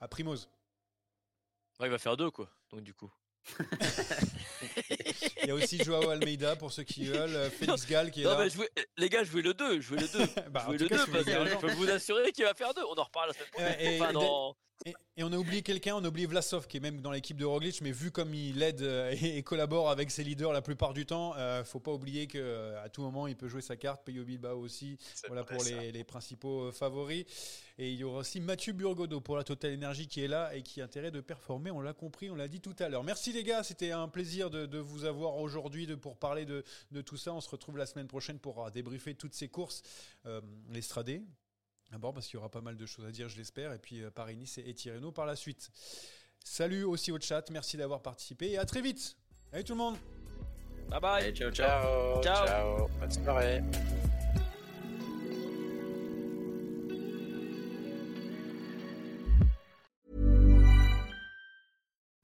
À 0.00 0.08
Primoz. 0.08 0.48
il 1.80 1.88
va 1.88 1.98
faire 1.98 2.16
deux, 2.16 2.30
quoi. 2.30 2.48
Donc, 2.70 2.82
du 2.82 2.94
coup. 2.94 3.12
Il 5.42 5.48
y 5.48 5.50
a 5.50 5.54
aussi 5.54 5.82
Joao 5.82 6.08
Almeida 6.10 6.56
pour 6.56 6.72
ceux 6.72 6.82
qui 6.82 7.04
veulent, 7.06 7.36
euh, 7.36 7.50
Félix 7.50 7.86
Gall 7.86 8.10
qui 8.10 8.22
est 8.22 8.24
non, 8.24 8.36
Mais 8.38 8.48
les 8.96 9.08
gars, 9.08 9.24
je 9.24 9.30
jouais 9.30 9.42
le 9.42 9.54
2, 9.54 9.76
je 9.76 9.80
jouais 9.80 10.00
le 10.00 10.08
2. 10.08 10.18
bah, 10.50 10.66
je 10.68 10.72
le 10.72 10.88
2 10.88 10.88
parce 10.88 11.24
que 11.24 11.30
je 11.30 11.56
peux 11.56 11.72
vous 11.72 11.90
assurer 11.90 12.32
qu'il 12.32 12.44
va 12.44 12.54
faire 12.54 12.72
deux. 12.74 12.82
On 12.84 12.98
en 12.98 13.04
reparle 13.04 13.28
la 13.28 13.34
semaine 13.34 13.48
prochaine. 13.50 14.02
enfin, 14.02 14.12
dans... 14.12 14.56
Et, 15.16 15.22
on 15.22 15.32
a 15.32 15.36
oublié 15.38 15.62
quelqu'un, 15.62 15.94
on 15.94 16.04
a 16.04 16.08
oublié 16.08 16.26
Vlasov 16.26 16.66
qui 16.66 16.76
est 16.76 16.80
même 16.80 17.00
dans 17.00 17.12
l'équipe 17.12 17.36
de 17.36 17.44
Roglic, 17.44 17.80
mais 17.80 17.92
vu 17.92 18.10
comme 18.10 18.34
il 18.34 18.62
aide 18.62 18.82
euh, 18.82 19.14
et, 19.22 19.42
collabore 19.42 19.88
avec 19.88 20.10
ses 20.10 20.24
leaders 20.24 20.52
la 20.52 20.60
plupart 20.60 20.92
du 20.92 21.06
temps, 21.06 21.34
euh, 21.36 21.64
faut 21.64 21.80
pas 21.80 21.92
oublier 21.92 22.26
que 22.26 22.38
euh, 22.38 22.84
à 22.84 22.88
tout 22.88 23.00
moment 23.00 23.26
il 23.26 23.36
peut 23.36 23.48
jouer 23.48 23.62
sa 23.62 23.76
carte. 23.76 24.04
Peyo 24.04 24.24
Bilbao 24.24 24.58
aussi, 24.58 24.98
voilà 25.28 25.44
pour 25.44 25.62
les, 25.64 26.04
principaux 26.04 26.70
favoris. 26.72 27.24
Et 27.78 27.92
il 27.92 27.96
y 27.96 28.04
aura 28.04 28.18
aussi 28.18 28.40
Mathieu 28.40 28.72
Burgodo 28.72 29.20
pour 29.20 29.36
la 29.36 29.44
Total 29.44 29.72
Energy 29.74 30.06
qui 30.06 30.22
est 30.22 30.28
là 30.28 30.54
et 30.54 30.62
qui 30.62 30.80
a 30.80 30.84
intérêt 30.84 31.10
de 31.10 31.20
performer. 31.20 31.70
On 31.70 31.80
l'a 31.80 31.94
compris, 31.94 32.30
on 32.30 32.34
l'a 32.34 32.48
dit 32.48 32.60
tout 32.60 32.76
à 32.78 32.88
l'heure. 32.88 33.04
Merci 33.04 33.32
les 33.32 33.42
gars, 33.42 33.62
c'était 33.62 33.92
un 33.92 34.08
plaisir 34.08 34.50
de, 34.50 34.78
vous 34.78 35.04
avoir 35.04 35.36
aujourd'hui 35.36 35.86
pour 35.96 36.16
parler 36.16 36.44
de, 36.44 36.62
tout 37.02 37.16
ça. 37.16 37.32
On 37.32 37.40
se 37.40 37.48
retrouve 37.48 37.78
la 37.78 37.86
semaine 37.86 38.08
prochaine 38.08 38.38
pour 38.38 38.70
débriefer 38.70 39.14
toutes 39.14 39.34
ces 39.34 39.48
courses, 39.48 39.82
l'Estradé 40.68 41.22
D'abord 41.94 42.12
parce 42.12 42.26
qu'il 42.26 42.34
y 42.34 42.38
aura 42.38 42.48
pas 42.48 42.60
mal 42.60 42.76
de 42.76 42.86
choses 42.86 43.06
à 43.06 43.12
dire, 43.12 43.28
je 43.28 43.36
l'espère, 43.36 43.72
et 43.72 43.78
puis 43.78 44.02
euh, 44.02 44.10
Paris-Nice 44.10 44.58
et 44.58 44.74
Tirreno 44.74 45.12
par 45.12 45.26
la 45.26 45.36
suite. 45.36 45.70
Salut 46.42 46.82
aussi 46.82 47.12
au 47.12 47.20
chat, 47.20 47.48
merci 47.52 47.76
d'avoir 47.76 48.02
participé 48.02 48.50
et 48.50 48.58
à 48.58 48.64
très 48.64 48.80
vite. 48.80 49.16
Salut 49.52 49.62
tout 49.62 49.74
le 49.74 49.78
monde. 49.78 49.96
Bye 50.88 51.00
bye. 51.00 51.32
ciao, 51.32 51.52
ciao. 51.52 52.20
Ciao. 52.20 52.46
ciao. 52.46 52.88
Bonne 52.98 53.12
soirée. 53.12 53.62